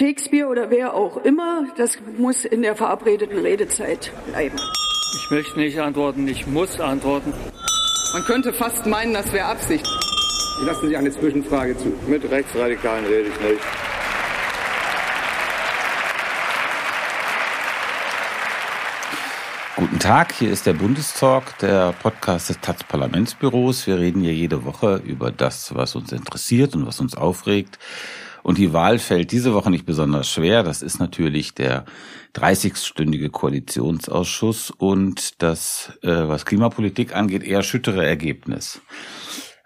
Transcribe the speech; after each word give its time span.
Shakespeare 0.00 0.48
oder 0.48 0.70
wer 0.70 0.94
auch 0.94 1.18
immer, 1.24 1.66
das 1.76 1.98
muss 2.16 2.46
in 2.46 2.62
der 2.62 2.74
verabredeten 2.74 3.36
Redezeit 3.36 4.10
bleiben. 4.30 4.56
Ich 5.14 5.30
möchte 5.30 5.58
nicht 5.58 5.78
antworten, 5.78 6.26
ich 6.26 6.46
muss 6.46 6.80
antworten. 6.80 7.34
Man 8.14 8.24
könnte 8.24 8.54
fast 8.54 8.86
meinen, 8.86 9.12
das 9.12 9.30
wäre 9.30 9.44
Absicht. 9.44 9.86
Ich 10.58 10.66
lasse 10.66 10.88
Sie 10.88 10.96
eine 10.96 11.10
Zwischenfrage 11.10 11.76
zu. 11.76 11.92
Mit 12.08 12.24
Rechtsradikalen 12.30 13.04
rede 13.04 13.28
ich 13.28 13.40
nicht. 13.40 13.60
Guten 19.76 19.98
Tag, 19.98 20.32
hier 20.32 20.50
ist 20.50 20.64
der 20.64 20.72
Bundestalk, 20.72 21.58
der 21.58 21.92
Podcast 21.92 22.48
des 22.48 22.58
taz 22.60 22.84
Parlamentsbüros. 22.84 23.86
Wir 23.86 23.98
reden 23.98 24.22
hier 24.22 24.32
jede 24.32 24.64
Woche 24.64 25.02
über 25.04 25.30
das, 25.30 25.74
was 25.74 25.94
uns 25.94 26.10
interessiert 26.10 26.74
und 26.74 26.86
was 26.86 27.00
uns 27.00 27.14
aufregt. 27.14 27.78
Und 28.42 28.58
die 28.58 28.72
Wahl 28.72 28.98
fällt 28.98 29.32
diese 29.32 29.54
Woche 29.54 29.70
nicht 29.70 29.86
besonders 29.86 30.30
schwer. 30.30 30.62
Das 30.62 30.82
ist 30.82 30.98
natürlich 30.98 31.54
der 31.54 31.84
30-stündige 32.34 33.30
Koalitionsausschuss 33.30 34.70
und 34.70 35.42
das, 35.42 35.92
äh, 36.02 36.08
was 36.08 36.46
Klimapolitik 36.46 37.14
angeht, 37.14 37.42
eher 37.42 37.62
schüttere 37.62 38.06
Ergebnis. 38.06 38.80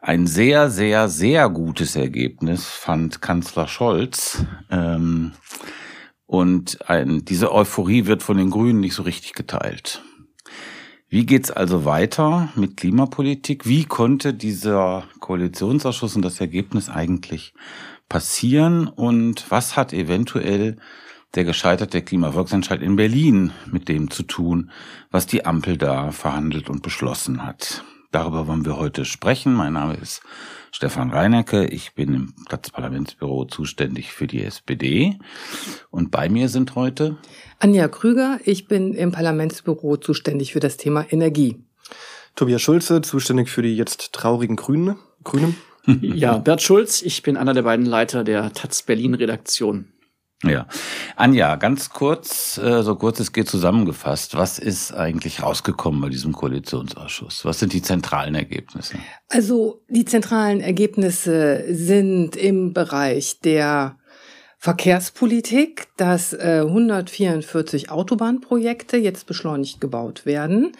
Ein 0.01 0.27
sehr, 0.27 0.71
sehr, 0.71 1.09
sehr 1.09 1.49
gutes 1.49 1.97
Ergebnis 1.97 2.67
fand 2.67 3.23
Kanzler 3.23 3.69
Scholz. 3.69 4.45
Ähm, 4.71 5.33
und 6.27 6.89
ein, 6.89 7.25
diese 7.25 7.53
Euphorie 7.53 8.07
wird 8.07 8.23
von 8.23 8.37
den 8.37 8.51
Grünen 8.51 8.81
nicht 8.81 8.95
so 8.95 9.03
richtig 9.03 9.35
geteilt. 9.35 10.03
Wie 11.09 11.27
geht's 11.27 11.51
also 11.51 11.85
weiter 11.85 12.49
mit 12.57 12.77
Klimapolitik? 12.77 13.67
Wie 13.67 13.85
konnte 13.85 14.35
dieser 14.35 15.05
Koalitionsausschuss 15.21 16.17
und 16.17 16.23
das 16.23 16.41
Ergebnis 16.41 16.89
eigentlich 16.89 17.55
passieren? 18.09 18.89
Und 18.89 19.51
was 19.51 19.77
hat 19.77 19.93
eventuell 19.93 20.77
der 21.35 21.45
gescheiterte 21.45 22.03
Klimavolksentscheid 22.03 22.83
in 22.83 22.97
Berlin 22.97 23.53
mit 23.71 23.89
dem 23.89 24.11
zu 24.11 24.23
tun, 24.23 24.71
was 25.11 25.27
die 25.27 25.45
Ampel 25.45 25.77
da 25.77 26.11
verhandelt 26.13 26.69
und 26.71 26.83
beschlossen 26.83 27.45
hat? 27.45 27.85
Darüber 28.15 28.47
wollen 28.47 28.65
wir 28.65 28.77
heute 28.77 29.05
sprechen. 29.05 29.55
Mein 29.55 29.73
Name 29.73 29.95
ist 29.95 30.23
Stefan 30.71 31.11
Reinecke. 31.11 31.67
Ich 31.67 31.95
bin 31.95 32.15
im 32.15 32.35
Platzparlamentsbüro 32.49 33.47
zuständig 33.47 34.13
für 34.13 34.29
die 34.29 34.45
SPD. 34.45 35.19
Und 35.91 36.13
bei 36.13 36.29
mir 36.29 36.49
sind 36.49 36.77
heute 36.77 37.17
Anja 37.59 37.89
Krüger. 37.89 38.39
Ich 38.45 38.69
bin 38.69 38.95
im 38.95 39.11
Parlamentsbüro 39.11 39.97
zuständig 39.97 40.53
für 40.53 40.61
das 40.61 40.77
Thema 40.77 41.05
Energie. 41.11 41.65
Tobias 42.37 42.63
Schulze, 42.63 43.03
zuständig 43.03 43.49
für 43.49 43.63
die 43.63 43.77
jetzt 43.77 44.13
traurigen 44.13 44.55
Grünen. 44.55 44.97
Grünen. 45.25 45.57
ja, 46.01 46.39
Bert 46.39 46.63
Schulz. 46.63 47.03
Ich 47.03 47.23
bin 47.23 47.37
einer 47.37 47.55
der 47.55 47.63
beiden 47.63 47.87
Leiter 47.87 48.25
der 48.25 48.53
Taz 48.53 48.83
Berlin 48.83 49.15
Redaktion. 49.15 49.87
Ja. 50.43 50.67
Anja, 51.17 51.57
ganz 51.57 51.91
kurz, 51.91 52.59
äh, 52.59 52.83
so 52.83 52.97
kurz 52.97 53.21
es 53.21 53.33
geht 53.33 53.49
zusammengefasst, 53.49 54.37
was 54.37 54.59
ist 54.59 54.93
eigentlich 54.93 55.43
rausgekommen 55.43 56.01
bei 56.01 56.09
diesem 56.09 56.33
Koalitionsausschuss? 56.33 57.45
Was 57.45 57.61
sind 57.61 57.73
die 57.73 57.83
zentralen 57.83 58.35
Ergebnisse? 58.35 58.99
Also 59.29 59.83
die 59.89 60.05
zentralen 60.05 60.61
Ergebnisse 60.61 61.65
sind 61.69 62.37
im 62.37 62.73
Bereich 62.73 63.41
der 63.41 63.97
Verkehrspolitik, 64.59 65.89
dass 65.97 66.35
144 66.35 67.91
Autobahnprojekte 67.91 68.97
jetzt 68.97 69.27
beschleunigt 69.27 69.81
gebaut 69.81 70.25
werden. 70.25 70.73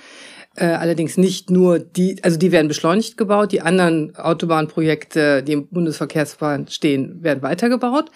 Äh, 0.57 0.67
allerdings 0.67 1.17
nicht 1.17 1.51
nur 1.51 1.79
die, 1.79 2.23
also 2.23 2.39
die 2.39 2.53
werden 2.53 2.69
beschleunigt 2.69 3.17
gebaut, 3.17 3.53
die 3.53 3.61
anderen 3.61 4.15
Autobahnprojekte, 4.17 5.43
die 5.43 5.53
im 5.53 5.67
Bundesverkehrsplan 5.67 6.69
stehen, 6.69 7.23
werden 7.23 7.43
weitergebaut. 7.43 8.11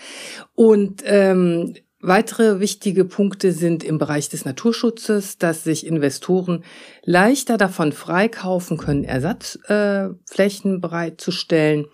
Und 0.54 1.02
ähm, 1.04 1.74
Weitere 2.00 2.60
wichtige 2.60 3.04
Punkte 3.04 3.50
sind 3.50 3.82
im 3.82 3.98
Bereich 3.98 4.28
des 4.28 4.44
Naturschutzes, 4.44 5.36
dass 5.36 5.64
sich 5.64 5.84
Investoren 5.84 6.62
leichter 7.02 7.56
davon 7.56 7.90
freikaufen 7.90 8.78
können, 8.78 9.02
Ersatzflächen 9.02 10.76
äh, 10.76 10.78
bereitzustellen. 10.78 11.86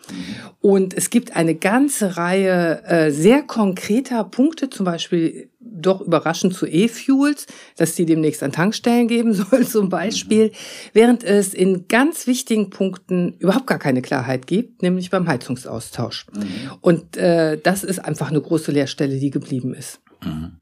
Und 0.61 0.93
es 0.93 1.09
gibt 1.09 1.35
eine 1.35 1.55
ganze 1.55 2.19
Reihe 2.19 2.85
äh, 2.85 3.11
sehr 3.13 3.41
konkreter 3.45 4.25
Punkte, 4.25 4.69
zum 4.69 4.85
Beispiel 4.85 5.49
doch 5.65 6.01
überraschend 6.01 6.55
zu 6.55 6.67
E-Fuels, 6.67 7.47
dass 7.77 7.95
die 7.95 8.07
demnächst 8.07 8.43
an 8.43 8.53
Tankstellen 8.53 9.09
geben 9.09 9.33
soll 9.35 9.67
zum 9.67 9.89
Beispiel, 9.89 10.53
während 10.93 11.25
es 11.25 11.55
in 11.55 11.89
ganz 11.89 12.27
wichtigen 12.27 12.71
Punkten 12.71 13.35
überhaupt 13.39 13.67
gar 13.67 13.79
keine 13.79 14.03
Klarheit 14.03 14.47
gibt, 14.47 14.83
nämlich 14.83 15.11
beim 15.11 15.27
Heizungsaustausch. 15.27 16.27
Mhm. 16.33 16.73
Und 16.81 17.17
äh, 17.17 17.59
das 17.59 17.85
ist 17.85 17.99
einfach 17.99 18.31
eine 18.31 18.41
große 18.41 18.73
Leerstelle, 18.73 19.19
die 19.19 19.31
geblieben 19.31 19.75
ist. 19.75 20.01
Mhm. 20.23 20.59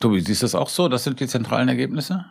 Tobi, 0.00 0.20
siehst 0.20 0.42
du 0.42 0.44
das 0.44 0.54
auch 0.54 0.68
so? 0.68 0.88
Das 0.88 1.04
sind 1.04 1.20
die 1.20 1.26
zentralen 1.26 1.68
Ergebnisse? 1.68 2.24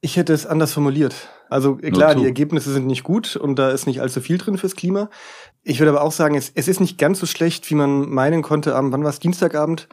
Ich 0.00 0.16
hätte 0.16 0.32
es 0.32 0.46
anders 0.46 0.72
formuliert. 0.72 1.14
Also 1.48 1.76
klar, 1.76 2.14
die 2.14 2.24
Ergebnisse 2.24 2.72
sind 2.72 2.86
nicht 2.86 3.04
gut 3.04 3.36
und 3.36 3.56
da 3.56 3.70
ist 3.70 3.86
nicht 3.86 4.00
allzu 4.00 4.20
viel 4.20 4.38
drin 4.38 4.56
fürs 4.56 4.74
Klima. 4.74 5.10
Ich 5.62 5.78
würde 5.78 5.90
aber 5.90 6.02
auch 6.02 6.10
sagen, 6.10 6.34
es, 6.34 6.50
es 6.54 6.66
ist 6.66 6.80
nicht 6.80 6.98
ganz 6.98 7.20
so 7.20 7.26
schlecht, 7.26 7.70
wie 7.70 7.74
man 7.74 8.08
meinen 8.08 8.42
konnte 8.42 8.74
am, 8.74 8.90
wann 8.90 9.04
war 9.04 9.10
es, 9.10 9.20
Dienstagabend, 9.20 9.86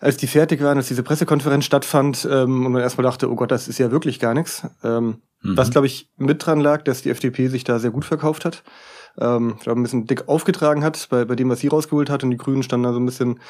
als 0.00 0.16
die 0.16 0.26
fertig 0.26 0.62
waren, 0.62 0.76
als 0.76 0.88
diese 0.88 1.02
Pressekonferenz 1.02 1.64
stattfand 1.64 2.26
ähm, 2.30 2.66
und 2.66 2.72
man 2.72 2.82
erstmal 2.82 3.04
dachte, 3.04 3.30
oh 3.30 3.36
Gott, 3.36 3.50
das 3.50 3.68
ist 3.68 3.78
ja 3.78 3.90
wirklich 3.90 4.20
gar 4.20 4.34
nichts. 4.34 4.66
Ähm, 4.82 5.22
mhm. 5.42 5.56
Was, 5.56 5.70
glaube 5.70 5.86
ich, 5.86 6.10
mit 6.16 6.44
dran 6.44 6.60
lag, 6.60 6.82
dass 6.82 7.02
die 7.02 7.10
FDP 7.10 7.48
sich 7.48 7.64
da 7.64 7.78
sehr 7.78 7.90
gut 7.90 8.04
verkauft 8.04 8.44
hat. 8.44 8.62
Ähm, 9.18 9.54
ich 9.56 9.62
glaube, 9.62 9.80
ein 9.80 9.82
bisschen 9.82 10.06
dick 10.06 10.28
aufgetragen 10.28 10.84
hat 10.84 11.06
bei, 11.10 11.24
bei 11.24 11.36
dem, 11.36 11.48
was 11.48 11.60
sie 11.60 11.68
rausgeholt 11.68 12.10
hat 12.10 12.24
und 12.24 12.30
die 12.30 12.36
Grünen 12.36 12.62
standen 12.62 12.84
da 12.84 12.92
so 12.92 13.00
ein 13.00 13.06
bisschen 13.06 13.40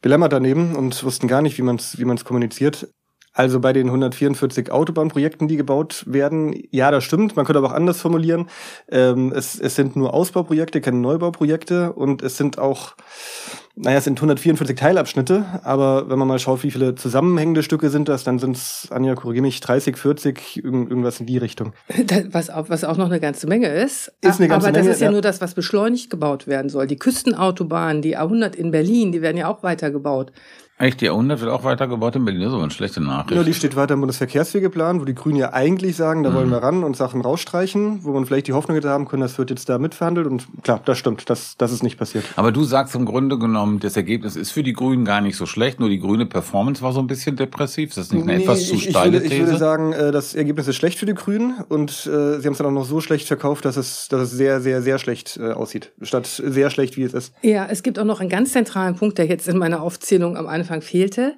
belämmert 0.00 0.32
daneben 0.32 0.76
und 0.76 1.02
wussten 1.04 1.28
gar 1.28 1.42
nicht, 1.42 1.58
wie 1.58 1.62
man 1.62 1.76
es 1.76 1.98
wie 1.98 2.04
man's 2.04 2.24
kommuniziert. 2.24 2.88
Also 3.34 3.60
bei 3.60 3.72
den 3.72 3.88
144 3.88 4.70
Autobahnprojekten, 4.70 5.48
die 5.48 5.56
gebaut 5.56 6.04
werden, 6.06 6.54
ja, 6.70 6.90
das 6.90 7.04
stimmt. 7.04 7.36
Man 7.36 7.44
könnte 7.44 7.58
aber 7.58 7.68
auch 7.68 7.74
anders 7.74 8.00
formulieren. 8.00 8.48
Ähm, 8.88 9.32
es, 9.34 9.58
es 9.58 9.74
sind 9.74 9.96
nur 9.96 10.14
Ausbauprojekte, 10.14 10.80
keine 10.80 10.98
Neubauprojekte 10.98 11.92
und 11.92 12.22
es 12.22 12.36
sind 12.36 12.58
auch 12.58 12.94
naja, 13.76 13.98
es 13.98 14.04
sind 14.04 14.18
144 14.18 14.76
Teilabschnitte, 14.76 15.44
aber 15.64 16.08
wenn 16.08 16.16
man 16.16 16.28
mal 16.28 16.38
schaut, 16.38 16.62
wie 16.62 16.70
viele 16.70 16.94
zusammenhängende 16.94 17.64
Stücke 17.64 17.90
sind 17.90 18.08
das, 18.08 18.22
dann 18.22 18.38
sind 18.38 18.56
es, 18.56 18.86
Anja, 18.90 19.16
korrigiere 19.16 19.42
mich, 19.42 19.58
30, 19.58 19.96
40, 19.96 20.62
irgendwas 20.62 21.18
in 21.18 21.26
die 21.26 21.38
Richtung. 21.38 21.72
Was 22.30 22.50
auch, 22.50 22.68
was 22.68 22.84
auch 22.84 22.96
noch 22.96 23.06
eine 23.06 23.18
ganze 23.18 23.46
Menge 23.46 23.68
ist. 23.68 24.12
Ist 24.20 24.38
eine 24.38 24.48
ganze 24.48 24.68
aber 24.68 24.72
Menge, 24.72 24.86
das 24.86 24.96
ist 24.96 25.00
ja, 25.00 25.06
ja, 25.06 25.12
nur 25.12 25.22
das, 25.22 25.40
was 25.40 25.54
beschleunigt 25.54 26.10
gebaut 26.10 26.46
werden 26.46 26.68
soll. 26.68 26.86
Die 26.86 26.98
Küstenautobahn, 26.98 28.02
die 28.02 28.16
A100 28.16 28.54
in 28.54 28.70
Berlin, 28.70 29.12
die 29.12 29.22
werden 29.22 29.36
ja 29.36 29.48
auch 29.48 29.62
weitergebaut. 29.62 30.32
Echt, 30.76 31.00
die 31.00 31.08
A100 31.08 31.40
wird 31.40 31.50
auch 31.50 31.62
weitergebaut 31.62 32.16
in 32.16 32.24
Berlin, 32.24 32.42
das 32.42 32.48
ist 32.48 32.54
aber 32.54 32.64
eine 32.64 32.72
schlechte 32.72 33.00
Nachricht. 33.00 33.36
Ja, 33.36 33.44
die 33.44 33.54
steht 33.54 33.76
weiter 33.76 33.94
im 33.94 34.00
Bundesverkehrswegeplan, 34.00 35.00
wo 35.00 35.04
die 35.04 35.14
Grünen 35.14 35.36
ja 35.36 35.52
eigentlich 35.52 35.94
sagen, 35.94 36.24
da 36.24 36.30
mhm. 36.30 36.34
wollen 36.34 36.50
wir 36.50 36.58
ran 36.58 36.82
und 36.82 36.96
Sachen 36.96 37.20
rausstreichen, 37.20 38.02
wo 38.02 38.12
man 38.12 38.26
vielleicht 38.26 38.48
die 38.48 38.54
Hoffnung 38.54 38.74
hätte 38.74 38.88
haben 38.88 39.06
können, 39.06 39.22
das 39.22 39.38
wird 39.38 39.50
jetzt 39.50 39.68
da 39.68 39.78
mitverhandelt 39.78 40.26
und 40.26 40.48
klar, 40.64 40.80
das 40.84 40.98
stimmt, 40.98 41.30
das, 41.30 41.56
das 41.58 41.70
ist 41.70 41.84
nicht 41.84 41.96
passiert. 41.96 42.24
Aber 42.34 42.50
du 42.50 42.64
sagst 42.64 42.96
im 42.96 43.04
Grunde 43.04 43.38
genommen, 43.38 43.78
das 43.78 43.96
Ergebnis 43.96 44.34
ist 44.34 44.50
für 44.50 44.64
die 44.64 44.72
Grünen 44.72 45.04
gar 45.04 45.20
nicht 45.20 45.36
so 45.36 45.46
schlecht, 45.46 45.78
nur 45.78 45.88
die 45.88 46.00
grüne 46.00 46.26
Performance 46.26 46.82
war 46.82 46.92
so 46.92 46.98
ein 46.98 47.06
bisschen 47.06 47.36
depressiv. 47.36 47.90
Ist 47.90 47.98
das 47.98 48.12
nicht 48.12 48.22
eine 48.22 48.38
nee, 48.38 48.42
etwas 48.42 48.66
zu 48.66 48.76
steile 48.76 49.18
ich 49.18 49.22
würde, 49.22 49.28
These? 49.28 49.34
Ich 49.34 49.46
würde 49.46 49.58
sagen, 49.58 49.92
äh, 49.92 50.10
das 50.10 50.34
Ergebnis 50.34 50.66
ist 50.66 50.74
schlecht 50.74 50.98
für 50.98 51.06
die 51.06 51.14
Grünen 51.14 51.54
und 51.68 51.90
äh, 51.90 52.40
sie 52.40 52.46
haben 52.46 52.52
es 52.52 52.58
dann 52.58 52.66
auch 52.66 52.72
noch 52.72 52.84
so 52.84 53.00
schlecht 53.00 53.28
verkauft, 53.28 53.64
dass 53.64 53.76
es, 53.76 54.08
dass 54.08 54.22
es 54.22 54.30
sehr, 54.32 54.60
sehr, 54.60 54.82
sehr 54.82 54.98
schlecht 54.98 55.36
äh, 55.36 55.52
aussieht, 55.52 55.92
statt 56.02 56.26
sehr 56.26 56.70
schlecht, 56.70 56.96
wie 56.96 57.04
es 57.04 57.14
ist. 57.14 57.32
Ja, 57.42 57.66
es 57.70 57.84
gibt 57.84 58.00
auch 58.00 58.04
noch 58.04 58.18
einen 58.18 58.28
ganz 58.28 58.52
zentralen 58.52 58.96
Punkt, 58.96 59.18
der 59.18 59.26
jetzt 59.26 59.46
in 59.46 59.56
meiner 59.56 59.80
Aufzählung 59.80 60.36
am 60.36 60.48
Anfang 60.48 60.63
fehlte. 60.82 61.34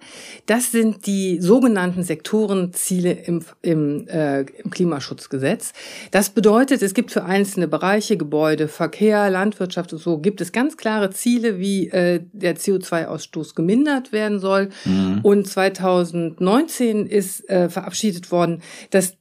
Das 0.46 0.72
sind 0.72 1.06
die 1.06 1.40
sogenannten 1.40 2.02
Sektorenziele 2.02 3.12
im, 3.12 3.42
im, 3.62 4.08
äh, 4.08 4.40
im 4.40 4.70
Klimaschutzgesetz. 4.70 5.72
Das 6.10 6.30
bedeutet, 6.30 6.82
es 6.82 6.94
gibt 6.94 7.10
für 7.10 7.24
einzelne 7.24 7.68
Bereiche, 7.68 8.16
Gebäude, 8.16 8.68
Verkehr, 8.68 9.30
Landwirtschaft 9.30 9.92
und 9.92 9.98
so, 9.98 10.18
gibt 10.18 10.40
es 10.40 10.52
ganz 10.52 10.76
klare 10.76 11.10
Ziele, 11.10 11.58
wie 11.58 11.88
äh, 11.88 12.20
der 12.32 12.56
CO2-Ausstoß 12.56 13.54
gemindert 13.54 14.12
werden 14.12 14.38
soll. 14.38 14.70
Mhm. 14.84 15.20
Und 15.22 15.46
2019 15.46 17.06
ist 17.06 17.48
äh, 17.48 17.68
verabschiedet 17.68 18.30
worden, 18.30 18.62
dass 18.90 19.16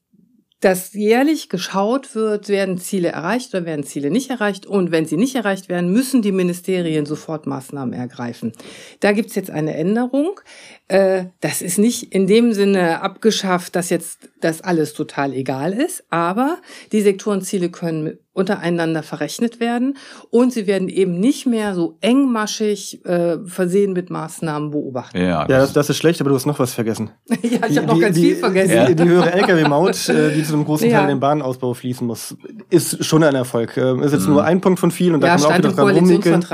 dass 0.65 0.93
jährlich 0.93 1.49
geschaut 1.49 2.15
wird, 2.15 2.49
werden 2.49 2.79
Ziele 2.79 3.09
erreicht 3.09 3.53
oder 3.53 3.65
werden 3.65 3.85
Ziele 3.85 4.09
nicht 4.09 4.31
erreicht. 4.31 4.65
Und 4.65 4.89
wenn 4.89 5.05
sie 5.05 5.15
nicht 5.15 5.35
erreicht 5.35 5.69
werden, 5.69 5.93
müssen 5.93 6.23
die 6.23 6.31
Ministerien 6.31 7.05
sofort 7.05 7.45
Maßnahmen 7.45 7.93
ergreifen. 7.93 8.51
Da 8.99 9.11
gibt's 9.11 9.35
jetzt 9.35 9.51
eine 9.51 9.75
Änderung. 9.75 10.39
Äh, 10.87 11.25
das 11.41 11.63
ist 11.63 11.79
nicht 11.79 12.13
in 12.13 12.27
dem 12.27 12.53
Sinne 12.53 13.01
abgeschafft, 13.01 13.75
dass 13.75 13.89
jetzt 13.89 14.29
das 14.39 14.61
alles 14.61 14.93
total 14.93 15.33
egal 15.33 15.73
ist, 15.73 16.03
aber 16.11 16.59
die 16.91 17.01
Sektorenziele 17.01 17.69
können 17.69 18.19
untereinander 18.33 19.01
verrechnet 19.01 19.59
werden 19.59 19.97
und 20.29 20.53
sie 20.53 20.67
werden 20.67 20.87
eben 20.87 21.19
nicht 21.19 21.47
mehr 21.47 21.73
so 21.73 21.97
engmaschig 22.01 23.03
äh, 23.03 23.37
versehen 23.47 23.93
mit 23.93 24.11
Maßnahmen 24.11 24.71
beobachtet. 24.71 25.21
Ja, 25.21 25.27
ja 25.27 25.47
das, 25.47 25.73
das, 25.73 25.89
ist 25.89 25.97
schlecht, 25.97 26.21
aber 26.21 26.29
du 26.29 26.35
hast 26.35 26.45
noch 26.45 26.59
was 26.59 26.73
vergessen. 26.75 27.09
ja, 27.41 27.61
ich 27.67 27.77
habe 27.77 27.87
noch 27.87 27.99
ganz 27.99 28.15
die, 28.15 28.21
viel 28.21 28.35
vergessen. 28.35 28.85
Die, 28.87 28.95
die 28.95 29.09
höhere 29.09 29.31
Lkw-Maut, 29.31 30.09
äh, 30.09 30.33
die 30.33 30.43
zu 30.43 30.53
einem 30.53 30.65
großen 30.65 30.87
Teil 30.87 30.91
ja. 30.91 31.01
in 31.03 31.07
den 31.07 31.19
Bahnausbau 31.19 31.73
fließen 31.73 32.05
muss, 32.05 32.35
ist 32.69 33.03
schon 33.03 33.23
ein 33.23 33.33
Erfolg. 33.33 33.75
Äh, 33.77 34.05
ist 34.05 34.11
jetzt 34.11 34.27
mhm. 34.27 34.33
nur 34.33 34.43
ein 34.43 34.61
Punkt 34.61 34.79
von 34.79 34.91
vielen 34.91 35.15
und 35.15 35.21
da 35.21 35.27
ja, 35.27 35.33
kann 35.35 35.41
man 35.41 35.51
auch 35.51 35.57
wieder 35.57 35.71
dran 35.71 35.95
rumnickeln. 35.95 36.45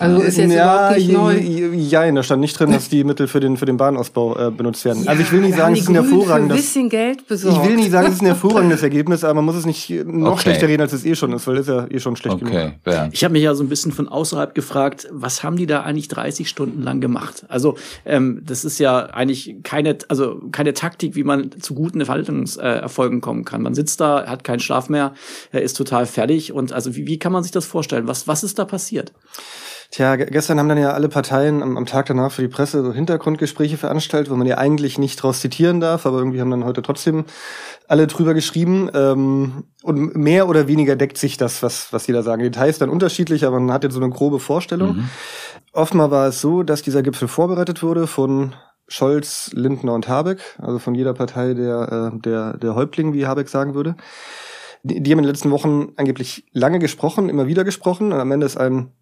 Also 0.00 0.22
ist 0.22 0.38
jetzt 0.38 0.54
ja, 0.54 0.96
überhaupt 0.96 0.96
nicht 0.96 1.60
neu. 1.60 1.76
Ja, 1.76 2.10
da 2.10 2.22
stand 2.22 2.40
nicht 2.40 2.58
drin, 2.58 2.72
dass 2.72 2.88
die 2.88 3.04
Mittel 3.04 3.28
für 3.28 3.38
den, 3.38 3.58
für 3.58 3.66
den 3.66 3.76
Bahnausbau 3.76 4.48
äh, 4.48 4.50
benutzt 4.50 4.82
werden. 4.86 5.04
Ja, 5.04 5.10
also 5.10 5.22
ich 5.22 5.30
will 5.30 5.42
nicht 5.42 5.56
sagen, 5.56 5.74
es 5.74 5.80
ist 5.80 5.88
ein 5.90 5.94
hervorragendes. 5.94 6.56
Ein 6.56 6.60
bisschen 6.62 6.88
Geld 6.88 7.28
besorgt. 7.28 7.58
Ich 7.58 7.68
will 7.68 7.76
nicht 7.76 7.90
sagen, 7.90 8.06
es 8.06 8.14
ist 8.14 8.22
ein 8.22 8.26
hervorragendes 8.26 8.82
Ergebnis, 8.82 9.24
aber 9.24 9.34
man 9.34 9.44
muss 9.44 9.56
es 9.56 9.66
nicht 9.66 9.90
noch 10.06 10.32
okay. 10.32 10.40
schlechter 10.40 10.68
reden, 10.68 10.80
als 10.80 10.94
es 10.94 11.04
eh 11.04 11.14
schon 11.14 11.34
ist, 11.34 11.46
weil 11.46 11.58
es 11.58 11.66
ja 11.66 11.86
eh 11.86 12.00
schon 12.00 12.16
schlecht 12.16 12.36
okay. 12.36 12.72
genug. 12.82 13.08
Ich 13.12 13.24
habe 13.24 13.32
mich 13.32 13.42
ja 13.42 13.54
so 13.54 13.62
ein 13.62 13.68
bisschen 13.68 13.92
von 13.92 14.08
außerhalb 14.08 14.54
gefragt, 14.54 15.06
was 15.12 15.42
haben 15.42 15.56
die 15.56 15.66
da 15.66 15.82
eigentlich 15.82 16.08
30 16.08 16.48
Stunden 16.48 16.80
lang 16.80 17.02
gemacht? 17.02 17.44
Also 17.48 17.76
ähm, 18.06 18.40
das 18.42 18.64
ist 18.64 18.78
ja 18.78 19.00
eigentlich 19.00 19.56
keine, 19.64 19.98
also 20.08 20.40
keine 20.50 20.72
Taktik, 20.72 21.14
wie 21.14 21.24
man 21.24 21.50
zu 21.60 21.74
guten 21.74 22.02
Verhaltenserfolgen 22.02 23.20
kommen 23.20 23.44
kann. 23.44 23.60
Man 23.60 23.74
sitzt 23.74 24.00
da, 24.00 24.26
hat 24.26 24.44
keinen 24.44 24.60
Schlaf 24.60 24.88
mehr, 24.88 25.12
er 25.52 25.60
ist 25.60 25.76
total 25.76 26.06
fertig 26.06 26.54
und 26.54 26.72
also 26.72 26.96
wie, 26.96 27.06
wie 27.06 27.18
kann 27.18 27.32
man 27.32 27.42
sich 27.42 27.52
das 27.52 27.66
vorstellen? 27.66 28.08
Was, 28.08 28.26
was 28.26 28.42
ist 28.42 28.58
da 28.58 28.64
passiert? 28.64 29.12
Tja, 29.90 30.14
gestern 30.14 30.60
haben 30.60 30.68
dann 30.68 30.78
ja 30.78 30.92
alle 30.92 31.08
Parteien 31.08 31.64
am, 31.64 31.76
am, 31.76 31.84
Tag 31.84 32.06
danach 32.06 32.30
für 32.30 32.42
die 32.42 32.48
Presse 32.48 32.84
so 32.84 32.92
Hintergrundgespräche 32.92 33.76
veranstaltet, 33.76 34.30
wo 34.30 34.36
man 34.36 34.46
ja 34.46 34.56
eigentlich 34.56 34.98
nicht 34.98 35.16
draus 35.16 35.40
zitieren 35.40 35.80
darf, 35.80 36.06
aber 36.06 36.18
irgendwie 36.18 36.40
haben 36.40 36.50
dann 36.52 36.64
heute 36.64 36.80
trotzdem 36.80 37.24
alle 37.88 38.06
drüber 38.06 38.32
geschrieben. 38.32 38.88
Ähm, 38.94 39.64
und 39.82 40.14
mehr 40.14 40.48
oder 40.48 40.68
weniger 40.68 40.94
deckt 40.94 41.18
sich 41.18 41.38
das, 41.38 41.64
was, 41.64 41.92
was 41.92 42.04
die 42.04 42.12
da 42.12 42.22
sagen. 42.22 42.40
Details 42.42 42.78
dann 42.78 42.88
unterschiedlich, 42.88 43.44
aber 43.44 43.58
man 43.58 43.72
hat 43.72 43.82
jetzt 43.82 43.94
so 43.94 44.00
eine 44.00 44.10
grobe 44.10 44.38
Vorstellung. 44.38 44.96
Mhm. 44.96 45.08
Oftmal 45.72 46.12
war 46.12 46.28
es 46.28 46.40
so, 46.40 46.62
dass 46.62 46.82
dieser 46.82 47.02
Gipfel 47.02 47.26
vorbereitet 47.26 47.82
wurde 47.82 48.06
von 48.06 48.54
Scholz, 48.86 49.50
Lindner 49.54 49.94
und 49.94 50.06
Habeck, 50.06 50.40
also 50.58 50.78
von 50.78 50.94
jeder 50.94 51.14
Partei 51.14 51.54
der, 51.54 52.12
äh, 52.14 52.18
der, 52.20 52.56
der 52.58 52.76
Häuptling, 52.76 53.12
wie 53.12 53.26
Habeck 53.26 53.48
sagen 53.48 53.74
würde. 53.74 53.96
Die, 54.84 55.02
die 55.02 55.10
haben 55.10 55.18
in 55.18 55.24
den 55.24 55.32
letzten 55.32 55.50
Wochen 55.50 55.94
angeblich 55.96 56.46
lange 56.52 56.78
gesprochen, 56.78 57.28
immer 57.28 57.48
wieder 57.48 57.64
gesprochen 57.64 58.12
und 58.12 58.20
am 58.20 58.30
Ende 58.30 58.46
ist 58.46 58.56
ein 58.56 58.92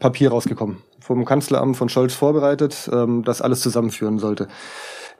Papier 0.00 0.30
rausgekommen, 0.30 0.78
vom 0.98 1.24
Kanzleramt 1.24 1.76
von 1.76 1.88
Scholz 1.88 2.14
vorbereitet, 2.14 2.90
ähm, 2.92 3.22
das 3.22 3.40
alles 3.40 3.60
zusammenführen 3.60 4.18
sollte. 4.18 4.48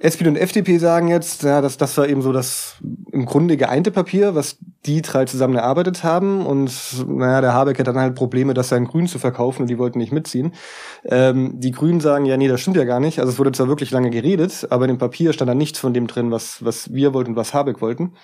SPD 0.02 0.30
und 0.30 0.36
FDP 0.36 0.78
sagen 0.78 1.08
jetzt, 1.08 1.42
ja, 1.42 1.60
das, 1.60 1.76
das 1.76 1.98
war 1.98 2.08
eben 2.08 2.22
so 2.22 2.32
das 2.32 2.76
im 3.12 3.26
Grunde 3.26 3.58
geeinte 3.58 3.90
Papier, 3.90 4.34
was 4.34 4.56
die 4.86 5.02
drei 5.02 5.26
zusammen 5.26 5.56
erarbeitet 5.56 6.02
haben. 6.04 6.46
Und 6.46 6.72
naja, 7.06 7.42
der 7.42 7.52
Habeck 7.52 7.78
hat 7.78 7.86
dann 7.86 7.98
halt 7.98 8.14
Probleme, 8.14 8.54
das 8.54 8.70
seinen 8.70 8.86
Grünen 8.86 9.08
zu 9.08 9.18
verkaufen 9.18 9.62
und 9.62 9.68
die 9.68 9.76
wollten 9.76 9.98
nicht 9.98 10.10
mitziehen. 10.10 10.54
Ähm, 11.04 11.60
die 11.60 11.70
Grünen 11.70 12.00
sagen, 12.00 12.24
ja, 12.24 12.38
nee, 12.38 12.48
das 12.48 12.62
stimmt 12.62 12.78
ja 12.78 12.84
gar 12.84 12.98
nicht. 12.98 13.18
Also 13.18 13.32
es 13.32 13.38
wurde 13.38 13.52
zwar 13.52 13.68
wirklich 13.68 13.90
lange 13.90 14.08
geredet, 14.08 14.66
aber 14.70 14.86
in 14.86 14.94
dem 14.94 14.98
Papier 14.98 15.34
stand 15.34 15.50
da 15.50 15.54
nichts 15.54 15.78
von 15.78 15.92
dem 15.92 16.06
drin, 16.06 16.30
was, 16.30 16.64
was 16.64 16.94
wir 16.94 17.12
wollten 17.12 17.32
und 17.32 17.36
was 17.36 17.52
Habeck 17.52 17.82
wollten. 17.82 18.14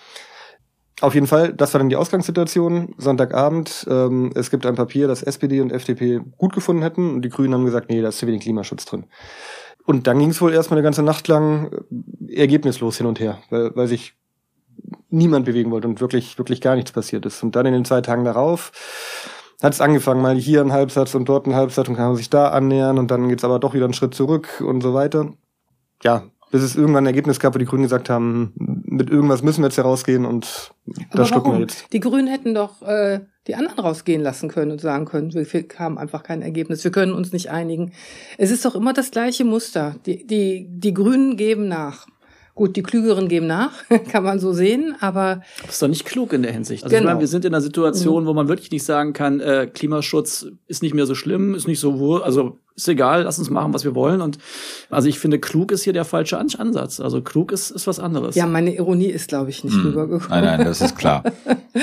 Auf 1.02 1.14
jeden 1.14 1.26
Fall, 1.26 1.52
das 1.52 1.74
war 1.74 1.78
dann 1.78 1.90
die 1.90 1.96
Ausgangssituation. 1.96 2.94
Sonntagabend, 2.96 3.86
ähm, 3.90 4.32
es 4.34 4.50
gibt 4.50 4.64
ein 4.64 4.76
Papier, 4.76 5.08
das 5.08 5.22
SPD 5.22 5.60
und 5.60 5.70
FDP 5.70 6.20
gut 6.38 6.54
gefunden 6.54 6.82
hätten 6.82 7.16
und 7.16 7.22
die 7.22 7.28
Grünen 7.28 7.52
haben 7.52 7.66
gesagt, 7.66 7.90
nee, 7.90 8.00
da 8.00 8.08
ist 8.08 8.18
zu 8.18 8.26
wenig 8.26 8.42
Klimaschutz 8.42 8.86
drin. 8.86 9.04
Und 9.84 10.06
dann 10.06 10.18
ging 10.18 10.30
es 10.30 10.40
wohl 10.40 10.52
erstmal 10.52 10.78
eine 10.78 10.84
ganze 10.84 11.02
Nacht 11.02 11.28
lang 11.28 11.70
äh, 12.30 12.34
ergebnislos 12.34 12.96
hin 12.96 13.06
und 13.06 13.20
her, 13.20 13.38
weil, 13.50 13.76
weil 13.76 13.88
sich 13.88 14.14
niemand 15.10 15.44
bewegen 15.44 15.70
wollte 15.70 15.86
und 15.86 16.00
wirklich, 16.00 16.38
wirklich 16.38 16.60
gar 16.60 16.76
nichts 16.76 16.92
passiert 16.92 17.26
ist. 17.26 17.42
Und 17.42 17.56
dann 17.56 17.66
in 17.66 17.74
den 17.74 17.84
zwei 17.84 18.00
Tagen 18.00 18.24
darauf 18.24 18.72
hat 19.62 19.74
es 19.74 19.80
angefangen, 19.80 20.22
mal 20.22 20.36
hier 20.36 20.60
ein 20.60 20.72
Halbsatz 20.72 21.14
und 21.14 21.28
dort 21.28 21.46
ein 21.46 21.54
Halbsatz 21.54 21.88
und 21.88 21.96
kann 21.96 22.08
man 22.08 22.16
sich 22.16 22.30
da 22.30 22.48
annähern 22.48 22.98
und 22.98 23.10
dann 23.10 23.28
geht's 23.28 23.44
aber 23.44 23.58
doch 23.58 23.74
wieder 23.74 23.84
einen 23.84 23.94
Schritt 23.94 24.14
zurück 24.14 24.62
und 24.64 24.82
so 24.82 24.92
weiter. 24.94 25.32
Ja, 26.02 26.24
bis 26.50 26.62
es 26.62 26.76
irgendwann 26.76 27.04
ein 27.04 27.08
Ergebnis 27.08 27.40
gab, 27.40 27.54
wo 27.54 27.58
die 27.58 27.64
Grünen 27.64 27.82
gesagt 27.82 28.10
haben, 28.10 28.52
mit 28.96 29.10
irgendwas 29.10 29.42
müssen 29.42 29.62
wir 29.62 29.68
jetzt 29.68 29.76
herausgehen 29.76 30.24
und 30.24 30.72
da 31.12 31.24
schlucken 31.24 31.52
wir 31.52 31.60
jetzt. 31.60 31.92
Die 31.92 32.00
Grünen 32.00 32.26
hätten 32.26 32.54
doch 32.54 32.82
äh, 32.82 33.20
die 33.46 33.54
anderen 33.54 33.78
rausgehen 33.78 34.22
lassen 34.22 34.48
können 34.48 34.72
und 34.72 34.80
sagen 34.80 35.04
können, 35.04 35.32
wir 35.32 35.46
haben 35.78 35.98
einfach 35.98 36.22
kein 36.22 36.42
Ergebnis, 36.42 36.82
wir 36.84 36.90
können 36.90 37.12
uns 37.12 37.32
nicht 37.32 37.50
einigen. 37.50 37.92
Es 38.38 38.50
ist 38.50 38.64
doch 38.64 38.74
immer 38.74 38.92
das 38.92 39.10
gleiche 39.10 39.44
Muster. 39.44 39.96
Die, 40.06 40.26
die, 40.26 40.66
die 40.68 40.94
Grünen 40.94 41.36
geben 41.36 41.68
nach. 41.68 42.06
Gut, 42.54 42.74
die 42.74 42.82
Klügeren 42.82 43.28
geben 43.28 43.46
nach, 43.46 43.72
kann 44.10 44.24
man 44.24 44.40
so 44.40 44.54
sehen, 44.54 44.96
aber. 45.00 45.42
Das 45.60 45.74
ist 45.74 45.82
doch 45.82 45.88
nicht 45.88 46.06
klug 46.06 46.32
in 46.32 46.42
der 46.42 46.52
Hinsicht. 46.52 46.84
Also 46.84 46.96
genau. 46.96 47.02
ich 47.02 47.12
meine, 47.12 47.20
wir 47.20 47.28
sind 47.28 47.44
in 47.44 47.54
einer 47.54 47.60
Situation, 47.60 48.24
mhm. 48.24 48.26
wo 48.26 48.32
man 48.32 48.48
wirklich 48.48 48.70
nicht 48.70 48.84
sagen 48.84 49.12
kann, 49.12 49.40
äh, 49.40 49.68
Klimaschutz 49.72 50.46
ist 50.66 50.82
nicht 50.82 50.94
mehr 50.94 51.04
so 51.04 51.14
schlimm, 51.14 51.54
ist 51.54 51.68
nicht 51.68 51.80
so, 51.80 52.22
also 52.22 52.58
ist 52.76 52.88
egal, 52.88 53.22
lass 53.22 53.38
uns 53.38 53.48
machen, 53.48 53.72
was 53.72 53.84
wir 53.84 53.94
wollen. 53.94 54.20
Und 54.20 54.38
also 54.90 55.08
ich 55.08 55.18
finde, 55.18 55.38
klug 55.38 55.72
ist 55.72 55.82
hier 55.82 55.94
der 55.94 56.04
falsche 56.04 56.38
Ansatz. 56.38 57.00
Also 57.00 57.22
klug 57.22 57.50
ist, 57.50 57.70
ist 57.70 57.86
was 57.86 57.98
anderes. 57.98 58.36
Ja, 58.36 58.46
meine 58.46 58.74
Ironie 58.74 59.06
ist, 59.06 59.28
glaube 59.28 59.48
ich, 59.50 59.64
nicht 59.64 59.74
hm. 59.74 59.86
rübergekommen. 59.86 60.28
Nein, 60.28 60.44
nein, 60.44 60.64
das 60.64 60.80
ist 60.80 60.96
klar. 60.96 61.24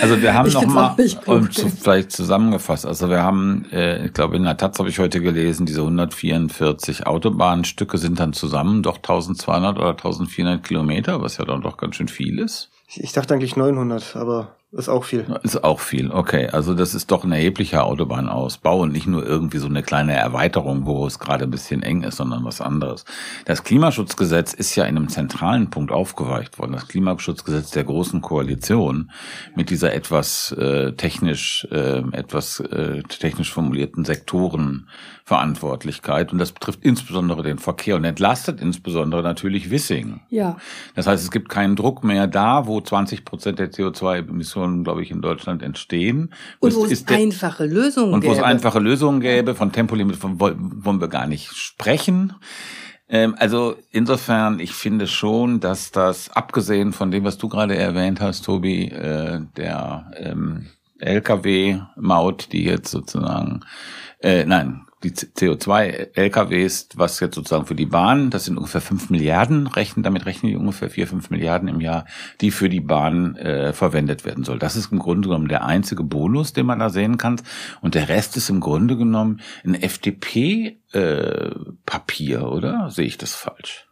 Also 0.02 0.22
wir 0.22 0.34
haben 0.34 0.52
noch 0.52 0.66
mal 0.66 0.96
und 1.26 1.54
zu, 1.54 1.70
vielleicht 1.70 2.12
zusammengefasst. 2.12 2.86
Also 2.86 3.10
wir 3.10 3.22
haben, 3.22 3.66
äh, 3.72 4.06
ich 4.06 4.14
glaube 4.14 4.38
in 4.38 4.44
der 4.44 4.58
Taz 4.58 4.80
habe 4.80 4.90
ich 4.90 5.00
heute 5.00 5.22
gelesen, 5.22 5.66
diese 5.66 5.82
144 5.82 7.08
Autobahnstücke 7.08 7.98
sind 7.98 8.20
dann 8.20 8.34
zusammen 8.34 8.84
doch 8.84 8.98
1200 8.98 9.78
oder 9.78 9.90
1400 9.90 10.64
Kilometer, 10.64 11.22
was 11.22 11.38
ja 11.38 11.46
dann 11.46 11.62
doch 11.62 11.78
ganz 11.78 11.96
schön 11.96 12.08
viel 12.08 12.40
ist. 12.40 12.70
Ich, 12.88 13.04
ich 13.04 13.12
dachte 13.14 13.34
eigentlich 13.34 13.56
900, 13.56 14.16
aber 14.16 14.56
ist 14.74 14.90
auch 14.90 15.04
viel. 15.04 15.26
Ist 15.44 15.64
auch 15.64 15.80
viel, 15.80 16.12
okay. 16.12 16.50
Also 16.50 16.74
das 16.74 16.96
ist 16.96 17.12
doch 17.12 17.24
ein 17.24 17.32
erheblicher 17.32 17.86
Autobahnausbau 17.86 18.80
und 18.82 18.92
nicht 18.92 19.06
nur 19.06 19.24
irgendwie 19.26 19.60
so 19.60 19.68
eine 19.68 19.84
kleine 19.84 20.14
Erweiterung, 20.14 20.86
wo 20.86 21.06
es 21.06 21.20
gerade 21.20 21.44
ein 21.44 21.52
bisschen 21.52 21.84
eng 21.84 22.02
ist, 22.02 22.18
sondern 22.18 22.44
was 22.44 22.60
anderes. 22.60 23.06
Das 23.46 23.64
Klimaschutzgesetz 23.64 24.54
ist 24.54 24.76
ja 24.76 24.86
in 24.86 24.98
einem 24.98 25.10
zentralen 25.10 25.70
Punkt 25.70 25.92
aufgeweicht 25.92 26.58
worden. 26.58 26.74
Das 26.74 26.88
Klimaschutzgesetz 26.88 27.70
der 27.72 27.84
Großen 27.84 28.22
Koalition 28.22 29.12
mit 29.56 29.70
dieser 29.70 29.94
etwas 29.94 30.52
äh, 30.54 30.94
technisch, 30.94 31.68
äh, 31.72 32.02
etwas 32.12 32.60
äh, 32.60 33.04
technisch 33.04 33.54
formulierten 33.54 34.04
Sektorenverantwortlichkeit. 35.24 36.32
Und 36.32 36.40
das 36.40 36.52
betrifft 36.52 36.80
insbesondere 36.84 37.44
den 37.44 37.58
Verkehr 37.58 37.96
und 37.96 38.04
entlastet 38.04 38.62
insbesondere 38.62 39.24
natürlich 39.24 39.72
Wissing. 39.72 40.22
Ja. 40.30 40.58
Das 40.96 41.08
heißt, 41.08 41.24
es 41.24 41.32
gibt 41.32 41.50
keinen 41.50 41.76
Druck 41.76 42.04
mehr 42.04 42.28
da, 42.28 42.68
wo 42.68 42.80
20 42.82 43.26
Prozent 43.26 43.60
der 43.60 43.72
CO2-Emissionen 43.72 44.74
schon, 44.74 44.84
glaube 44.84 45.02
ich, 45.02 45.12
in 45.12 45.22
Deutschland 45.22 45.64
entstehen. 45.64 46.34
Und 46.60 46.76
wo 46.76 46.86
es 46.86 47.08
einfache 47.08 47.66
Lösungen 47.66 48.20
gäbe. 48.22 48.32
Und 48.32 48.38
wo 48.38 48.40
es 48.40 48.44
einfache 48.44 48.80
Lösungen 48.80 49.22
gäbe. 49.22 49.56
Von 49.56 49.72
Tempolimit 49.72 50.22
wollen 50.22 51.02
wir 51.02 51.08
gar 51.08 51.28
nicht 51.28 51.54
sprechen. 51.54 52.34
Ähm, 53.10 53.36
also 53.38 53.76
insofern, 53.92 54.60
ich 54.60 54.74
finde 54.74 55.08
schon, 55.08 55.60
dass 55.60 55.92
das, 55.92 56.30
abgesehen 56.32 56.94
von 56.94 57.12
dem, 57.12 57.24
was 57.24 57.38
du 57.38 57.50
gerade 57.50 57.76
erwähnt 57.76 58.22
hast, 58.22 58.46
Tobi, 58.46 58.88
äh, 58.88 59.42
der 59.58 60.12
ähm, 60.18 60.68
Lkw-Maut, 61.00 62.52
die 62.54 62.64
jetzt 62.64 62.92
sozusagen, 62.92 63.62
äh, 64.22 64.46
nein, 64.46 64.86
die 65.04 65.12
CO2-LKWs, 65.12 66.90
was 66.96 67.20
jetzt 67.20 67.36
sozusagen 67.36 67.66
für 67.66 67.76
die 67.76 67.86
Bahn, 67.86 68.30
das 68.30 68.46
sind 68.46 68.58
ungefähr 68.58 68.80
fünf 68.82 69.10
Milliarden, 69.10 69.68
rechnen, 69.68 70.04
damit 70.04 70.26
rechnen 70.26 70.52
die 70.52 70.58
ungefähr 70.58 70.90
vier, 70.90 71.08
fünf 71.08 71.30
Milliarden 71.30 71.68
im 71.68 71.82
Jahr, 71.82 72.06
die 72.42 72.52
für 72.52 72.70
die 72.70 72.80
Bahn 72.80 73.36
äh, 73.36 73.74
verwendet 73.74 74.26
werden 74.26 74.44
soll. 74.44 74.60
Das 74.60 74.76
ist 74.76 74.92
im 74.92 75.00
Grunde 75.00 75.28
genommen 75.28 75.50
der 75.50 75.66
einzige 75.66 76.04
Bonus, 76.04 76.54
den 76.54 76.66
man 76.66 76.80
da 76.80 76.90
sehen 76.90 77.18
kann. 77.18 77.40
Und 77.82 77.96
der 77.96 78.10
Rest 78.10 78.38
ist 78.38 78.50
im 78.50 78.62
Grunde 78.62 78.98
genommen 78.98 79.42
ein 79.66 79.76
FDP-Papier, 79.76 82.40
äh, 82.40 82.44
oder? 82.44 82.90
Sehe 82.90 83.06
ich 83.06 83.18
das 83.18 83.36
falsch? 83.36 83.88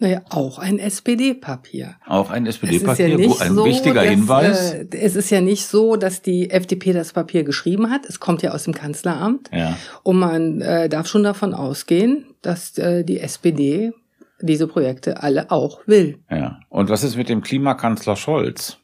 Naja, 0.00 0.22
auch 0.28 0.58
ein 0.58 0.78
SPD-Papier. 0.78 1.96
Auch 2.06 2.30
ein 2.30 2.46
SPD-Papier, 2.46 3.08
ja 3.08 3.16
ein 3.40 3.54
so, 3.54 3.64
wichtiger 3.64 3.94
dass, 3.94 4.10
Hinweis. 4.10 4.72
Äh, 4.74 4.86
es 4.92 5.16
ist 5.16 5.30
ja 5.30 5.40
nicht 5.40 5.66
so, 5.66 5.96
dass 5.96 6.22
die 6.22 6.50
FDP 6.50 6.92
das 6.92 7.12
Papier 7.12 7.42
geschrieben 7.42 7.90
hat. 7.90 8.06
Es 8.06 8.20
kommt 8.20 8.42
ja 8.42 8.52
aus 8.52 8.64
dem 8.64 8.74
Kanzleramt. 8.74 9.50
Ja. 9.52 9.76
Und 10.04 10.20
man 10.20 10.60
äh, 10.60 10.88
darf 10.88 11.08
schon 11.08 11.24
davon 11.24 11.52
ausgehen, 11.52 12.26
dass 12.42 12.78
äh, 12.78 13.04
die 13.04 13.18
SPD 13.18 13.92
diese 14.40 14.68
Projekte 14.68 15.22
alle 15.22 15.50
auch 15.50 15.80
will. 15.86 16.20
Ja. 16.30 16.60
Und 16.68 16.90
was 16.90 17.02
ist 17.02 17.16
mit 17.16 17.28
dem 17.28 17.42
Klimakanzler 17.42 18.14
Scholz 18.14 18.78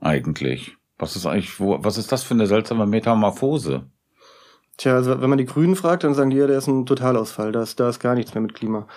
eigentlich? 0.00 0.76
Was 0.98 1.16
ist 1.16 1.26
eigentlich, 1.26 1.58
wo, 1.58 1.78
was 1.82 1.98
ist 1.98 2.12
das 2.12 2.22
für 2.22 2.34
eine 2.34 2.46
seltsame 2.46 2.86
Metamorphose? 2.86 3.86
Tja, 4.76 4.94
also 4.94 5.20
wenn 5.20 5.30
man 5.30 5.38
die 5.38 5.46
Grünen 5.46 5.76
fragt, 5.76 6.02
dann 6.02 6.14
sagen 6.14 6.30
die 6.30 6.36
ja, 6.36 6.48
der 6.48 6.58
ist 6.58 6.66
ein 6.66 6.84
Totalausfall, 6.84 7.52
da 7.52 7.62
ist, 7.62 7.78
da 7.78 7.88
ist 7.88 8.00
gar 8.00 8.14
nichts 8.14 8.34
mehr 8.34 8.42
mit 8.42 8.54
Klima. 8.54 8.88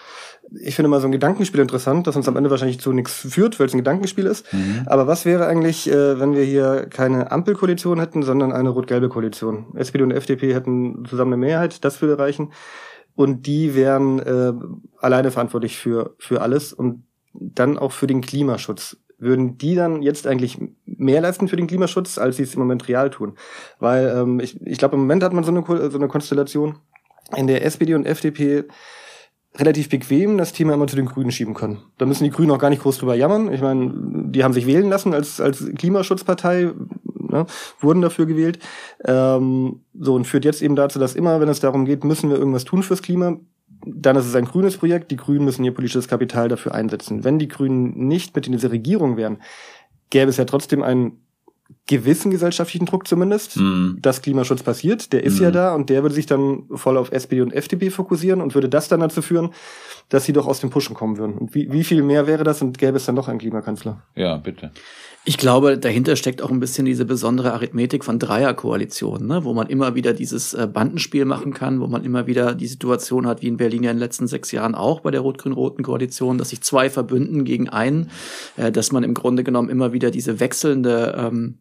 Ich 0.62 0.76
finde 0.76 0.90
mal 0.90 1.02
so 1.02 1.08
ein 1.08 1.12
Gedankenspiel 1.12 1.60
interessant, 1.60 2.08
das 2.08 2.16
uns 2.16 2.28
am 2.28 2.38
Ende 2.38 2.50
wahrscheinlich 2.50 2.80
zu 2.80 2.94
nichts 2.94 3.14
führt, 3.14 3.60
weil 3.60 3.68
es 3.68 3.74
ein 3.74 3.80
Gedankenspiel 3.80 4.26
ist. 4.26 4.52
Mhm. 4.54 4.84
Aber 4.86 5.08
was 5.08 5.26
wäre 5.26 5.46
eigentlich, 5.48 5.90
äh, 5.90 6.20
wenn 6.20 6.34
wir 6.34 6.44
hier 6.44 6.88
keine 6.90 7.32
Ampelkoalition 7.32 8.00
hätten, 8.00 8.24
sondern 8.24 8.54
eine 8.54 8.70
rot-gelbe 8.70 9.10
Koalition? 9.10 9.76
SPD 9.76 10.04
und 10.04 10.12
FDP 10.12 10.54
hätten 10.54 11.06
zusammen 11.06 11.34
eine 11.34 11.46
Mehrheit, 11.46 11.84
das 11.84 12.02
würde 12.02 12.18
reichen. 12.18 12.54
Und 13.16 13.48
die 13.48 13.76
wären 13.76 14.20
äh, 14.20 14.54
alleine 15.00 15.32
verantwortlich 15.32 15.78
für, 15.78 16.16
für 16.20 16.42
alles 16.42 16.72
und 16.72 17.04
dann 17.34 17.78
auch 17.78 17.92
für 17.92 18.08
den 18.08 18.22
Klimaschutz 18.22 18.98
würden 19.20 19.58
die 19.58 19.76
dann 19.76 20.02
jetzt 20.02 20.28
eigentlich 20.28 20.60
mehr 20.86 21.22
leisten 21.22 21.48
für 21.48 21.56
den 21.56 21.68
Klimaschutz, 21.68 22.18
als 22.18 22.38
sie 22.38 22.44
es 22.44 22.54
im 22.54 22.60
Moment 22.60 22.88
real 22.88 23.10
tun? 23.10 23.36
Weil 23.80 24.14
ähm, 24.16 24.40
ich, 24.40 24.62
ich 24.62 24.78
glaube, 24.78 24.96
im 24.96 25.02
Moment 25.02 25.24
hat 25.24 25.34
man 25.34 25.44
so 25.44 25.52
eine, 25.52 25.90
so 25.90 25.98
eine 25.98 26.08
Konstellation, 26.08 26.78
in 27.36 27.48
der 27.48 27.66
SPD 27.66 27.94
und 27.94 28.06
FDP 28.06 28.66
relativ 29.58 29.90
bequem 29.90 30.38
das 30.38 30.54
Thema 30.54 30.74
immer 30.74 30.88
zu 30.88 30.96
den 30.96 31.06
Grünen 31.06 31.32
schieben 31.32 31.54
können. 31.54 31.80
Da 31.98 32.06
müssen 32.06 32.24
die 32.24 32.30
Grünen 32.30 32.52
auch 32.52 32.60
gar 32.60 32.70
nicht 32.70 32.82
groß 32.82 33.00
drüber 33.00 33.16
jammern. 33.16 33.52
Ich 33.52 33.62
meine, 33.62 33.92
die 34.32 34.44
haben 34.44 34.54
sich 34.54 34.68
wählen 34.68 34.90
lassen 34.90 35.14
als, 35.14 35.42
als 35.42 35.66
Klimaschutzpartei, 35.76 36.72
ne, 37.30 37.46
wurden 37.80 38.02
dafür 38.02 38.26
gewählt. 38.26 38.60
Ähm, 39.04 39.82
so 40.00 40.14
und 40.14 40.26
führt 40.26 40.46
jetzt 40.46 40.62
eben 40.62 40.76
dazu, 40.76 41.00
dass 41.00 41.16
immer, 41.16 41.40
wenn 41.42 41.50
es 41.50 41.60
darum 41.60 41.86
geht, 41.86 42.04
müssen 42.04 42.30
wir 42.30 42.38
irgendwas 42.38 42.66
tun 42.66 42.84
fürs 42.84 43.02
Klima, 43.02 43.38
dann 43.86 44.16
ist 44.16 44.26
es 44.26 44.36
ein 44.36 44.46
grünes 44.46 44.78
Projekt. 44.78 45.12
Die 45.12 45.18
Grünen 45.18 45.46
müssen 45.46 45.64
ihr 45.64 45.74
politisches 45.74 46.08
Kapital 46.08 46.50
dafür 46.50 46.74
einsetzen. 46.74 47.24
Wenn 47.24 47.40
die 47.40 47.48
Grünen 47.48 48.08
nicht 48.08 48.36
mit 48.36 48.48
in 48.48 48.54
diese 48.54 48.72
Regierung 48.72 49.18
wären, 49.18 49.38
gäbe 50.10 50.30
es 50.30 50.38
ja 50.38 50.46
trotzdem 50.46 50.84
einen 50.84 51.22
gewissen 51.88 52.32
gesellschaftlichen 52.32 52.86
Druck 52.86 53.08
zumindest, 53.08 53.58
mm. 53.58 53.98
dass 54.02 54.22
Klimaschutz 54.22 54.62
passiert. 54.62 55.14
Der 55.14 55.24
ist 55.24 55.40
mm. 55.40 55.44
ja 55.44 55.52
da 55.52 55.74
und 55.74 55.90
der 55.90 56.04
würde 56.04 56.14
sich 56.14 56.26
dann 56.26 56.64
voll 56.76 56.98
auf 56.98 57.12
SPD 57.12 57.42
und 57.42 57.54
FDP 57.54 57.90
fokussieren 57.90 58.42
und 58.42 58.54
würde 58.54 58.70
das 58.70 58.90
dann 58.90 59.00
dazu 59.00 59.22
führen, 59.22 59.52
dass 60.10 60.26
sie 60.26 60.34
doch 60.34 60.48
aus 60.48 60.60
dem 60.60 60.70
Pushen 60.70 60.96
kommen 60.96 61.18
würden. 61.18 61.38
Und 61.38 61.56
wie, 61.56 61.72
wie 61.72 61.84
viel 61.84 62.04
mehr 62.04 62.28
wäre 62.28 62.44
das 62.44 62.62
und 62.62 62.78
gäbe 62.78 62.98
es 62.98 63.06
dann 63.06 63.16
noch 63.16 63.30
einen 63.30 63.40
Klimakanzler? 63.40 64.04
Ja, 64.16 64.38
bitte. 64.38 64.72
Ich 65.30 65.38
glaube, 65.38 65.78
dahinter 65.78 66.16
steckt 66.16 66.42
auch 66.42 66.52
ein 66.52 66.62
bisschen 66.62 66.86
diese 66.86 67.04
besondere 67.04 67.52
Arithmetik 67.52 68.06
von 68.06 68.18
Dreierkoalitionen, 68.18 69.28
ne? 69.28 69.44
wo 69.44 69.54
man 69.54 69.68
immer 69.68 69.94
wieder 69.94 70.14
dieses 70.14 70.54
äh, 70.54 70.68
Bandenspiel 70.72 71.26
machen 71.26 71.54
kann, 71.54 71.82
wo 71.82 71.88
man 71.88 72.06
immer 72.06 72.28
wieder 72.28 72.56
die 72.56 72.68
Situation 72.68 73.28
hat, 73.28 73.42
wie 73.42 73.48
in 73.48 73.58
Berlin 73.58 73.84
ja 73.84 73.92
in 73.92 73.98
den 73.98 74.04
letzten 74.04 74.28
sechs 74.28 74.54
Jahren 74.54 74.74
auch 74.74 75.02
bei 75.02 75.12
der 75.12 75.20
rot-grün-roten 75.20 75.84
Koalition, 75.84 76.38
dass 76.38 76.52
sich 76.52 76.62
zwei 76.62 76.90
verbünden 76.90 77.44
gegen 77.44 77.68
einen, 77.68 78.10
äh, 78.56 78.72
dass 78.72 78.94
man 78.94 79.04
im 79.04 79.14
Grunde 79.14 79.44
genommen 79.44 79.70
immer 79.70 79.92
wieder 79.92 80.12
diese 80.12 80.40
wechselnde 80.40 81.16
ähm, 81.18 81.58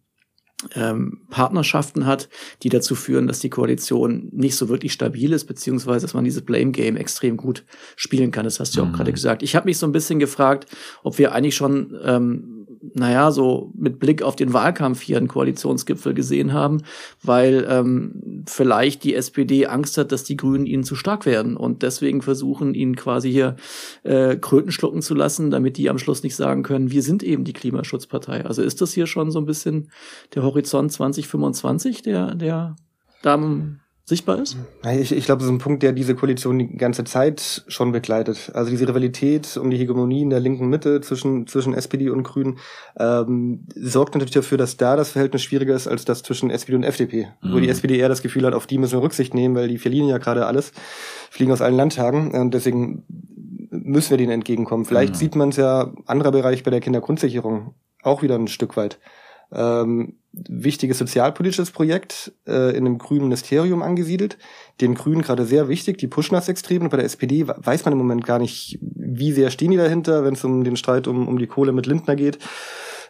ähm, 0.75 1.21
Partnerschaften 1.31 2.07
hat, 2.07 2.29
die 2.63 2.71
dazu 2.71 2.95
führen, 2.95 3.27
dass 3.27 3.41
die 3.41 3.51
Koalition 3.51 4.29
nicht 4.33 4.57
so 4.57 4.69
wirklich 4.69 4.93
stabil 4.93 5.33
ist, 5.33 5.45
beziehungsweise 5.45 6.07
dass 6.07 6.15
man 6.15 6.25
dieses 6.25 6.43
Blame 6.43 6.71
Game 6.71 6.97
extrem 6.97 7.37
gut 7.37 7.65
spielen 7.95 8.31
kann. 8.31 8.45
Das 8.45 8.59
hast 8.59 8.77
du 8.77 8.85
mhm. 8.85 8.91
auch 8.91 8.97
gerade 8.97 9.13
gesagt. 9.13 9.43
Ich 9.43 9.55
habe 9.55 9.67
mich 9.67 9.79
so 9.79 9.87
ein 9.87 9.93
bisschen 9.93 10.19
gefragt, 10.19 10.67
ob 11.03 11.19
wir 11.19 11.33
eigentlich 11.33 11.57
schon 11.57 11.99
ähm, 12.03 12.66
naja, 12.95 13.31
so 13.31 13.73
mit 13.75 13.99
Blick 13.99 14.23
auf 14.23 14.37
den 14.37 14.53
Wahlkampf 14.53 15.01
hier 15.01 15.17
einen 15.17 15.29
Koalitionsgipfel 15.29 16.15
gesehen 16.15 16.53
haben, 16.53 16.83
weil 17.23 17.67
ähm, 17.69 18.45
vielleicht 18.47 19.05
die 19.05 19.15
SPD 19.15 19.67
Angst 19.67 19.99
hat, 19.99 20.13
dass 20.13 20.25
die 20.25 20.37
Grünen 20.37 20.67
ihnen 20.67 20.85
zu 20.85 20.95
stark 20.95 21.27
werden 21.27 21.57
und 21.57 21.83
deswegen 21.83 22.23
versuchen, 22.23 22.75
ihnen 22.75 22.97
quasi 22.97 23.31
hier 23.31 23.57
äh, 24.03 24.37
Kröten 24.37 24.73
schlucken 24.73 25.03
zu 25.03 25.15
lassen, 25.15 25.51
damit 25.51 25.77
die 25.77 25.89
am 25.91 25.99
Schluss 25.99 26.23
nicht 26.23 26.37
sagen 26.37 26.63
können, 26.63 26.91
wir 26.91 27.03
sind 27.03 27.23
eben 27.23 27.45
die 27.45 27.53
Klimaschutzpartei. 27.53 28.45
Also 28.45 28.63
ist 28.63 28.81
das 28.81 28.93
hier 28.93 29.07
schon 29.07 29.31
so 29.31 29.39
ein 29.39 29.47
bisschen 29.47 29.91
der 30.35 30.43
Horizont 30.43 30.93
2025, 30.93 32.03
der, 32.03 32.35
der 32.35 32.77
da 33.23 33.37
sichtbar 34.09 34.39
ist? 34.39 34.57
Ich, 34.85 35.11
ich 35.11 35.25
glaube, 35.25 35.41
das 35.41 35.47
ist 35.47 35.53
ein 35.53 35.59
Punkt, 35.59 35.83
der 35.83 35.93
diese 35.93 36.15
Koalition 36.15 36.61
die 36.61 36.77
ganze 36.77 37.03
Zeit 37.03 37.65
schon 37.67 37.91
begleitet. 37.91 38.53
Also 38.55 38.71
diese 38.71 38.87
Rivalität 38.87 39.57
um 39.57 39.69
die 39.69 39.77
Hegemonie 39.77 40.23
in 40.23 40.31
der 40.31 40.39
linken 40.39 40.69
Mitte 40.69 41.01
zwischen, 41.01 41.49
zwischen 41.49 41.75
SPD 41.75 42.09
und 42.11 42.23
Grünen 42.23 42.59
ähm, 42.99 43.67
sorgt 43.75 44.15
natürlich 44.15 44.33
dafür, 44.33 44.59
dass 44.59 44.77
da 44.77 44.95
das 44.95 45.11
Verhältnis 45.11 45.43
schwieriger 45.43 45.75
ist 45.75 45.89
als 45.89 46.05
das 46.05 46.23
zwischen 46.23 46.51
SPD 46.51 46.77
und 46.77 46.85
FDP. 46.85 47.29
Mhm. 47.43 47.53
Wo 47.53 47.59
die 47.59 47.69
SPD 47.69 47.99
eher 47.99 48.09
das 48.09 48.23
Gefühl 48.23 48.47
hat, 48.47 48.55
auf 48.55 48.69
die 48.69 48.79
müssen 48.79 48.97
wir 48.97 49.03
Rücksicht 49.03 49.35
nehmen, 49.35 49.57
weil 49.57 49.67
die 49.67 49.79
verlieren 49.79 50.09
ja 50.09 50.19
gerade 50.19 50.47
alles, 50.47 50.71
fliegen 51.31 51.51
aus 51.51 51.61
allen 51.61 51.77
Landtagen 51.77 52.31
und 52.31 52.55
deswegen 52.55 53.05
müssen 53.71 54.11
wir 54.11 54.19
denen 54.19 54.33
entgegenkommen. 54.33 54.85
Vielleicht 54.85 55.15
mhm. 55.15 55.19
sieht 55.19 55.35
man 55.35 55.49
es 55.49 55.57
ja 55.57 55.93
anderer 56.07 56.31
Bereich 56.31 56.63
bei 56.63 56.71
der 56.71 56.81
Kindergrundsicherung 56.81 57.75
auch 58.05 58.23
wieder 58.23 58.37
ein 58.37 58.47
Stück 58.47 58.77
weit 58.77 59.01
ähm, 59.53 60.15
wichtiges 60.49 60.99
sozialpolitisches 60.99 61.71
Projekt 61.71 62.33
äh, 62.47 62.71
in 62.77 62.87
einem 62.87 62.99
grünen 62.99 63.25
Ministerium 63.25 63.83
angesiedelt. 63.83 64.37
Den 64.81 64.95
Grünen 64.95 65.23
gerade 65.23 65.47
sehr 65.47 65.69
wichtig, 65.69 65.99
die 65.99 66.07
pushen 66.07 66.35
das 66.35 66.49
extrem. 66.49 66.83
Und 66.83 66.91
bei 66.91 66.99
der 66.99 67.07
SPD 67.07 67.47
weiß 67.47 67.85
man 67.85 67.93
im 67.93 67.99
Moment 67.99 68.25
gar 68.25 68.39
nicht, 68.39 68.79
wie 68.81 69.33
sehr 69.33 69.51
stehen 69.51 69.71
die 69.71 69.77
dahinter, 69.77 70.25
wenn 70.25 70.35
es 70.35 70.45
um 70.45 70.63
den 70.63 70.77
Streit 70.77 71.09
um, 71.09 71.27
um 71.27 71.39
die 71.39 71.47
Kohle 71.47 71.73
mit 71.73 71.87
Lindner 71.87 72.17
geht. 72.17 72.39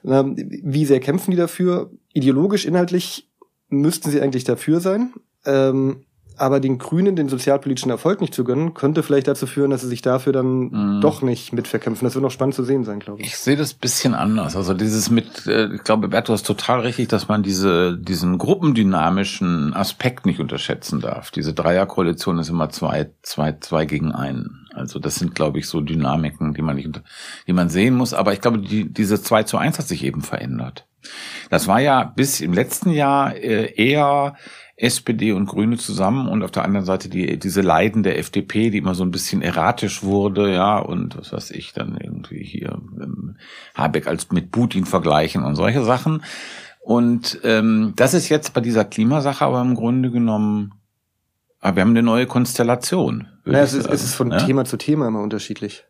Ähm, 0.05 0.37
wie 0.37 0.85
sehr 0.85 1.01
kämpfen 1.01 1.33
die 1.33 1.37
dafür? 1.37 1.91
Ideologisch, 2.13 2.65
inhaltlich 2.65 3.29
müssten 3.69 4.11
sie 4.11 4.21
eigentlich 4.21 4.45
dafür 4.45 4.81
sein. 4.81 5.13
Ähm, 5.45 6.05
aber 6.39 6.61
den 6.61 6.79
Grünen 6.79 7.17
den 7.17 7.29
sozialpolitischen 7.29 7.91
Erfolg 7.91 8.21
nicht 8.21 8.35
zu 8.35 8.45
gönnen, 8.45 8.75
könnte 8.75 9.03
vielleicht 9.03 9.29
dazu 9.29 9.47
führen, 9.47 9.71
dass 9.71 9.83
sie 9.83 9.89
sich 9.89 10.03
dafür 10.03 10.33
dann 10.33 10.99
mm. 10.99 11.01
doch 11.01 11.23
nicht 11.23 11.53
mitverkämpfen. 11.53 12.07
Das 12.07 12.15
wird 12.15 12.23
noch 12.23 12.31
spannend 12.31 12.55
zu 12.55 12.65
sehen 12.65 12.85
sein, 12.85 13.01
glaube 13.01 13.21
ich. 13.21 13.29
Ich 13.29 13.37
sehe 13.37 13.57
das 13.57 13.75
bisschen 13.75 14.15
anders. 14.15 14.57
Also 14.57 14.75
dieses 14.75 15.11
mit, 15.11 15.47
äh, 15.47 15.75
ich 15.75 15.85
glaube, 15.85 16.09
Bert, 16.09 16.29
du 16.29 16.33
hast 16.33 16.47
total 16.47 16.81
richtig, 16.81 17.09
dass 17.09 17.29
man 17.29 17.43
diese, 17.43 17.97
diesen 17.97 18.39
gruppendynamischen 18.39 19.75
Aspekt 19.75 20.27
nicht 20.27 20.41
unterschätzen 20.41 21.01
darf. 21.01 21.31
Diese 21.31 21.55
Dreierkoalition 21.55 22.39
ist 22.39 22.49
immer 22.49 22.71
zwei, 22.71 23.11
zwei, 23.23 23.53
zwei 23.61 23.87
gegen 23.87 24.13
einen. 24.13 24.67
Also 24.75 24.99
das 24.99 25.17
sind, 25.17 25.35
glaube 25.35 25.59
ich, 25.59 25.69
so 25.69 25.81
Dynamiken, 25.81 26.53
die 26.53 26.63
man 26.63 26.77
nicht, 26.77 27.03
die 27.47 27.53
man 27.53 27.71
sehen 27.71 27.95
muss. 27.95 28.13
Aber 28.13 28.33
ich 28.33 28.41
glaube, 28.41 28.59
die, 28.59 28.93
diese 28.93 29.23
zwei 29.23 29.43
zu 29.43 29.57
eins 29.57 29.79
hat 29.79 29.89
sich 29.89 30.05
eben 30.05 30.21
verändert. 30.23 30.87
Das 31.51 31.69
war 31.69 31.81
ja 31.81 32.05
bis 32.05 32.41
im 32.41 32.53
letzten 32.53 32.91
Jahr 32.91 33.35
äh, 33.37 33.73
eher 33.75 34.37
SPD 34.77 35.33
und 35.33 35.47
Grüne 35.47 35.79
zusammen 35.79 36.29
und 36.29 36.43
auf 36.43 36.51
der 36.51 36.65
anderen 36.65 36.85
Seite 36.85 37.09
die, 37.09 37.39
diese 37.39 37.63
Leiden 37.63 38.03
der 38.03 38.19
FDP, 38.19 38.71
die 38.71 38.79
immer 38.79 38.95
so 38.95 39.05
ein 39.05 39.11
bisschen 39.11 39.41
erratisch 39.41 40.03
wurde, 40.03 40.53
ja, 40.53 40.79
und 40.79 41.17
was 41.17 41.33
weiß 41.33 41.51
ich, 41.53 41.73
dann 41.73 41.97
irgendwie 41.97 42.45
hier 42.45 42.79
ähm, 43.01 43.37
Habeck 43.75 44.07
als 44.07 44.31
mit 44.33 44.53
Putin 44.53 44.85
vergleichen 44.85 45.45
und 45.45 45.57
solche 45.57 45.83
Sachen. 45.83 46.23
Und 46.81 47.41
ähm, 47.43 47.95
das 47.97 48.13
ist 48.13 48.29
jetzt 48.29 48.53
bei 48.53 48.61
dieser 48.61 48.85
Klimasache 48.85 49.45
aber 49.45 49.63
im 49.63 49.75
Grunde 49.75 50.11
genommen, 50.11 50.75
aber 51.61 51.73
ah, 51.73 51.77
wir 51.77 51.83
haben 51.83 51.91
eine 51.91 52.03
neue 52.03 52.27
Konstellation. 52.27 53.29
Ja, 53.47 53.61
es, 53.61 53.73
ist, 53.73 53.89
es 53.89 54.05
ist 54.05 54.15
von 54.15 54.31
ja? 54.31 54.39
Thema 54.39 54.65
zu 54.67 54.77
Thema 54.77 55.09
immer 55.09 55.21
unterschiedlich. 55.21 55.85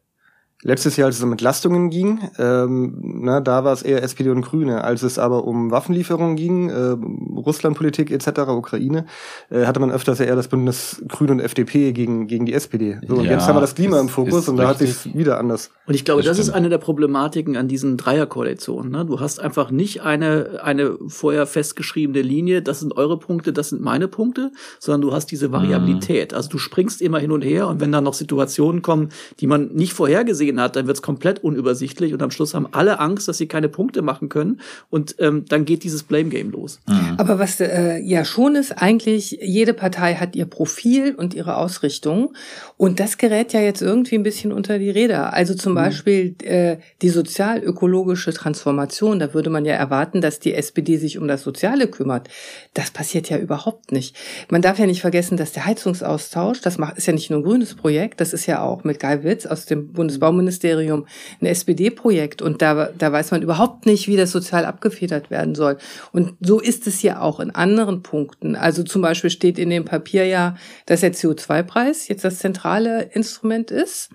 Letztes 0.63 0.97
Jahr, 0.97 1.07
als 1.07 1.19
es 1.19 1.23
um 1.23 1.33
Entlastungen 1.33 1.91
ging, 1.91 2.19
ähm, 2.39 2.97
na, 3.03 3.41
da 3.41 3.63
war 3.63 3.75
es 3.75 3.83
eher 3.83 4.03
SPD 4.03 4.31
und 4.31 4.41
Grüne. 4.41 4.85
Als 4.85 5.03
es 5.03 5.19
aber 5.19 5.45
um 5.45 5.71
Waffenlieferungen 5.71 6.35
ging, 6.35 6.71
äh, 6.71 6.97
Russlandpolitik 7.37 8.11
etc., 8.11 8.49
Ukraine, 8.49 9.05
äh, 9.51 9.67
hatte 9.67 9.81
man 9.81 9.91
öfters 9.91 10.19
eher 10.19 10.35
das 10.35 10.49
Bündnis 10.49 11.03
Grüne 11.09 11.33
und 11.33 11.41
FDP 11.41 11.93
gegen, 11.93 12.27
gegen 12.27 12.47
die 12.47 12.55
SPD. 12.55 12.99
So, 13.07 13.17
und 13.17 13.27
ja, 13.27 13.33
jetzt 13.33 13.47
haben 13.47 13.57
wir 13.57 13.61
das 13.61 13.75
Klima 13.75 14.01
im 14.01 14.09
Fokus 14.09 14.49
und 14.49 14.57
da 14.57 14.69
hat 14.69 14.79
sich 14.79 15.15
wieder 15.15 15.39
anders. 15.39 15.71
Und 15.87 15.95
ich 15.95 16.07
glaube, 16.07 16.23
das, 16.23 16.39
das 16.39 16.49
ist 16.49 16.55
eine 16.55 16.71
der 16.71 16.79
Problematiken 16.79 17.59
an 17.59 17.69
diesen 17.69 17.99
Dreierkoalitionen. 17.99 18.91
Ne? 18.91 19.05
Du 19.05 19.21
hast 19.21 19.39
einfach 19.39 19.71
nicht 19.71 20.03
eine, 20.03 20.61
eine 20.63 20.97
vorher 21.07 21.47
festgeschriebene 21.47 22.23
Linie, 22.23 22.63
das 22.63 22.81
sind 22.81 22.97
eure 22.97 23.19
Punkte, 23.19 23.53
das 23.53 23.69
sind 23.69 23.83
meine 23.83 24.09
Punkte, 24.09 24.53
sondern 24.79 25.03
du 25.03 25.13
hast 25.13 25.27
diese 25.27 25.53
Variabilität. 25.53 26.33
Mhm. 26.33 26.37
Also 26.37 26.49
du 26.49 26.57
springst 26.57 27.03
immer 27.03 27.19
hin 27.19 27.31
und 27.31 27.43
her 27.43 27.69
und 27.69 27.81
wenn 27.81 27.93
dann 27.93 28.05
noch 28.05 28.15
Situationen 28.15 28.81
kommen, 28.81 29.11
die 29.39 29.47
man 29.47 29.69
nicht 29.75 29.93
vorhergesehen 29.93 30.46
gesehen 30.47 30.61
hat, 30.61 30.77
dann 30.77 30.87
wird 30.87 30.97
es 30.97 31.03
komplett 31.03 31.43
unübersichtlich 31.43 32.13
und 32.13 32.23
am 32.23 32.31
Schluss 32.31 32.55
haben 32.55 32.69
alle 32.73 32.99
Angst, 32.99 33.29
dass 33.29 33.39
sie 33.39 33.47
keine 33.47 33.69
Punkte 33.69 34.03
machen 34.03 34.29
können 34.29 34.61
und 34.91 35.17
ähm, 35.19 35.45
dann 35.49 35.65
geht 35.65 35.85
dieses 35.85 36.03
Blame 36.03 36.29
Game 36.29 36.51
los. 36.51 36.81
Mhm. 36.87 37.15
Aber 37.19 37.39
was 37.39 37.61
äh, 37.61 37.99
ja 37.99 38.25
schon 38.25 38.57
ist, 38.57 38.73
eigentlich 38.73 39.39
jede 39.43 39.75
Partei 39.75 40.15
hat 40.15 40.37
ihr 40.37 40.47
Profil 40.47 41.15
und 41.15 41.35
ihre 41.35 41.57
Ausrichtung 41.57 42.35
und 42.77 43.01
das 43.01 43.19
gerät 43.19 43.53
ja 43.53 43.61
jetzt 43.61 43.83
irgendwie 43.83 44.17
ein 44.17 44.23
bisschen 44.23 44.53
unter 44.53 44.79
die 44.79 44.91
Räder. 44.91 45.33
Also 45.33 45.55
zum 45.55 45.73
mhm. 45.73 45.77
Beispiel 45.77 46.35
äh, 46.43 46.79
die 47.03 47.09
sozial-ökologische 47.09 48.33
Transformation, 48.33 49.19
da 49.19 49.35
würde 49.35 49.51
man 49.51 49.65
ja 49.65 49.75
erwarten, 49.75 50.21
dass 50.21 50.41
die 50.41 50.55
SPD 50.55 50.97
sich 50.97 51.19
um 51.19 51.29
das 51.29 51.43
Soziale 51.43 51.89
kümmert. 51.89 52.29
Das 52.75 52.91
passiert 52.91 53.29
ja 53.29 53.39
überhaupt 53.39 53.93
nicht. 53.93 54.17
Man 54.51 54.63
darf 54.63 54.79
ja 54.79 54.87
nicht 54.87 55.01
vergessen, 55.01 55.37
dass 55.37 55.53
der 55.53 55.67
Heizungsaustausch, 55.67 56.61
das 56.61 56.79
macht, 56.79 56.97
ist 56.97 57.07
ja 57.07 57.13
nicht 57.13 57.31
nur 57.31 57.41
ein 57.41 57.45
grünes 57.45 57.75
Projekt, 57.75 58.21
das 58.21 58.33
ist 58.33 58.47
ja 58.47 58.63
auch 58.63 58.85
mit 58.85 59.01
Guy 59.01 59.25
Witz 59.25 59.47
aus 59.47 59.67
dem 59.67 59.93
Bundesbau 59.93 60.33
Bauministerium 60.37 61.07
ein 61.41 61.47
SPD-Projekt 61.47 62.43
und 62.43 62.63
da, 62.63 62.91
da 62.97 63.13
weiß 63.13 63.31
man 63.31 63.43
überhaupt 63.43 63.87
nicht, 63.87 64.07
wie 64.07 64.17
das 64.17 64.33
sozial 64.33 64.65
abgefedert 64.65 65.31
werden 65.31 65.55
soll. 65.55 65.79
Und 66.13 66.35
so 66.41 66.61
ist 66.61 66.87
es 66.87 67.03
ja 67.03 67.21
auch 67.21 67.41
in 67.41 67.51
anderen 67.51 68.03
Punkten. 68.03 68.55
Also 68.55 68.83
zum 68.83 69.03
Beispiel 69.03 69.31
steht 69.31 69.59
in 69.59 69.71
dem 69.71 69.85
Papier 69.85 70.27
ja, 70.27 70.57
dass 70.85 71.01
der 71.01 71.15
CO2-Preis 71.15 72.09
jetzt 72.09 72.25
das 72.25 72.39
zentrale 72.39 73.03
Instrument 73.13 73.71
ist 73.71 74.11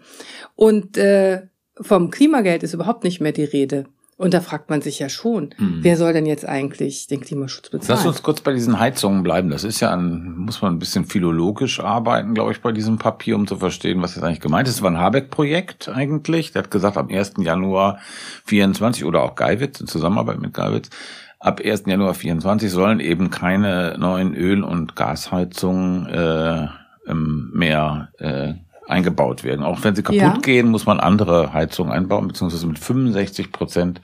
und 0.56 0.98
äh, 0.98 1.42
vom 1.80 2.12
Klimageld 2.12 2.64
ist 2.64 2.74
überhaupt 2.74 3.04
nicht 3.04 3.22
mehr 3.22 3.32
die 3.32 3.44
Rede. 3.44 3.86
Und 4.22 4.36
da 4.36 4.40
fragt 4.40 4.70
man 4.70 4.84
sich 4.84 5.00
ja 5.00 5.10
schon, 5.10 5.56
mhm. 5.58 5.80
wer 5.82 5.98
soll 5.98 6.14
denn 6.14 6.28
jetzt 6.28 6.48
eigentlich 6.48 7.08
den 7.08 7.22
Klimaschutz 7.22 7.72
bezahlen? 7.72 7.98
Lass 7.98 8.06
uns 8.06 8.22
kurz 8.22 8.40
bei 8.42 8.54
diesen 8.54 8.80
Heizungen 8.80 9.24
bleiben. 9.24 9.50
Das 9.50 9.64
ist 9.64 9.80
ja 9.80 9.92
ein, 9.92 10.36
muss 10.38 10.62
man 10.62 10.76
ein 10.76 10.78
bisschen 10.78 11.06
philologisch 11.06 11.80
arbeiten, 11.80 12.36
glaube 12.36 12.52
ich, 12.52 12.62
bei 12.62 12.72
diesem 12.72 13.00
Papier, 13.00 13.36
um 13.36 13.48
zu 13.48 13.58
verstehen, 13.58 14.00
was 14.04 14.14
jetzt 14.14 14.24
eigentlich 14.24 14.40
gemeint 14.40 14.68
ist. 14.68 14.76
Es 14.76 14.82
war 14.84 14.92
ein 14.92 15.00
Habeck-Projekt 15.00 15.90
eigentlich. 15.90 16.52
Der 16.52 16.62
hat 16.62 16.70
gesagt, 16.70 16.98
am 16.98 17.10
1. 17.10 17.34
Januar 17.40 17.98
24 18.46 19.06
oder 19.06 19.24
auch 19.24 19.34
Geiwitz 19.34 19.82
in 19.82 19.88
Zusammenarbeit 19.88 20.40
mit 20.40 20.54
Geiwitz, 20.54 20.92
ab 21.40 21.60
1. 21.60 21.86
Januar 21.88 22.14
24 22.14 22.70
sollen 22.70 23.00
eben 23.00 23.32
keine 23.32 23.96
neuen 23.98 24.36
Öl- 24.36 24.64
und 24.64 24.96
Gasheizungen 24.96 26.06
äh, 26.06 26.68
mehr 27.12 28.10
äh, 28.20 28.54
eingebaut 28.92 29.44
werden. 29.44 29.64
Auch 29.64 29.84
wenn 29.84 29.96
sie 29.96 30.04
kaputt 30.04 30.20
ja. 30.20 30.38
gehen, 30.38 30.68
muss 30.70 30.86
man 30.86 31.00
andere 31.00 31.54
Heizungen 31.54 31.92
einbauen, 31.92 32.28
beziehungsweise 32.28 32.68
mit 32.68 32.78
65 32.78 33.52
Prozent 33.52 34.02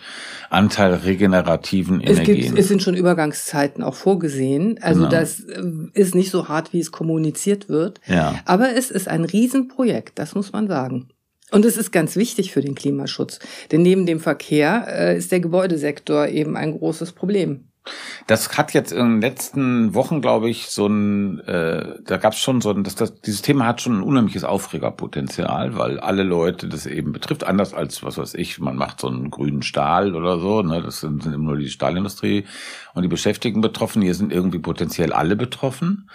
Anteil 0.50 0.94
regenerativen 0.96 2.02
es 2.02 2.18
Energien. 2.18 2.48
Gibt, 2.48 2.60
es 2.60 2.68
sind 2.68 2.82
schon 2.82 2.96
Übergangszeiten 2.96 3.84
auch 3.84 3.96
vorgesehen. 3.96 4.80
Also 4.82 5.02
genau. 5.02 5.12
das 5.12 5.42
äh, 5.42 5.62
ist 5.94 6.16
nicht 6.16 6.32
so 6.32 6.48
hart, 6.48 6.74
wie 6.74 6.80
es 6.80 6.92
kommuniziert 6.92 7.70
wird. 7.70 8.02
Ja. 8.08 8.36
Aber 8.46 8.76
es 8.76 8.90
ist 8.90 9.08
ein 9.08 9.26
Riesenprojekt, 9.26 10.18
das 10.18 10.34
muss 10.34 10.54
man 10.54 10.68
sagen. 10.68 11.10
Und 11.52 11.64
es 11.64 11.78
ist 11.78 11.92
ganz 11.92 12.16
wichtig 12.16 12.52
für 12.52 12.62
den 12.62 12.76
Klimaschutz. 12.76 13.40
Denn 13.72 13.82
neben 13.82 14.06
dem 14.06 14.20
Verkehr 14.20 14.86
äh, 14.90 15.18
ist 15.18 15.32
der 15.32 15.40
Gebäudesektor 15.40 16.28
eben 16.28 16.58
ein 16.58 16.78
großes 16.78 17.14
Problem. 17.14 17.70
Das 18.28 18.58
hat 18.58 18.74
jetzt 18.74 18.92
in 18.92 18.98
den 18.98 19.22
letzten 19.22 19.94
Wochen, 19.94 20.22
glaube 20.22 20.50
ich, 20.50 20.68
so 20.68 20.88
ein, 20.88 21.40
äh, 21.42 21.96
da 22.04 22.18
gab 22.18 22.34
es 22.34 22.40
schon 22.40 22.62
so 22.62 22.72
ein, 22.72 22.84
das, 22.84 22.96
das, 22.96 23.22
dieses 23.22 23.42
Thema 23.42 23.66
hat 23.66 23.82
schon 23.82 24.00
ein 24.00 24.04
unheimliches 24.04 24.44
Aufregerpotenzial, 24.44 25.78
weil 25.78 26.00
alle 26.00 26.24
Leute 26.24 26.68
das 26.68 26.86
eben 26.86 27.12
betrifft, 27.12 27.46
anders 27.46 27.74
als, 27.74 28.04
was 28.04 28.18
weiß 28.18 28.34
ich, 28.34 28.60
man 28.60 28.76
macht 28.76 29.02
so 29.02 29.08
einen 29.08 29.32
grünen 29.32 29.62
Stahl 29.62 30.16
oder 30.16 30.40
so, 30.40 30.62
ne, 30.62 30.82
das 30.82 31.00
sind, 31.00 31.24
sind 31.24 31.34
immer 31.34 31.52
nur 31.52 31.58
die 31.58 31.70
Stahlindustrie 31.70 32.46
und 32.94 33.04
die 33.04 33.08
Beschäftigten 33.08 33.62
betroffen, 33.62 34.02
hier 34.02 34.16
sind 34.16 34.32
irgendwie 34.34 34.60
potenziell 34.60 35.14
alle 35.14 35.36
betroffen. 35.36 36.10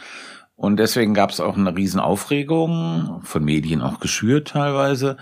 Und 0.54 0.76
deswegen 0.76 1.14
gab 1.14 1.30
es 1.30 1.40
auch 1.40 1.56
eine 1.56 1.74
Riesenaufregung, 1.74 3.20
von 3.24 3.44
Medien 3.44 3.80
auch 3.80 3.98
geschürt 4.00 4.48
teilweise. 4.48 5.16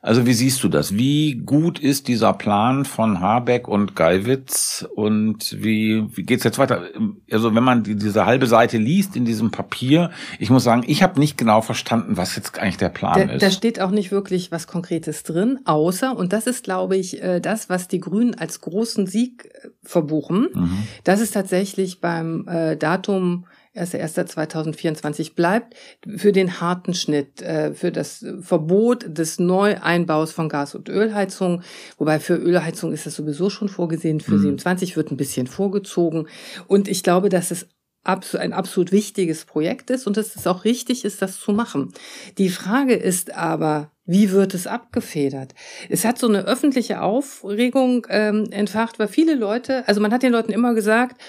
Also 0.00 0.24
wie 0.24 0.32
siehst 0.32 0.62
du 0.62 0.68
das? 0.68 0.94
Wie 0.94 1.34
gut 1.34 1.80
ist 1.80 2.06
dieser 2.06 2.32
Plan 2.32 2.84
von 2.84 3.20
Habeck 3.20 3.66
und 3.66 3.96
Geiwitz 3.96 4.86
und 4.94 5.56
wie, 5.60 6.06
wie 6.16 6.22
geht's 6.22 6.44
jetzt 6.44 6.58
weiter? 6.58 6.84
Also 7.30 7.54
wenn 7.54 7.64
man 7.64 7.82
die, 7.82 7.96
diese 7.96 8.24
halbe 8.24 8.46
Seite 8.46 8.78
liest 8.78 9.16
in 9.16 9.24
diesem 9.24 9.50
Papier, 9.50 10.10
ich 10.38 10.48
muss 10.48 10.62
sagen, 10.62 10.84
ich 10.86 11.02
habe 11.02 11.18
nicht 11.18 11.36
genau 11.36 11.60
verstanden, 11.60 12.16
was 12.16 12.36
jetzt 12.36 12.58
eigentlich 12.58 12.78
der 12.78 12.88
Plan 12.88 13.26
da, 13.26 13.34
ist. 13.34 13.42
Da 13.42 13.50
steht 13.50 13.80
auch 13.80 13.90
nicht 13.90 14.12
wirklich 14.12 14.52
was 14.52 14.68
Konkretes 14.68 15.24
drin, 15.24 15.58
außer, 15.64 16.16
und 16.16 16.32
das 16.32 16.46
ist, 16.46 16.62
glaube 16.62 16.96
ich, 16.96 17.20
äh, 17.20 17.40
das, 17.40 17.68
was 17.68 17.88
die 17.88 18.00
Grünen 18.00 18.36
als 18.36 18.60
großen 18.60 19.06
Sieg 19.06 19.50
äh, 19.52 19.68
verbuchen, 19.82 20.48
mhm. 20.54 20.78
das 21.02 21.20
ist 21.20 21.32
tatsächlich 21.32 22.00
beim 22.00 22.46
äh, 22.46 22.76
Datum 22.76 23.44
1.1.2024 23.78 25.34
bleibt, 25.34 25.74
für 26.16 26.32
den 26.32 26.60
harten 26.60 26.94
Schnitt, 26.94 27.42
äh, 27.42 27.72
für 27.72 27.92
das 27.92 28.24
Verbot 28.40 29.06
des 29.08 29.38
Neueinbaus 29.38 30.32
von 30.32 30.48
Gas- 30.48 30.74
und 30.74 30.88
Ölheizungen. 30.88 31.62
Wobei 31.96 32.20
für 32.20 32.34
Ölheizung 32.34 32.92
ist 32.92 33.06
das 33.06 33.14
sowieso 33.14 33.50
schon 33.50 33.68
vorgesehen, 33.68 34.20
für 34.20 34.34
mhm. 34.34 34.42
27 34.42 34.96
wird 34.96 35.10
ein 35.10 35.16
bisschen 35.16 35.46
vorgezogen. 35.46 36.28
Und 36.66 36.88
ich 36.88 37.02
glaube, 37.02 37.28
dass 37.28 37.50
es 37.50 37.68
ein 38.04 38.52
absolut 38.52 38.90
wichtiges 38.90 39.44
Projekt 39.44 39.90
ist 39.90 40.06
und 40.06 40.16
dass 40.16 40.34
es 40.34 40.46
auch 40.46 40.64
richtig 40.64 41.04
ist, 41.04 41.20
das 41.20 41.38
zu 41.38 41.52
machen. 41.52 41.92
Die 42.38 42.48
Frage 42.48 42.94
ist 42.94 43.34
aber, 43.34 43.92
wie 44.06 44.30
wird 44.30 44.54
es 44.54 44.66
abgefedert? 44.66 45.54
Es 45.90 46.06
hat 46.06 46.18
so 46.18 46.26
eine 46.26 46.46
öffentliche 46.46 47.02
Aufregung 47.02 48.06
ähm, 48.08 48.46
entfacht, 48.50 48.98
weil 48.98 49.08
viele 49.08 49.34
Leute, 49.34 49.86
also 49.86 50.00
man 50.00 50.12
hat 50.12 50.22
den 50.22 50.32
Leuten 50.32 50.52
immer 50.52 50.72
gesagt, 50.74 51.20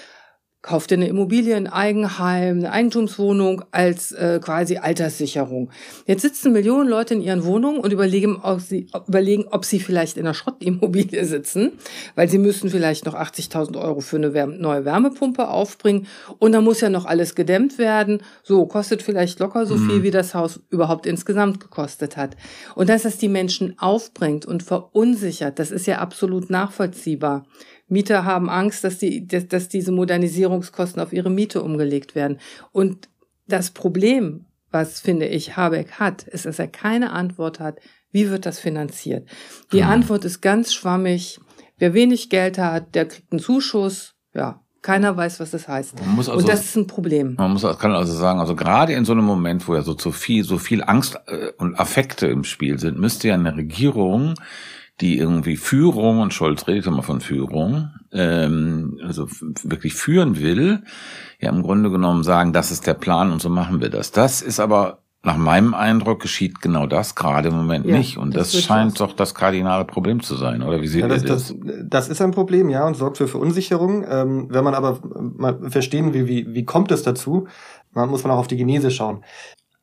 Kauf 0.62 0.86
dir 0.86 0.96
eine 0.96 1.08
Immobilie, 1.08 1.56
ein 1.56 1.68
Eigenheim, 1.68 2.58
eine 2.58 2.70
Eigentumswohnung 2.70 3.64
als 3.70 4.12
äh, 4.12 4.40
quasi 4.42 4.76
Alterssicherung. 4.76 5.70
Jetzt 6.04 6.20
sitzen 6.20 6.52
Millionen 6.52 6.86
Leute 6.86 7.14
in 7.14 7.22
ihren 7.22 7.44
Wohnungen 7.44 7.80
und 7.80 7.94
überlegen 7.94 8.36
ob, 8.42 8.60
sie, 8.60 8.86
überlegen, 9.08 9.46
ob 9.50 9.64
sie 9.64 9.80
vielleicht 9.80 10.18
in 10.18 10.26
einer 10.26 10.34
Schrottimmobilie 10.34 11.24
sitzen, 11.24 11.72
weil 12.14 12.28
sie 12.28 12.36
müssen 12.36 12.68
vielleicht 12.68 13.06
noch 13.06 13.14
80.000 13.14 13.80
Euro 13.80 14.00
für 14.00 14.16
eine 14.16 14.34
Wärme, 14.34 14.58
neue 14.58 14.84
Wärmepumpe 14.84 15.48
aufbringen 15.48 16.06
und 16.38 16.52
da 16.52 16.60
muss 16.60 16.82
ja 16.82 16.90
noch 16.90 17.06
alles 17.06 17.34
gedämmt 17.34 17.78
werden. 17.78 18.20
So, 18.42 18.66
kostet 18.66 19.02
vielleicht 19.02 19.38
locker 19.38 19.64
so 19.64 19.76
mhm. 19.76 19.88
viel, 19.88 20.02
wie 20.02 20.10
das 20.10 20.34
Haus 20.34 20.60
überhaupt 20.68 21.06
insgesamt 21.06 21.60
gekostet 21.60 22.18
hat. 22.18 22.36
Und 22.74 22.90
dass 22.90 23.04
das 23.04 23.16
die 23.16 23.28
Menschen 23.28 23.78
aufbringt 23.78 24.44
und 24.44 24.62
verunsichert, 24.62 25.58
das 25.58 25.70
ist 25.70 25.86
ja 25.86 26.00
absolut 26.00 26.50
nachvollziehbar. 26.50 27.46
Mieter 27.90 28.24
haben 28.24 28.48
Angst, 28.48 28.84
dass, 28.84 28.98
die, 28.98 29.26
dass, 29.26 29.48
dass 29.48 29.68
diese 29.68 29.92
Modernisierungskosten 29.92 31.02
auf 31.02 31.12
ihre 31.12 31.30
Miete 31.30 31.62
umgelegt 31.62 32.14
werden. 32.14 32.38
Und 32.72 33.08
das 33.46 33.70
Problem, 33.70 34.46
was 34.70 35.00
finde 35.00 35.26
ich 35.26 35.56
Habeck 35.56 35.92
hat, 35.92 36.22
ist, 36.22 36.46
dass 36.46 36.58
er 36.58 36.68
keine 36.68 37.10
Antwort 37.12 37.60
hat, 37.60 37.78
wie 38.12 38.30
wird 38.30 38.46
das 38.46 38.58
finanziert. 38.58 39.28
Die 39.72 39.82
mhm. 39.82 39.88
Antwort 39.88 40.24
ist 40.24 40.40
ganz 40.40 40.72
schwammig. 40.72 41.40
Wer 41.78 41.94
wenig 41.94 42.30
Geld 42.30 42.58
hat, 42.58 42.94
der 42.94 43.06
kriegt 43.06 43.32
einen 43.32 43.40
Zuschuss. 43.40 44.14
Ja, 44.34 44.60
keiner 44.82 45.16
weiß, 45.16 45.40
was 45.40 45.50
das 45.50 45.68
heißt. 45.68 45.94
Also, 46.16 46.32
und 46.32 46.48
das 46.48 46.64
ist 46.64 46.76
ein 46.76 46.86
Problem. 46.86 47.34
Man 47.36 47.52
muss, 47.52 47.62
kann 47.78 47.92
also 47.92 48.12
sagen, 48.14 48.40
also 48.40 48.54
gerade 48.54 48.92
in 48.92 49.04
so 49.04 49.12
einem 49.12 49.24
Moment, 49.24 49.66
wo 49.68 49.74
ja 49.74 49.82
so 49.82 49.94
zu 49.94 50.12
viel, 50.12 50.44
so 50.44 50.58
viel 50.58 50.82
Angst 50.82 51.18
äh, 51.26 51.52
und 51.58 51.78
Affekte 51.78 52.26
im 52.28 52.44
Spiel 52.44 52.78
sind, 52.78 52.98
müsste 52.98 53.28
ja 53.28 53.34
eine 53.34 53.56
Regierung 53.56 54.34
die 55.00 55.18
irgendwie 55.18 55.56
Führung, 55.56 56.20
und 56.20 56.34
Scholz 56.34 56.66
redet 56.66 56.86
immer 56.86 57.02
von 57.02 57.20
Führung, 57.20 57.90
ähm, 58.12 59.00
also 59.04 59.26
wirklich 59.62 59.94
führen 59.94 60.38
will, 60.38 60.82
ja 61.40 61.50
im 61.50 61.62
Grunde 61.62 61.90
genommen 61.90 62.22
sagen, 62.22 62.52
das 62.52 62.70
ist 62.70 62.86
der 62.86 62.94
Plan 62.94 63.32
und 63.32 63.40
so 63.40 63.48
machen 63.48 63.80
wir 63.80 63.90
das. 63.90 64.12
Das 64.12 64.42
ist 64.42 64.60
aber 64.60 64.98
nach 65.22 65.36
meinem 65.36 65.74
Eindruck 65.74 66.20
geschieht 66.20 66.62
genau 66.62 66.86
das 66.86 67.14
gerade 67.14 67.48
im 67.48 67.54
Moment 67.54 67.84
ja, 67.84 67.98
nicht. 67.98 68.16
Und 68.16 68.34
das, 68.34 68.52
das 68.52 68.62
scheint 68.62 68.98
doch 69.00 69.12
das 69.12 69.34
kardinale 69.34 69.84
Problem 69.84 70.22
zu 70.22 70.34
sein, 70.34 70.62
oder 70.62 70.80
wie 70.80 70.86
seht 70.86 71.02
ja, 71.02 71.08
das, 71.08 71.22
ihr 71.22 71.28
das? 71.28 71.48
das? 71.48 71.76
Das 71.84 72.08
ist 72.08 72.22
ein 72.22 72.30
Problem, 72.30 72.70
ja, 72.70 72.86
und 72.86 72.96
sorgt 72.96 73.18
für 73.18 73.28
Verunsicherung. 73.28 74.04
Ähm, 74.08 74.46
wenn 74.50 74.64
man 74.64 74.74
aber 74.74 74.98
mal 75.36 75.70
verstehen 75.70 76.14
will, 76.14 76.26
wie, 76.26 76.54
wie 76.54 76.64
kommt 76.64 76.90
es 76.90 77.02
dazu, 77.02 77.48
man 77.92 78.08
muss 78.08 78.22
man 78.22 78.32
auch 78.32 78.38
auf 78.38 78.46
die 78.46 78.56
Genese 78.56 78.90
schauen. 78.90 79.22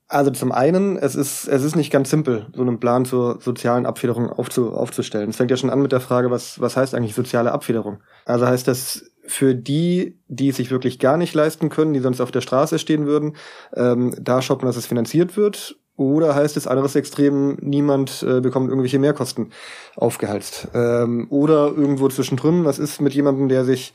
Also 0.09 0.31
zum 0.31 0.53
einen, 0.53 0.95
es 0.95 1.15
ist, 1.15 1.49
es 1.49 1.63
ist 1.63 1.75
nicht 1.75 1.91
ganz 1.91 2.09
simpel, 2.09 2.47
so 2.53 2.61
einen 2.61 2.79
Plan 2.79 3.03
zur 3.03 3.41
sozialen 3.41 3.85
Abfederung 3.85 4.29
aufzu, 4.29 4.71
aufzustellen. 4.71 5.29
Es 5.31 5.35
fängt 5.35 5.51
ja 5.51 5.57
schon 5.57 5.69
an 5.69 5.81
mit 5.81 5.91
der 5.91 5.99
Frage, 5.99 6.31
was, 6.31 6.61
was 6.61 6.77
heißt 6.77 6.95
eigentlich 6.95 7.13
soziale 7.13 7.51
Abfederung? 7.51 7.97
Also 8.25 8.47
heißt 8.47 8.69
das 8.69 9.11
für 9.25 9.53
die, 9.53 10.17
die 10.29 10.49
es 10.49 10.55
sich 10.55 10.71
wirklich 10.71 10.99
gar 10.99 11.17
nicht 11.17 11.35
leisten 11.35 11.69
können, 11.69 11.93
die 11.93 11.99
sonst 11.99 12.21
auf 12.21 12.31
der 12.31 12.39
Straße 12.39 12.79
stehen 12.79 13.05
würden, 13.05 13.35
ähm, 13.75 14.15
da 14.17 14.41
shoppen, 14.41 14.65
dass 14.65 14.77
es 14.77 14.85
finanziert 14.85 15.35
wird? 15.35 15.77
Oder 15.97 16.35
heißt 16.35 16.55
es 16.55 16.67
anderes 16.67 16.95
Extrem, 16.95 17.57
niemand 17.59 18.23
äh, 18.23 18.39
bekommt 18.39 18.69
irgendwelche 18.69 18.99
Mehrkosten 18.99 19.51
aufgehalst? 19.95 20.69
Ähm, 20.73 21.27
oder 21.31 21.73
irgendwo 21.75 22.07
zwischendrin, 22.07 22.63
was 22.63 22.79
ist 22.79 23.01
mit 23.01 23.13
jemandem, 23.13 23.49
der 23.49 23.65
sich 23.65 23.93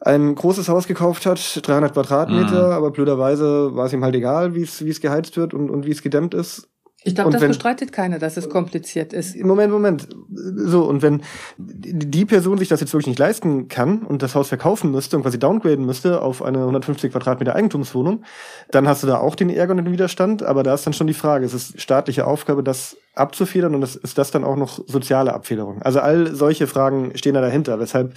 ein 0.00 0.34
großes 0.34 0.68
Haus 0.68 0.86
gekauft 0.86 1.26
hat, 1.26 1.60
300 1.62 1.92
Quadratmeter, 1.92 2.68
mhm. 2.68 2.72
aber 2.72 2.90
blöderweise 2.90 3.74
war 3.74 3.86
es 3.86 3.92
ihm 3.92 4.04
halt 4.04 4.14
egal, 4.14 4.54
wie 4.54 4.62
es 4.62 4.84
wie 4.84 4.90
es 4.90 5.00
geheizt 5.00 5.36
wird 5.36 5.54
und, 5.54 5.70
und 5.70 5.86
wie 5.86 5.90
es 5.90 6.02
gedämmt 6.02 6.34
ist. 6.34 6.70
Ich 7.02 7.14
glaube, 7.14 7.30
das 7.30 7.40
wenn, 7.40 7.48
bestreitet 7.48 7.92
keiner, 7.92 8.18
dass 8.18 8.36
es 8.36 8.50
kompliziert 8.50 9.14
ist. 9.14 9.34
Moment, 9.36 9.72
Moment. 9.72 10.08
So, 10.28 10.84
und 10.84 11.00
wenn 11.00 11.22
die 11.56 12.26
Person 12.26 12.58
sich 12.58 12.68
das 12.68 12.80
jetzt 12.80 12.92
wirklich 12.92 13.06
nicht 13.06 13.18
leisten 13.18 13.68
kann 13.68 14.02
und 14.02 14.20
das 14.20 14.34
Haus 14.34 14.48
verkaufen 14.48 14.90
müsste 14.90 15.16
und 15.16 15.22
quasi 15.22 15.38
downgraden 15.38 15.86
müsste 15.86 16.20
auf 16.20 16.42
eine 16.42 16.58
150 16.58 17.10
Quadratmeter 17.10 17.56
Eigentumswohnung, 17.56 18.24
dann 18.70 18.86
hast 18.86 19.02
du 19.02 19.06
da 19.06 19.16
auch 19.16 19.34
den 19.34 19.48
Ärger 19.48 19.70
und 19.70 19.78
den 19.78 19.92
Widerstand, 19.92 20.42
aber 20.42 20.62
da 20.62 20.74
ist 20.74 20.84
dann 20.84 20.92
schon 20.92 21.06
die 21.06 21.14
Frage, 21.14 21.46
es 21.46 21.54
ist 21.54 21.80
staatliche 21.80 22.26
Aufgabe, 22.26 22.62
das 22.62 22.98
abzufedern 23.14 23.74
und 23.74 23.82
ist 23.82 24.18
das 24.18 24.30
dann 24.30 24.44
auch 24.44 24.56
noch 24.56 24.86
soziale 24.86 25.32
Abfederung? 25.32 25.80
Also 25.80 26.00
all 26.00 26.34
solche 26.34 26.66
Fragen 26.66 27.12
stehen 27.16 27.32
da 27.32 27.40
dahinter, 27.40 27.80
weshalb 27.80 28.14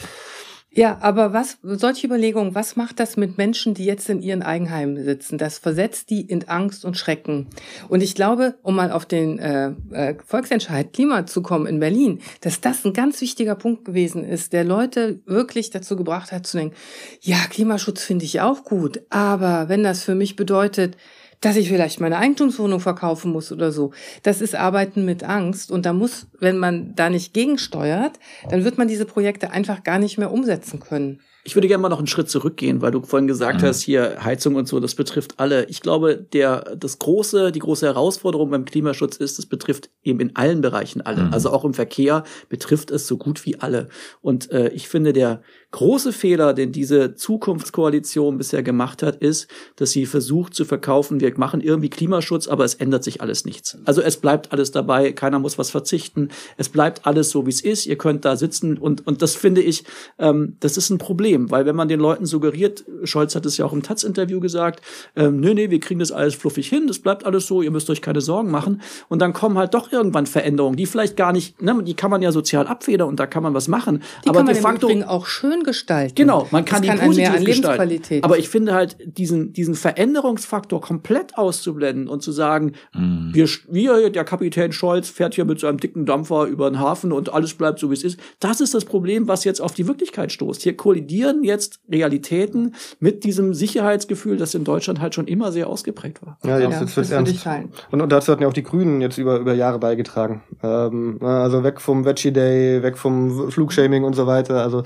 ja, 0.75 0.97
aber 1.01 1.33
was, 1.33 1.59
solche 1.61 2.07
Überlegungen, 2.07 2.55
was 2.55 2.75
macht 2.75 2.99
das 2.99 3.15
mit 3.15 3.37
Menschen, 3.37 3.75
die 3.75 3.85
jetzt 3.85 4.09
in 4.09 4.23
ihren 4.23 4.41
Eigenheimen 4.41 5.03
sitzen? 5.03 5.37
Das 5.37 5.59
versetzt 5.59 6.09
die 6.09 6.21
in 6.21 6.47
Angst 6.49 6.83
und 6.83 6.97
Schrecken. 6.97 7.47
Und 7.89 8.01
ich 8.01 8.15
glaube, 8.15 8.55
um 8.63 8.75
mal 8.75 8.91
auf 8.91 9.05
den 9.05 9.37
äh, 9.37 9.73
äh, 9.91 10.15
Volksentscheid 10.25 10.91
Klima 10.91 11.27
zu 11.27 11.43
kommen 11.43 11.67
in 11.67 11.79
Berlin, 11.79 12.21
dass 12.41 12.59
das 12.59 12.83
ein 12.85 12.93
ganz 12.93 13.21
wichtiger 13.21 13.53
Punkt 13.53 13.85
gewesen 13.85 14.23
ist, 14.23 14.51
der 14.51 14.63
Leute 14.63 15.19
wirklich 15.27 15.69
dazu 15.69 15.95
gebracht 15.95 16.31
hat 16.31 16.47
zu 16.47 16.57
denken, 16.57 16.75
ja, 17.21 17.37
Klimaschutz 17.51 18.03
finde 18.03 18.25
ich 18.25 18.41
auch 18.41 18.63
gut, 18.63 19.01
aber 19.11 19.69
wenn 19.69 19.83
das 19.83 20.03
für 20.03 20.15
mich 20.15 20.35
bedeutet, 20.35 20.97
dass 21.43 21.57
ich 21.57 21.67
vielleicht 21.67 21.99
meine 21.99 22.17
Eigentumswohnung 22.17 22.79
verkaufen 22.79 23.31
muss 23.31 23.51
oder 23.51 23.71
so. 23.71 23.91
Das 24.23 24.41
ist 24.41 24.55
Arbeiten 24.55 25.03
mit 25.03 25.23
Angst 25.23 25.71
und 25.71 25.85
da 25.85 25.91
muss, 25.91 26.27
wenn 26.39 26.57
man 26.57 26.95
da 26.95 27.09
nicht 27.09 27.33
gegensteuert, 27.33 28.13
dann 28.49 28.63
wird 28.63 28.77
man 28.77 28.87
diese 28.87 29.05
Projekte 29.05 29.51
einfach 29.51 29.83
gar 29.83 29.99
nicht 29.99 30.17
mehr 30.17 30.31
umsetzen 30.31 30.79
können. 30.79 31.19
Ich 31.45 31.55
würde 31.55 31.67
gerne 31.67 31.81
mal 31.81 31.89
noch 31.89 31.97
einen 31.97 32.07
Schritt 32.07 32.29
zurückgehen, 32.29 32.81
weil 32.81 32.91
du 32.91 33.01
vorhin 33.01 33.27
gesagt 33.27 33.61
mhm. 33.61 33.65
hast, 33.65 33.81
hier 33.81 34.23
Heizung 34.23 34.55
und 34.55 34.65
so, 34.65 34.79
das 34.79 34.95
betrifft 34.95 35.41
alle. 35.41 35.65
Ich 35.65 35.81
glaube, 35.81 36.15
der, 36.15 36.75
das 36.77 36.99
große, 36.99 37.51
die 37.51 37.59
große 37.59 37.85
Herausforderung 37.85 38.49
beim 38.49 38.63
Klimaschutz 38.63 39.17
ist, 39.17 39.37
es 39.39 39.45
betrifft 39.45 39.89
eben 40.03 40.21
in 40.21 40.37
allen 40.37 40.61
Bereichen 40.61 41.01
alle. 41.01 41.23
Mhm. 41.23 41.33
Also 41.33 41.51
auch 41.51 41.65
im 41.65 41.73
Verkehr 41.73 42.23
betrifft 42.47 42.91
es 42.91 43.07
so 43.07 43.17
gut 43.17 43.45
wie 43.45 43.59
alle. 43.59 43.89
Und 44.21 44.51
äh, 44.51 44.69
ich 44.69 44.87
finde, 44.87 45.11
der 45.11 45.41
große 45.73 46.13
Fehler, 46.13 46.53
den 46.53 46.71
diese 46.71 47.15
Zukunftskoalition 47.15 48.37
bisher 48.37 48.61
gemacht 48.61 49.01
hat, 49.01 49.17
ist, 49.17 49.49
dass 49.75 49.89
sie 49.89 50.05
versucht 50.05 50.53
zu 50.53 50.65
verkaufen, 50.65 51.19
wir 51.19 51.33
machen 51.37 51.61
irgendwie 51.61 51.89
Klimaschutz, 51.89 52.47
aber 52.47 52.63
es 52.63 52.75
ändert 52.75 53.03
sich 53.03 53.21
alles 53.21 53.43
nichts. 53.43 53.79
Also 53.83 54.01
es 54.01 54.17
bleibt 54.17 54.51
alles 54.51 54.71
dabei, 54.71 55.11
keiner 55.13 55.39
muss 55.39 55.57
was 55.57 55.71
verzichten, 55.71 56.29
es 56.57 56.69
bleibt 56.69 57.07
alles 57.07 57.31
so, 57.31 57.47
wie 57.47 57.49
es 57.49 57.59
ist, 57.59 57.87
ihr 57.87 57.97
könnt 57.97 58.23
da 58.23 58.35
sitzen 58.35 58.77
und, 58.77 59.05
und 59.07 59.23
das 59.23 59.35
finde 59.35 59.61
ich, 59.61 59.83
ähm, 60.19 60.57
das 60.59 60.77
ist 60.77 60.91
ein 60.91 60.99
Problem, 60.99 61.49
weil 61.49 61.65
wenn 61.65 61.75
man 61.75 61.87
den 61.87 61.99
Leuten 61.99 62.27
suggeriert, 62.27 62.85
Scholz 63.03 63.35
hat 63.35 63.45
es 63.47 63.57
ja 63.57 63.65
auch 63.65 63.73
im 63.73 63.81
Taz-Interview 63.81 64.39
gesagt, 64.39 64.83
ähm, 65.15 65.39
nö, 65.39 65.55
nee, 65.55 65.71
wir 65.71 65.79
kriegen 65.79 65.99
das 65.99 66.11
alles 66.11 66.35
fluffig 66.35 66.69
hin, 66.69 66.85
das 66.85 66.99
bleibt 66.99 67.25
alles 67.25 67.47
so, 67.47 67.63
ihr 67.63 67.71
müsst 67.71 67.89
euch 67.89 68.03
keine 68.03 68.21
Sorgen 68.21 68.51
machen 68.51 68.81
und 69.09 69.23
dann 69.23 69.33
kommen 69.33 69.57
halt 69.57 69.73
doch 69.73 69.91
irgendwann 69.91 70.27
Veränderungen, 70.27 70.77
die 70.77 70.85
vielleicht 70.85 71.17
gar 71.17 71.33
nicht, 71.33 71.63
ne, 71.63 71.81
die 71.83 71.95
kann 71.95 72.11
man 72.11 72.21
ja 72.21 72.31
sozial 72.31 72.67
abfedern 72.67 73.09
und 73.09 73.19
da 73.19 73.25
kann 73.25 73.41
man 73.41 73.55
was 73.55 73.67
machen, 73.67 74.03
die 74.23 74.29
aber 74.29 74.43
de 74.43 74.53
facto 74.53 74.87
auch 75.07 75.25
schön 75.25 75.62
gestalten. 75.63 76.15
Genau, 76.15 76.47
man 76.51 76.65
kann 76.65 76.81
das 76.81 76.91
die 76.91 76.97
kann 76.97 77.07
positiv 77.07 77.29
mehr 77.29 77.39
an 77.39 77.45
gestalten. 77.45 78.23
Aber 78.23 78.37
ich 78.37 78.49
finde 78.49 78.73
halt 78.73 78.97
diesen 79.05 79.53
diesen 79.53 79.75
Veränderungsfaktor 79.75 80.81
komplett 80.81 81.37
auszublenden 81.37 82.07
und 82.07 82.21
zu 82.21 82.31
sagen, 82.31 82.73
Mhm. 82.93 83.31
wir, 83.33 83.47
wir 83.69 84.09
der 84.09 84.23
Kapitän 84.23 84.71
Scholz 84.71 85.09
fährt 85.09 85.35
hier 85.35 85.45
mit 85.45 85.59
seinem 85.59 85.79
dicken 85.79 86.05
Dampfer 86.05 86.45
über 86.45 86.69
den 86.69 86.79
Hafen 86.79 87.11
und 87.11 87.33
alles 87.33 87.53
bleibt 87.53 87.79
so 87.79 87.89
wie 87.89 87.93
es 87.93 88.03
ist. 88.03 88.19
Das 88.39 88.61
ist 88.61 88.73
das 88.73 88.85
Problem, 88.85 89.27
was 89.27 89.43
jetzt 89.43 89.61
auf 89.61 89.73
die 89.73 89.87
Wirklichkeit 89.87 90.31
stoßt. 90.31 90.61
Hier 90.61 90.75
kollidieren 90.75 91.43
jetzt 91.43 91.79
Realitäten 91.89 92.75
mit 92.99 93.23
diesem 93.23 93.53
Sicherheitsgefühl, 93.53 94.37
das 94.37 94.53
in 94.53 94.63
Deutschland 94.63 95.01
halt 95.01 95.15
schon 95.15 95.27
immer 95.27 95.51
sehr 95.51 95.67
ausgeprägt 95.67 96.21
war. 96.25 96.37
Ja, 96.43 96.59
jetzt, 96.59 96.73
Ja, 96.73 96.79
jetzt 96.81 96.97
ich 97.29 97.45
ernst. 97.45 97.87
Und, 97.91 98.01
und 98.01 98.11
dazu 98.11 98.31
hatten 98.31 98.41
ja 98.43 98.47
auch 98.47 98.53
die 98.53 98.63
Grünen 98.63 99.01
jetzt 99.01 99.17
über, 99.17 99.39
über 99.39 99.53
Jahre 99.53 99.79
beigetragen. 99.79 100.43
Ähm, 100.61 101.17
also 101.21 101.63
weg 101.63 101.81
vom 101.81 102.05
Veggie 102.05 102.31
Day, 102.31 102.83
weg 102.83 102.97
vom 102.97 103.51
Flugshaming 103.51 104.03
und 104.03 104.13
so 104.15 104.27
weiter. 104.27 104.61
Also 104.61 104.83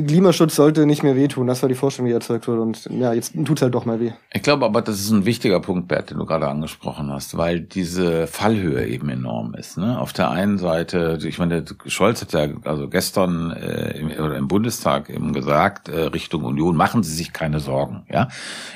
Klimaschutz 0.00 0.56
sollte 0.56 0.86
nicht 0.86 1.02
mehr 1.02 1.16
wehtun. 1.16 1.46
Das 1.46 1.62
war 1.62 1.68
die 1.68 1.74
Vorstellung, 1.74 2.08
die 2.08 2.14
erzeugt 2.14 2.48
wurde. 2.48 2.62
Und 2.62 2.88
ja, 2.90 3.12
jetzt 3.12 3.34
tut's 3.44 3.62
halt 3.62 3.74
doch 3.74 3.84
mal 3.84 4.00
weh. 4.00 4.12
Ich 4.32 4.42
glaube 4.42 4.64
aber, 4.64 4.82
das 4.82 5.00
ist 5.00 5.10
ein 5.10 5.24
wichtiger 5.24 5.60
Punkt, 5.60 5.88
Bert, 5.88 6.10
den 6.10 6.18
du 6.18 6.26
gerade 6.26 6.48
angesprochen 6.48 7.10
hast, 7.12 7.36
weil 7.36 7.60
diese 7.60 8.26
Fallhöhe 8.26 8.86
eben 8.86 9.08
enorm 9.08 9.54
ist. 9.54 9.78
Ne? 9.78 9.98
Auf 9.98 10.12
der 10.12 10.30
einen 10.30 10.58
Seite, 10.58 11.18
ich 11.22 11.38
meine, 11.38 11.64
Scholz 11.86 12.22
hat 12.22 12.32
ja 12.32 12.48
also 12.64 12.88
gestern 12.88 13.50
äh, 13.50 13.98
im, 13.98 14.10
oder 14.10 14.36
im 14.36 14.48
Bundestag 14.48 15.10
eben 15.10 15.32
gesagt, 15.32 15.88
äh, 15.88 16.02
Richtung 16.02 16.44
Union, 16.44 16.76
machen 16.76 17.02
Sie 17.02 17.14
sich 17.14 17.32
keine 17.32 17.60
Sorgen. 17.60 18.04
Ja, 18.10 18.28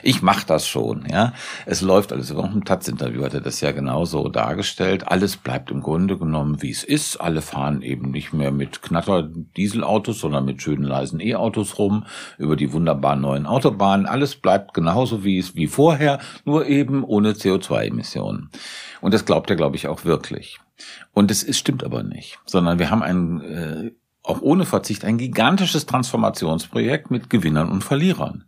Ich 0.03 0.23
mache 0.23 0.47
das 0.47 0.67
schon. 0.69 1.07
Ja, 1.11 1.33
Es 1.65 1.81
läuft 1.81 2.13
alles. 2.13 2.35
Auch 2.35 2.53
im 2.53 2.65
Taz-Interview 2.65 3.25
hat 3.25 3.35
er 3.35 3.41
das 3.41 3.61
ja 3.61 3.73
genauso 3.73 4.29
dargestellt. 4.29 5.09
Alles 5.09 5.37
bleibt 5.37 5.71
im 5.71 5.81
Grunde 5.81 6.19
genommen, 6.19 6.63
wie 6.63 6.71
es 6.71 6.85
ist. 6.85 7.21
Alle 7.21 7.43
fahren 7.43 7.83
eben 7.83 8.11
nicht 8.11 8.33
mehr 8.33 8.51
mit 8.51 8.83
Knatter-Dieselautos, 8.83 10.21
sondern 10.21 10.45
mit 10.45 10.63
schönen 10.63 10.85
leisen 11.07 11.21
E-Autos 11.21 11.79
rum 11.79 12.05
über 12.39 12.57
die 12.57 12.73
wunderbaren 12.73 13.21
neuen 13.21 13.47
Autobahnen. 13.47 14.07
Alles 14.07 14.37
bleibt 14.37 14.75
genauso 14.75 15.25
wie 15.25 15.39
es 15.39 15.55
wie 15.55 15.69
vorher, 15.69 16.19
nur 16.45 16.67
eben 16.67 17.05
ohne 17.05 17.33
CO2-Emissionen. 17.33 18.51
Und 19.01 19.15
das 19.15 19.25
glaubt 19.25 19.51
er, 19.51 19.57
glaube 19.57 19.77
ich, 19.77 19.89
auch 19.89 20.05
wirklich. 20.05 20.59
Und 21.13 21.31
es 21.31 21.57
stimmt 21.57 21.85
aber 21.85 22.03
nicht, 22.03 22.39
sondern 22.45 22.79
wir 22.79 22.91
haben 22.91 23.03
ein 23.03 23.41
äh, 23.41 23.91
auch 24.23 24.43
ohne 24.43 24.65
Verzicht 24.65 25.05
ein 25.05 25.19
gigantisches 25.19 25.87
Transformationsprojekt 25.87 27.13
mit 27.13 27.31
Gewinnern 27.31 27.71
und 27.71 27.85
Verlierern. 27.85 28.45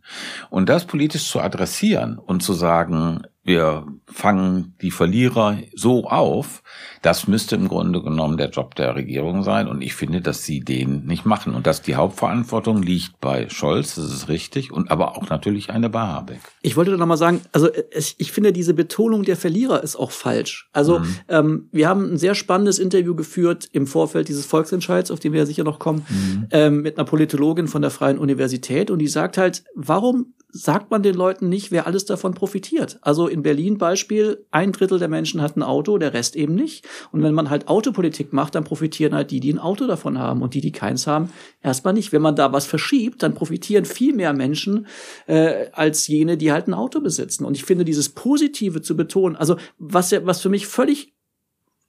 Und 0.49 0.67
das 0.67 0.85
politisch 0.85 1.29
zu 1.29 1.39
adressieren 1.39 2.19
und 2.19 2.43
zu 2.43 2.51
sagen, 2.51 3.21
wir 3.43 3.87
fangen 4.05 4.75
die 4.81 4.91
Verlierer 4.91 5.57
so 5.73 6.05
auf, 6.07 6.61
das 7.01 7.27
müsste 7.27 7.55
im 7.55 7.67
Grunde 7.69 8.01
genommen 8.03 8.37
der 8.37 8.49
Job 8.49 8.75
der 8.75 8.95
Regierung 8.95 9.43
sein. 9.43 9.67
Und 9.67 9.81
ich 9.81 9.95
finde, 9.95 10.21
dass 10.21 10.43
sie 10.43 10.59
den 10.59 11.05
nicht 11.05 11.25
machen. 11.25 11.55
Und 11.55 11.65
dass 11.65 11.81
die 11.81 11.95
Hauptverantwortung 11.95 12.81
liegt 12.83 13.19
bei 13.21 13.47
Scholz, 13.49 13.95
das 13.95 14.05
ist 14.11 14.27
richtig, 14.27 14.71
und 14.71 14.91
aber 14.91 15.17
auch 15.17 15.29
natürlich 15.29 15.69
eine 15.69 15.89
bei 15.89 16.01
Habeck. 16.01 16.41
Ich 16.61 16.75
wollte 16.75 16.91
noch 16.97 17.05
mal 17.05 17.17
sagen, 17.17 17.41
also 17.53 17.69
ich, 17.97 18.15
ich 18.17 18.31
finde 18.31 18.51
diese 18.51 18.73
Betonung 18.73 19.23
der 19.23 19.37
Verlierer 19.37 19.81
ist 19.83 19.95
auch 19.95 20.11
falsch. 20.11 20.69
Also 20.73 20.99
Mhm. 20.99 21.15
ähm, 21.29 21.69
wir 21.71 21.87
haben 21.87 22.13
ein 22.13 22.17
sehr 22.17 22.35
spannendes 22.35 22.77
Interview 22.77 23.15
geführt 23.15 23.69
im 23.71 23.87
Vorfeld 23.87 24.27
dieses 24.27 24.45
Volksentscheids, 24.45 25.11
auf 25.11 25.19
den 25.21 25.31
wir 25.31 25.39
ja 25.39 25.45
sicher 25.45 25.63
noch 25.63 25.79
kommen, 25.79 26.05
Mhm. 26.09 26.47
ähm, 26.51 26.81
mit 26.81 26.97
einer 26.97 27.05
Politologin 27.05 27.67
von 27.67 27.81
der 27.81 27.91
Freien 27.91 28.17
Universität 28.17 28.91
und 28.91 28.99
die 28.99 29.07
sagt 29.07 29.37
halt, 29.37 29.63
warum 29.75 30.33
sagt 30.51 30.89
man 30.89 31.03
den 31.03 31.13
Leuten 31.13 31.47
nicht, 31.47 31.71
wer 31.71 31.85
alles 31.85 32.05
davon 32.05 32.33
profitiert? 32.33 32.97
Also 33.01 33.28
in 33.29 33.43
Berlin 33.43 33.77
Beispiel, 33.77 34.45
ein 34.51 34.71
Drittel 34.71 34.99
der 34.99 35.07
Menschen 35.07 35.41
hat 35.41 35.55
ein 35.55 35.63
Auto, 35.63 35.97
der 35.97 36.13
Rest 36.13 36.35
eben 36.35 36.55
nicht. 36.55 36.87
Und 37.11 37.23
wenn 37.23 37.33
man 37.33 37.49
halt 37.49 37.67
Autopolitik 37.67 38.33
macht, 38.33 38.55
dann 38.55 38.63
profitieren 38.63 39.13
halt 39.13 39.31
die, 39.31 39.39
die 39.39 39.53
ein 39.53 39.59
Auto 39.59 39.87
davon 39.87 40.19
haben 40.19 40.41
und 40.41 40.53
die, 40.53 40.61
die 40.61 40.71
keins 40.71 41.07
haben, 41.07 41.29
erstmal 41.61 41.93
nicht. 41.93 42.11
Wenn 42.11 42.21
man 42.21 42.35
da 42.35 42.51
was 42.51 42.65
verschiebt, 42.65 43.23
dann 43.23 43.33
profitieren 43.33 43.85
viel 43.85 44.13
mehr 44.13 44.33
Menschen 44.33 44.87
äh, 45.27 45.67
als 45.73 46.07
jene, 46.07 46.37
die 46.37 46.51
halt 46.51 46.67
ein 46.67 46.73
Auto 46.73 47.01
besitzen. 47.01 47.45
Und 47.45 47.55
ich 47.55 47.63
finde 47.63 47.85
dieses 47.85 48.09
Positive 48.09 48.81
zu 48.81 48.97
betonen, 48.97 49.35
also 49.35 49.57
was 49.77 50.09
was 50.11 50.41
für 50.41 50.49
mich 50.49 50.67
völlig 50.67 51.13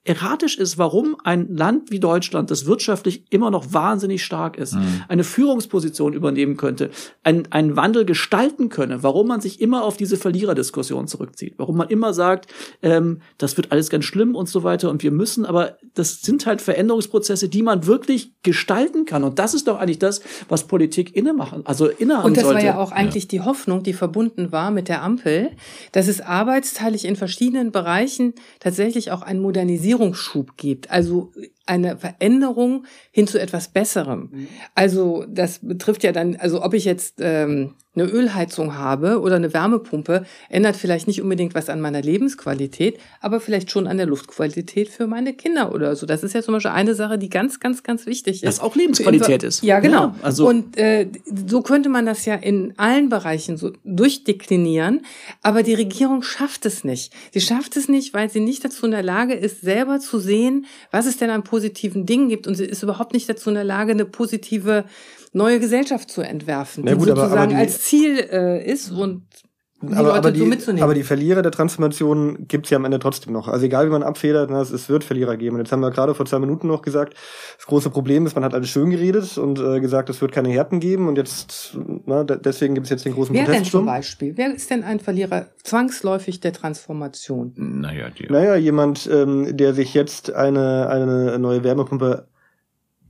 erratisch 0.03 0.57
ist, 0.57 0.77
warum 0.79 1.15
ein 1.23 1.55
Land 1.55 1.91
wie 1.91 1.99
Deutschland, 1.99 2.49
das 2.49 2.65
wirtschaftlich 2.65 3.23
immer 3.29 3.51
noch 3.51 3.71
wahnsinnig 3.71 4.23
stark 4.23 4.57
ist, 4.57 4.73
Mhm. 4.73 5.03
eine 5.07 5.23
Führungsposition 5.23 6.13
übernehmen 6.13 6.57
könnte, 6.57 6.89
einen, 7.23 7.51
einen 7.51 7.75
Wandel 7.75 8.03
gestalten 8.05 8.69
könne, 8.69 9.03
warum 9.03 9.27
man 9.27 9.41
sich 9.41 9.61
immer 9.61 9.83
auf 9.83 9.97
diese 9.97 10.17
Verliererdiskussion 10.17 11.07
zurückzieht, 11.07 11.53
warum 11.57 11.77
man 11.77 11.89
immer 11.89 12.13
sagt, 12.13 12.51
ähm, 12.81 13.21
das 13.37 13.57
wird 13.57 13.71
alles 13.71 13.91
ganz 13.91 14.05
schlimm 14.05 14.33
und 14.35 14.49
so 14.49 14.63
weiter 14.63 14.89
und 14.89 15.03
wir 15.03 15.11
müssen, 15.11 15.45
aber 15.45 15.77
das 15.93 16.21
sind 16.21 16.47
halt 16.47 16.61
Veränderungsprozesse, 16.61 17.47
die 17.47 17.61
man 17.61 17.85
wirklich 17.85 18.33
gestalten 18.41 19.05
kann 19.05 19.23
und 19.23 19.37
das 19.37 19.53
ist 19.53 19.67
doch 19.67 19.77
eigentlich 19.79 19.99
das, 19.99 20.21
was 20.49 20.65
Politik 20.65 21.15
inne 21.15 21.33
machen, 21.33 21.61
also 21.65 21.85
innehaben 21.87 22.25
Und 22.25 22.37
das 22.37 22.43
sollte. 22.45 22.57
war 22.57 22.65
ja 22.65 22.77
auch 22.79 22.91
eigentlich 22.91 23.27
die 23.27 23.41
Hoffnung, 23.41 23.83
die 23.83 23.93
verbunden 23.93 24.51
war 24.51 24.71
mit 24.71 24.87
der 24.87 25.03
Ampel, 25.03 25.51
dass 25.91 26.07
es 26.07 26.21
arbeitsteilig 26.21 27.05
in 27.05 27.15
verschiedenen 27.15 27.71
Bereichen 27.71 28.33
tatsächlich 28.59 29.11
auch 29.11 29.21
einen 29.21 29.41
Modernisierungsschub 29.91 30.57
gibt. 30.57 30.89
Also 30.89 31.31
eine 31.65 31.97
Veränderung 31.97 32.85
hin 33.11 33.27
zu 33.27 33.39
etwas 33.39 33.69
Besserem. 33.69 34.47
Also 34.75 35.25
das 35.29 35.59
betrifft 35.61 36.03
ja 36.03 36.11
dann, 36.11 36.35
also 36.35 36.63
ob 36.63 36.73
ich 36.73 36.85
jetzt 36.85 37.15
ähm, 37.19 37.75
eine 37.93 38.05
Ölheizung 38.05 38.77
habe 38.77 39.19
oder 39.19 39.35
eine 39.35 39.53
Wärmepumpe, 39.53 40.25
ändert 40.49 40.77
vielleicht 40.77 41.07
nicht 41.07 41.21
unbedingt 41.21 41.55
was 41.55 41.67
an 41.67 41.81
meiner 41.81 42.01
Lebensqualität, 42.01 42.97
aber 43.19 43.41
vielleicht 43.41 43.69
schon 43.69 43.85
an 43.85 43.97
der 43.97 44.05
Luftqualität 44.05 44.87
für 44.87 45.07
meine 45.07 45.33
Kinder 45.33 45.73
oder 45.73 45.93
so. 45.97 46.05
Das 46.05 46.23
ist 46.23 46.33
ja 46.33 46.41
zum 46.41 46.53
Beispiel 46.53 46.71
eine 46.71 46.95
Sache, 46.95 47.17
die 47.17 47.29
ganz, 47.29 47.59
ganz, 47.59 47.83
ganz 47.83 48.05
wichtig 48.05 48.43
ist. 48.43 48.47
Was 48.47 48.59
auch 48.61 48.77
Lebensqualität 48.77 49.43
ist. 49.43 49.61
Ja, 49.61 49.81
genau. 49.81 50.03
Ja, 50.03 50.15
also- 50.21 50.47
und 50.47 50.77
äh, 50.77 51.07
so 51.47 51.61
könnte 51.61 51.89
man 51.89 52.05
das 52.05 52.25
ja 52.25 52.35
in 52.35 52.73
allen 52.77 53.09
Bereichen 53.09 53.57
so 53.57 53.73
durchdeklinieren, 53.83 55.01
aber 55.41 55.61
die 55.61 55.73
Regierung 55.73 56.23
schafft 56.23 56.65
es 56.65 56.85
nicht. 56.85 57.13
Sie 57.33 57.41
schafft 57.41 57.75
es 57.75 57.89
nicht, 57.89 58.13
weil 58.13 58.29
sie 58.29 58.39
nicht 58.39 58.63
dazu 58.63 58.85
in 58.85 58.91
der 58.91 59.03
Lage 59.03 59.33
ist, 59.33 59.61
selber 59.61 59.99
zu 59.99 60.19
sehen, 60.19 60.65
was 60.91 61.05
es 61.05 61.17
denn 61.17 61.29
an 61.29 61.43
positiven 61.51 62.05
Dingen 62.05 62.29
gibt 62.29 62.47
und 62.47 62.55
sie 62.55 62.63
ist 62.65 62.81
überhaupt 62.81 63.13
nicht 63.13 63.27
dazu 63.29 63.49
in 63.49 63.55
der 63.55 63.65
Lage, 63.65 63.91
eine 63.91 64.05
positive 64.05 64.85
neue 65.33 65.59
Gesellschaft 65.59 66.09
zu 66.09 66.21
entwerfen, 66.21 66.83
Na 66.85 66.93
die 66.93 66.97
gut, 66.97 67.09
aber- 67.09 67.21
aber 67.23 67.29
sozusagen 67.29 67.49
die- 67.51 67.55
als 67.57 67.81
Ziel 67.81 68.17
äh, 68.31 68.65
ist 68.73 68.89
und 68.91 69.23
die 69.81 69.93
aber, 69.93 70.09
Leute 70.09 70.17
aber, 70.19 70.27
so 70.29 70.33
die, 70.43 70.49
mitzunehmen. 70.49 70.83
aber 70.83 70.93
die 70.93 71.03
Verlierer 71.03 71.41
der 71.41 71.51
Transformation 71.51 72.47
gibt's 72.47 72.69
ja 72.69 72.77
am 72.77 72.85
Ende 72.85 72.99
trotzdem 72.99 73.33
noch. 73.33 73.47
Also 73.47 73.65
egal 73.65 73.87
wie 73.87 73.91
man 73.91 74.03
abfedert, 74.03 74.49
ne, 74.49 74.59
es, 74.59 74.71
es 74.71 74.89
wird 74.89 75.03
Verlierer 75.03 75.37
geben. 75.37 75.55
Und 75.55 75.61
jetzt 75.61 75.71
haben 75.71 75.79
wir 75.81 75.91
gerade 75.91 76.13
vor 76.13 76.25
zwei 76.25 76.39
Minuten 76.39 76.67
noch 76.67 76.81
gesagt, 76.81 77.15
das 77.57 77.65
große 77.65 77.89
Problem 77.89 78.25
ist, 78.25 78.35
man 78.35 78.43
hat 78.43 78.53
alles 78.53 78.69
schön 78.69 78.89
geredet 78.89 79.37
und 79.37 79.59
äh, 79.59 79.79
gesagt, 79.79 80.09
es 80.09 80.21
wird 80.21 80.31
keine 80.31 80.49
Härten 80.49 80.79
geben. 80.79 81.07
Und 81.07 81.17
jetzt, 81.17 81.77
na, 82.05 82.23
de- 82.23 82.39
deswegen 82.39 82.75
gibt's 82.75 82.89
jetzt 82.89 83.05
den 83.05 83.13
großen 83.13 83.33
Wer 83.35 83.45
denn 83.45 83.65
zum. 83.65 83.85
Beispiel? 83.85 84.37
Wer 84.37 84.53
ist 84.53 84.69
denn 84.69 84.83
ein 84.83 84.99
Verlierer 84.99 85.47
zwangsläufig 85.63 86.39
der 86.39 86.53
Transformation? 86.53 87.53
Naja, 87.55 88.09
die, 88.09 88.27
Naja, 88.31 88.55
jemand, 88.55 89.09
ähm, 89.11 89.57
der 89.57 89.73
sich 89.73 89.93
jetzt 89.93 90.31
eine, 90.33 90.89
eine 90.89 91.39
neue 91.39 91.63
Wärmepumpe 91.63 92.27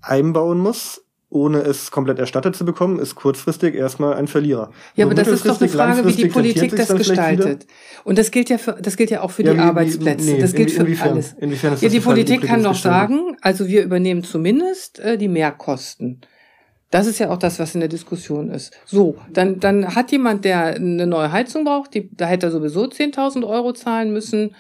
einbauen 0.02 0.58
muss, 0.58 1.02
ohne 1.32 1.60
es 1.62 1.90
komplett 1.92 2.20
erstattet 2.20 2.56
zu 2.58 2.66
bekommen, 2.66 3.00
ist 3.00 3.16
kurzfristig 3.16 3.74
erstmal 3.74 4.14
ein 4.16 4.28
Verlierer. 4.28 4.70
Ja, 4.96 5.06
Und 5.06 5.14
aber 5.14 5.24
das 5.24 5.30
ist 5.34 5.48
doch 5.48 5.60
eine 5.60 5.70
Frage, 5.70 6.06
wie 6.06 6.12
die 6.14 6.28
Politik 6.28 6.76
das 6.76 6.90
gestaltet. 6.94 7.66
Und 8.04 8.18
das 8.20 8.30
gilt 8.32 8.50
ja 8.50 8.58
für, 8.58 8.74
das 8.74 8.98
gilt 8.98 9.10
ja 9.12 9.22
auch 9.22 9.32
für 9.32 9.44
Ja, 9.44 9.54
die 9.54 9.58
wie- 9.58 9.62
Arbeitsplätze. 9.64 10.26
nee, 10.30 10.40
das 10.40 10.54
gilt 10.54 10.70
inwie- 10.70 10.76
für 10.76 10.82
inwiefern? 10.82 11.10
alles. 11.14 11.34
Inwiefern 11.40 11.74
ist 11.74 11.82
ja, 11.82 11.88
das 11.88 11.94
die 11.94 12.00
Politik 12.02 12.42
kann 12.44 12.62
doch 12.64 12.76
sagen, 12.76 13.38
also 13.42 13.68
wir 13.68 13.82
übernehmen 13.84 14.24
zumindest 14.24 15.00
äh, 15.00 15.18
die 15.18 15.30
Mehrkosten. 15.30 16.22
Das 16.90 17.08
ist 17.08 17.20
ja 17.20 17.30
auch 17.30 17.38
das, 17.38 17.58
was 17.58 17.74
in 17.74 17.80
der 17.80 17.88
Diskussion 17.88 18.50
ist. 18.52 18.74
So, 18.86 19.16
dann, 19.32 19.62
dann 19.62 19.96
hat 19.96 20.12
jemand, 20.12 20.44
der 20.44 20.76
eine 20.76 21.08
neue 21.08 21.32
Heizung 21.32 21.64
braucht, 21.64 21.94
die, 21.94 22.10
da 22.14 22.26
hätte 22.26 22.48
er 22.48 22.52
sowieso 22.52 22.84
10.000 22.84 23.48
Euro 23.48 23.72
zahlen 23.72 24.12
müssen. 24.12 24.54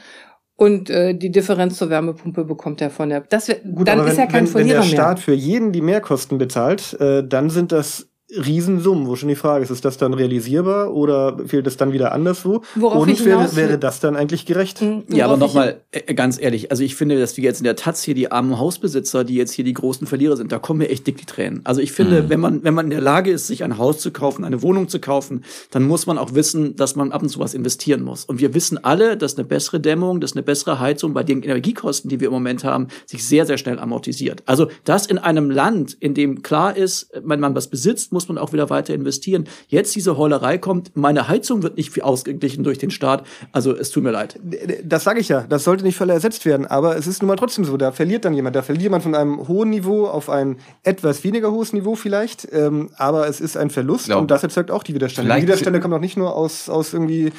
Und 0.62 0.92
äh, 0.92 1.16
die 1.16 1.32
Differenz 1.32 1.80
zur 1.80 1.90
Wärmepumpe 1.90 2.46
bekommt 2.46 2.82
er 2.82 2.92
von 2.92 3.10
der. 3.10 3.22
Das 3.22 3.48
wär, 3.48 3.56
Gut, 3.62 3.88
dann 3.88 4.02
ist 4.02 4.12
wenn, 4.12 4.20
er 4.20 4.28
kein 4.28 4.34
wenn, 4.34 4.42
wenn 4.42 4.48
Verlierer 4.52 4.82
der 4.82 4.84
Staat 4.84 5.18
mehr. 5.18 5.24
für 5.24 5.34
jeden 5.34 5.72
die 5.72 5.82
Mehrkosten 5.82 6.38
bezahlt, 6.38 6.94
äh, 7.02 7.28
dann 7.28 7.50
sind 7.50 7.72
das 7.72 8.11
Riesensummen, 8.32 9.08
wo 9.08 9.16
schon 9.16 9.30
die 9.30 9.36
Frage 9.36 9.64
ist, 9.64 9.72
ist 9.72 9.84
das 9.84 9.98
dann 9.98 10.14
realisierbar 10.14 10.94
oder 10.94 11.38
fehlt 11.46 11.68
es 11.68 11.78
dann 11.78 11.92
wieder 11.92 12.14
anderswo? 12.14 12.62
Worauf 12.76 13.08
ich 13.08 13.20
Und 13.20 13.26
wäre, 13.26 13.56
wäre 13.56 13.78
das 13.78 14.00
dann 14.00 14.16
eigentlich 14.16 14.46
gerecht? 14.46 14.82
Mhm. 14.82 15.04
Ja, 15.10 15.26
aber 15.26 15.38
nochmal, 15.38 15.82
äh, 15.92 16.14
ganz 16.14 16.42
ehrlich, 16.42 16.72
also 16.72 16.84
ich 16.84 16.96
finde, 16.96 17.20
dass 17.20 17.36
wir 17.36 17.44
jetzt 17.44 17.60
in 17.60 17.66
der 17.66 17.76
Taz 17.76 18.04
hier 18.04 18.16
die 18.16 18.32
armen 18.32 18.58
Hausbesitzer, 18.58 19.24
die 19.24 19.36
jetzt 19.36 19.52
hier 19.52 19.66
die 19.66 19.74
großen 19.74 20.08
Verlierer 20.08 20.38
sind, 20.38 20.52
da 20.52 20.60
kommen 20.60 20.80
mir 20.80 20.90
echt 20.90 21.08
dick 21.08 21.18
die 21.18 21.26
Tränen. 21.26 21.62
Also 21.66 21.82
ich 21.82 21.92
finde, 21.92 22.30
wenn 22.30 22.40
man, 22.40 22.64
wenn 22.64 22.74
man 22.74 22.86
in 22.86 22.92
der 22.92 23.02
Lage 23.02 23.32
ist, 23.32 23.48
sich 23.48 23.64
ein 23.64 23.78
Haus 23.78 24.00
zu 24.00 24.12
kaufen, 24.12 24.46
eine 24.46 24.62
Wohnung 24.62 24.88
zu 24.88 25.00
kaufen, 25.00 25.44
dann 25.72 25.84
muss 25.84 26.06
man 26.06 26.18
auch 26.18 26.34
wissen, 26.34 26.76
dass 26.76 26.96
man 26.96 27.12
ab 27.12 27.24
und 27.24 27.30
zu 27.30 27.40
was 27.40 27.54
investieren 27.54 28.02
muss. 28.02 28.24
Und 28.24 28.40
wir 28.40 28.54
wissen 28.54 28.84
alle, 28.84 29.18
dass 29.18 29.38
eine 29.38 29.46
bessere 29.46 29.80
Dämmung, 29.80 30.22
dass 30.22 30.34
eine 30.34 30.44
bessere 30.44 30.80
Heizung 30.80 31.14
bei 31.14 31.24
den 31.24 31.44
Energiekosten, 31.44 32.10
die 32.10 32.20
wir 32.20 32.28
im 32.28 32.34
Moment 32.34 32.64
haben, 32.64 32.88
sich 33.06 33.28
sehr, 33.28 33.46
sehr 33.46 33.58
schnell 33.58 33.78
amortisiert. 33.78 34.44
Also 34.46 34.68
das 34.86 35.06
in 35.06 35.18
einem 35.18 35.50
Land, 35.50 35.98
in 36.00 36.14
dem 36.14 36.44
klar 36.44 36.78
ist, 36.78 37.10
wenn 37.24 37.40
man 37.40 37.56
was 37.56 37.68
besitzt, 37.68 38.14
muss 38.14 38.21
muss 38.22 38.28
man 38.28 38.38
auch 38.38 38.54
wieder 38.54 38.70
weiter 38.70 38.94
investieren. 38.94 39.46
Jetzt 39.68 39.96
diese 39.96 40.18
Heulerei 40.18 40.58
kommt, 40.58 40.96
meine 40.96 41.28
Heizung 41.28 41.64
wird 41.64 41.78
nicht 41.78 41.92
viel 41.92 42.04
ausgeglichen 42.04 42.64
durch 42.64 42.78
den 42.78 42.92
Staat. 42.92 43.26
Also 43.52 43.76
es 43.76 43.90
tut 43.90 44.04
mir 44.04 44.12
leid. 44.12 44.40
Das 44.84 45.04
sage 45.04 45.20
ich 45.20 45.30
ja. 45.30 45.42
Das 45.42 45.64
sollte 45.64 45.84
nicht 45.84 45.96
voll 45.96 46.10
ersetzt 46.10 46.46
werden. 46.46 46.68
Aber 46.68 46.98
es 46.98 47.08
ist 47.08 47.22
nun 47.22 47.28
mal 47.28 47.36
trotzdem 47.36 47.66
so. 47.66 47.78
Da 47.78 47.92
verliert 47.92 48.26
dann 48.26 48.34
jemand. 48.34 48.56
Da 48.56 48.62
verliert 48.62 48.84
jemand 48.84 49.04
von 49.04 49.16
einem 49.16 49.48
hohen 49.48 49.72
Niveau 49.72 50.06
auf 50.06 50.30
ein 50.30 50.58
etwas 50.84 51.24
weniger 51.24 51.52
hohes 51.52 51.74
Niveau 51.74 51.96
vielleicht. 51.96 52.48
Ähm, 52.52 52.92
aber 52.96 53.28
es 53.28 53.42
ist 53.42 53.58
ein 53.58 53.70
Verlust 53.70 54.12
und 54.12 54.30
das 54.30 54.44
erzeugt 54.44 54.70
auch 54.70 54.84
die 54.84 54.94
Widerstände. 54.94 55.34
Die 55.36 55.42
Widerstände 55.42 55.80
kommen 55.80 55.94
auch 55.96 56.00
nicht 56.00 56.18
nur 56.18 56.36
aus, 56.36 56.70
aus 56.70 56.94
irgendwie 56.94 57.32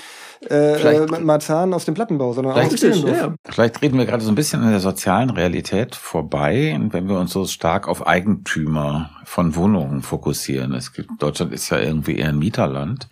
äh, 0.50 1.04
äh 1.04 1.20
Marzahn 1.20 1.72
aus 1.74 1.84
dem 1.84 1.94
Plattenbau, 1.94 2.32
sondern 2.32 2.54
auch 2.54 2.64
aus 2.64 2.80
dem 2.80 3.06
ja. 3.06 3.34
Vielleicht 3.44 3.82
reden 3.82 3.98
wir 3.98 4.06
gerade 4.06 4.22
so 4.22 4.30
ein 4.30 4.34
bisschen 4.34 4.62
an 4.62 4.70
der 4.70 4.80
sozialen 4.80 5.30
Realität 5.30 5.94
vorbei, 5.94 6.78
wenn 6.90 7.08
wir 7.08 7.18
uns 7.18 7.32
so 7.32 7.46
stark 7.46 7.88
auf 7.88 8.06
Eigentümer 8.06 9.10
von 9.24 9.54
Wohnungen 9.56 10.02
fokussieren. 10.02 10.74
Es 10.74 10.92
gibt, 10.92 11.10
Deutschland 11.18 11.52
ist 11.52 11.70
ja 11.70 11.78
irgendwie 11.78 12.16
eher 12.16 12.30
ein 12.30 12.38
Mieterland. 12.38 13.08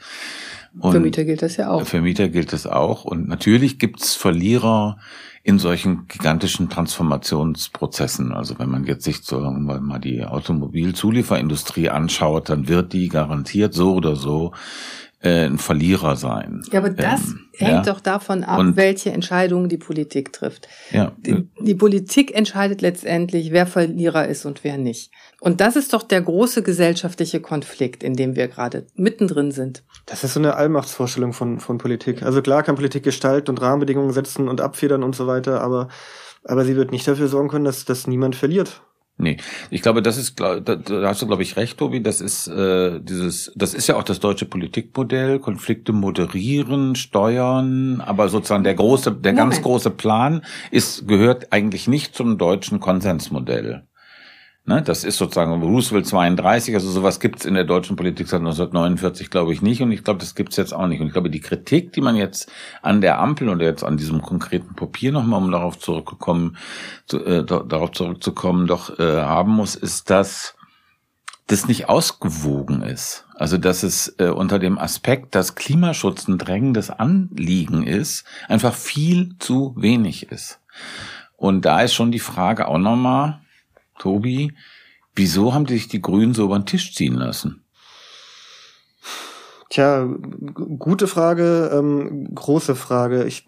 Und 0.79 0.93
für 0.93 1.01
Mieter 1.01 1.25
gilt 1.25 1.43
das 1.43 1.57
ja 1.57 1.71
auch. 1.71 1.85
Für 1.85 2.01
Mieter 2.01 2.29
gilt 2.29 2.53
das 2.53 2.67
auch. 2.67 3.05
Und 3.05 3.29
natürlich 3.29 3.79
gibt's 3.79 4.15
Verlierer 4.15 4.99
in 5.43 5.59
solchen 5.59 6.07
gigantischen 6.07 6.69
Transformationsprozessen. 6.69 8.33
Also 8.33 8.59
wenn 8.59 8.69
man 8.69 8.85
jetzt 8.85 9.05
sich 9.05 9.23
so 9.23 9.41
mal 9.41 9.99
die 9.99 10.25
Automobilzulieferindustrie 10.25 11.89
anschaut, 11.89 12.51
dann 12.51 12.69
wird 12.69 12.93
die 12.93 13.09
garantiert 13.09 13.73
so 13.73 13.95
oder 13.95 14.17
so 14.17 14.53
äh, 15.23 15.45
ein 15.47 15.59
Verlierer 15.59 16.17
sein. 16.17 16.63
Ja, 16.73 16.79
aber 16.81 16.91
das 16.91 17.29
ähm, 17.29 17.49
hängt 17.57 17.87
ja. 17.87 17.93
doch 17.93 18.01
davon 18.01 18.43
ab, 18.43 18.59
und, 18.59 18.77
welche 18.77 19.13
Entscheidungen 19.13 19.69
die 19.69 19.77
Politik 19.77 20.33
trifft. 20.33 20.67
Ja. 20.93 21.13
Die, 21.19 21.47
die, 21.61 21.75
Politik 21.75 22.35
entscheidet 22.35 22.81
letztendlich, 22.81 23.53
wer 23.53 23.67
Verlierer 23.67 24.29
ist 24.29 24.47
und 24.47 24.65
wer 24.65 24.79
nicht. 24.79 25.13
Und 25.41 25.61
das 25.61 25.77
ist 25.77 25.93
doch 25.93 26.03
der 26.03 26.23
große 26.23 26.63
gesellschaftliche 26.63 27.41
Konflikt, 27.41 28.03
in 28.03 28.15
dem 28.15 28.35
wir 28.35 28.49
gerade 28.49 28.87
mittendrin 28.95 29.53
sind. 29.53 29.83
Das 30.07 30.25
ist 30.25 30.35
so 30.35 30.41
eine 30.41 30.55
Allmachtsvorstellung 30.55 31.35
von, 31.35 31.61
von 31.61 31.77
Politik. 31.77 32.23
Also 32.23 32.41
klar 32.41 32.63
kann 32.63 32.77
Politik 32.77 33.03
gestalten 33.03 33.51
und 33.51 33.61
Rahmenbedingungen 33.61 34.13
setzen 34.13 34.49
und 34.49 34.63
abfedern 34.63 35.03
und 35.03 35.15
so 35.15 35.27
weiter, 35.27 35.61
aber, 35.61 35.89
aber 36.45 36.65
sie 36.65 36.77
wird 36.77 36.93
nicht 36.93 37.07
dafür 37.07 37.29
sorgen 37.29 37.49
können, 37.49 37.67
dass, 37.67 37.85
dass 37.85 38.07
niemand 38.07 38.37
verliert. 38.37 38.83
Nee, 39.21 39.37
ich 39.71 39.83
glaube, 39.83 40.03
das 40.03 40.17
ist, 40.17 40.41
da, 40.41 40.61
da 40.61 40.79
hast 41.03 41.21
du, 41.21 41.27
glaube 41.27 41.43
ich, 41.43 41.57
recht, 41.57 41.79
Tobi. 41.79 42.03
Das 42.03 42.21
ist 42.21 42.49
äh, 42.49 43.01
dieses, 43.01 43.53
das 43.55 43.75
ist 43.75 43.87
ja 43.87 43.97
auch 43.97 44.03
das 44.03 44.21
deutsche 44.21 44.47
Politikmodell: 44.47 45.39
Konflikte 45.39 45.93
moderieren, 45.93 46.97
steuern. 46.97 48.01
Aber 48.01 48.29
sozusagen 48.29 48.65
der 48.65 48.75
große, 48.75 49.13
der 49.13 49.33
Moment. 49.33 49.53
ganz 49.53 49.63
große 49.63 49.91
Plan 49.91 50.43
ist 50.71 51.07
gehört 51.07 51.53
eigentlich 51.53 51.87
nicht 51.89 52.15
zum 52.15 52.39
deutschen 52.39 52.81
Konsensmodell. 52.81 53.85
Ne, 54.67 54.83
das 54.83 55.05
ist 55.05 55.17
sozusagen 55.17 55.63
Roosevelt 55.63 56.07
32, 56.07 56.75
also 56.75 56.91
sowas 56.91 57.19
gibt's 57.19 57.47
in 57.47 57.55
der 57.55 57.65
deutschen 57.65 57.97
Politik 57.97 58.29
seit 58.29 58.41
1949, 58.41 59.31
glaube 59.31 59.55
ich, 59.55 59.63
nicht. 59.63 59.81
Und 59.81 59.91
ich 59.91 60.05
glaube, 60.05 60.21
das 60.21 60.35
gibt's 60.35 60.57
jetzt 60.57 60.75
auch 60.75 60.87
nicht. 60.87 61.01
Und 61.01 61.07
ich 61.07 61.13
glaube, 61.15 61.31
die 61.31 61.41
Kritik, 61.41 61.93
die 61.95 62.03
man 62.03 62.15
jetzt 62.15 62.53
an 62.83 63.01
der 63.01 63.19
Ampel 63.21 63.49
oder 63.49 63.65
jetzt 63.65 63.83
an 63.83 63.97
diesem 63.97 64.21
konkreten 64.21 64.75
Papier 64.75 65.13
nochmal, 65.13 65.43
um 65.43 65.51
darauf 65.51 65.79
zurückgekommen, 65.79 66.59
zu, 67.07 67.25
äh, 67.25 67.45
darauf 67.45 67.93
zurückzukommen, 67.93 68.67
doch 68.67 68.99
äh, 68.99 69.23
haben 69.23 69.53
muss, 69.53 69.77
ist, 69.77 70.11
dass 70.11 70.55
das 71.47 71.67
nicht 71.67 71.89
ausgewogen 71.89 72.83
ist. 72.83 73.27
Also 73.35 73.57
dass 73.57 73.83
es 73.83 74.15
äh, 74.19 74.29
unter 74.29 74.59
dem 74.59 74.79
Aspekt, 74.79 75.35
dass 75.35 75.55
Klimaschutz 75.55 76.29
ein 76.29 76.39
drängendes 76.39 76.91
Anliegen 76.91 77.83
ist, 77.83 78.25
einfach 78.47 78.75
viel 78.75 79.37
zu 79.39 79.75
wenig 79.77 80.31
ist. 80.31 80.61
Und 81.37 81.65
da 81.65 81.81
ist 81.81 81.95
schon 81.95 82.13
die 82.13 82.21
Frage 82.21 82.69
auch 82.69 82.79
nochmal, 82.79 83.41
Tobi, 84.01 84.53
wieso 85.15 85.55
haben 85.55 85.67
sich 85.67 85.89
die 85.89 86.03
Grünen 86.03 86.35
so 86.35 86.45
über 86.45 86.59
den 86.59 86.67
Tisch 86.67 86.95
ziehen 86.95 87.15
lassen? 87.15 87.65
Tja, 89.69 90.05
gute 90.55 91.07
Frage, 91.07 91.71
ähm, 91.73 92.35
große 92.35 92.75
Frage. 92.75 93.25
Ich 93.25 93.47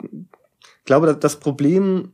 glaube, 0.84 1.16
das 1.16 1.40
Problem 1.40 2.12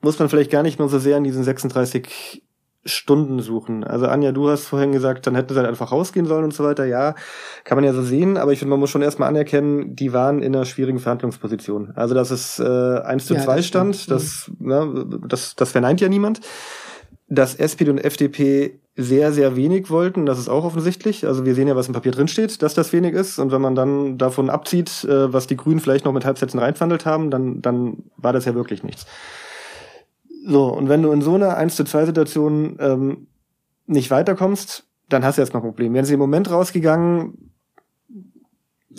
muss 0.00 0.18
man 0.18 0.30
vielleicht 0.30 0.50
gar 0.50 0.62
nicht 0.62 0.78
mehr 0.78 0.88
so 0.88 0.98
sehr 0.98 1.18
in 1.18 1.24
diesen 1.24 1.44
36 1.44 2.42
Stunden 2.86 3.40
suchen. 3.40 3.84
Also 3.84 4.06
Anja, 4.06 4.32
du 4.32 4.48
hast 4.48 4.64
vorhin 4.64 4.92
gesagt, 4.92 5.26
dann 5.26 5.34
hätten 5.34 5.52
sie 5.52 5.58
halt 5.58 5.68
einfach 5.68 5.92
rausgehen 5.92 6.24
sollen 6.24 6.44
und 6.44 6.54
so 6.54 6.64
weiter. 6.64 6.86
Ja, 6.86 7.14
kann 7.64 7.76
man 7.76 7.84
ja 7.84 7.92
so 7.92 8.02
sehen, 8.02 8.38
aber 8.38 8.52
ich 8.52 8.58
finde, 8.58 8.70
man 8.70 8.80
muss 8.80 8.88
schon 8.88 9.02
erstmal 9.02 9.28
anerkennen, 9.28 9.94
die 9.94 10.14
waren 10.14 10.40
in 10.40 10.56
einer 10.56 10.64
schwierigen 10.64 10.98
Verhandlungsposition. 10.98 11.92
Also 11.94 12.14
dass 12.14 12.30
es 12.30 12.58
äh, 12.58 12.62
1 12.64 13.26
zu 13.26 13.34
ja, 13.34 13.40
2 13.42 13.56
das 13.56 13.66
stand, 13.66 14.10
das, 14.10 14.50
ne, 14.58 15.06
das, 15.28 15.56
das 15.56 15.72
verneint 15.72 16.00
ja 16.00 16.08
niemand 16.08 16.40
dass 17.30 17.54
SPD 17.54 17.90
und 17.90 17.98
FDP 17.98 18.80
sehr, 18.96 19.32
sehr 19.32 19.56
wenig 19.56 19.88
wollten. 19.88 20.26
Das 20.26 20.38
ist 20.38 20.48
auch 20.48 20.64
offensichtlich. 20.64 21.26
Also 21.26 21.46
wir 21.46 21.54
sehen 21.54 21.68
ja, 21.68 21.76
was 21.76 21.86
im 21.86 21.94
Papier 21.94 22.12
drinsteht, 22.12 22.60
dass 22.60 22.74
das 22.74 22.92
wenig 22.92 23.14
ist. 23.14 23.38
Und 23.38 23.52
wenn 23.52 23.62
man 23.62 23.76
dann 23.76 24.18
davon 24.18 24.50
abzieht, 24.50 25.04
äh, 25.04 25.32
was 25.32 25.46
die 25.46 25.56
Grünen 25.56 25.80
vielleicht 25.80 26.04
noch 26.04 26.12
mit 26.12 26.24
Halbsätzen 26.24 26.58
reinverhandelt 26.58 27.06
haben, 27.06 27.30
dann, 27.30 27.62
dann 27.62 28.02
war 28.16 28.32
das 28.32 28.44
ja 28.44 28.54
wirklich 28.54 28.82
nichts. 28.82 29.06
So, 30.44 30.66
und 30.66 30.88
wenn 30.88 31.02
du 31.02 31.12
in 31.12 31.22
so 31.22 31.34
einer 31.34 31.56
1 31.56 31.76
zu 31.76 31.84
2 31.84 32.06
Situation 32.06 32.76
ähm, 32.80 33.28
nicht 33.86 34.10
weiterkommst, 34.10 34.84
dann 35.08 35.24
hast 35.24 35.38
du 35.38 35.42
erstmal 35.42 35.62
ein 35.62 35.66
Problem. 35.68 35.94
Wären 35.94 36.04
sie 36.04 36.14
im 36.14 36.20
Moment 36.20 36.50
rausgegangen, 36.50 37.50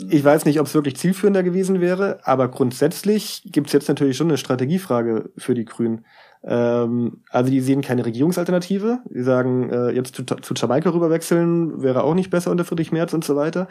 ich 0.09 0.23
weiß 0.23 0.45
nicht, 0.45 0.59
ob 0.61 0.67
es 0.67 0.73
wirklich 0.73 0.95
zielführender 0.95 1.43
gewesen 1.43 1.81
wäre, 1.81 2.21
aber 2.23 2.47
grundsätzlich 2.47 3.43
gibt 3.45 3.67
es 3.67 3.73
jetzt 3.73 3.89
natürlich 3.89 4.15
schon 4.15 4.29
eine 4.29 4.37
Strategiefrage 4.37 5.31
für 5.37 5.53
die 5.53 5.65
Grünen. 5.65 6.05
Ähm, 6.43 7.21
also 7.29 7.51
die 7.51 7.61
sehen 7.61 7.81
keine 7.81 8.05
Regierungsalternative. 8.05 8.99
Die 9.09 9.23
sagen, 9.23 9.69
äh, 9.69 9.91
jetzt 9.91 10.15
zu, 10.15 10.23
zu 10.23 10.53
Jamaika 10.53 10.89
rüberwechseln 10.89 11.81
wäre 11.81 12.03
auch 12.03 12.15
nicht 12.15 12.29
besser 12.29 12.51
unter 12.51 12.65
Friedrich 12.65 12.91
Merz 12.91 13.13
und 13.13 13.23
so 13.23 13.35
weiter. 13.35 13.67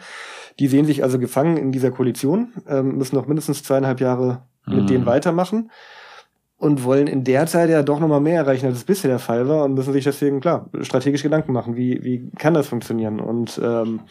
Die 0.59 0.67
sehen 0.67 0.85
sich 0.85 1.03
also 1.03 1.19
gefangen 1.19 1.57
in 1.57 1.71
dieser 1.71 1.91
Koalition, 1.91 2.53
ähm, 2.67 2.97
müssen 2.97 3.15
noch 3.15 3.27
mindestens 3.27 3.63
zweieinhalb 3.63 3.99
Jahre 3.99 4.43
mit 4.65 4.83
mhm. 4.83 4.87
denen 4.87 5.05
weitermachen 5.05 5.71
und 6.61 6.83
wollen 6.83 7.07
in 7.07 7.23
der 7.23 7.47
Zeit 7.47 7.71
ja 7.71 7.81
doch 7.81 7.99
nochmal 7.99 8.21
mehr 8.21 8.41
erreichen, 8.41 8.67
als 8.67 8.77
es 8.77 8.83
bisher 8.83 9.09
der 9.09 9.19
Fall 9.19 9.49
war 9.49 9.65
und 9.65 9.73
müssen 9.73 9.93
sich 9.93 10.03
deswegen, 10.03 10.41
klar, 10.41 10.69
strategisch 10.81 11.23
Gedanken 11.23 11.53
machen, 11.53 11.75
wie, 11.75 12.03
wie 12.03 12.29
kann 12.37 12.53
das 12.53 12.67
funktionieren 12.67 13.19
und 13.19 13.59
ähm, 13.63 14.01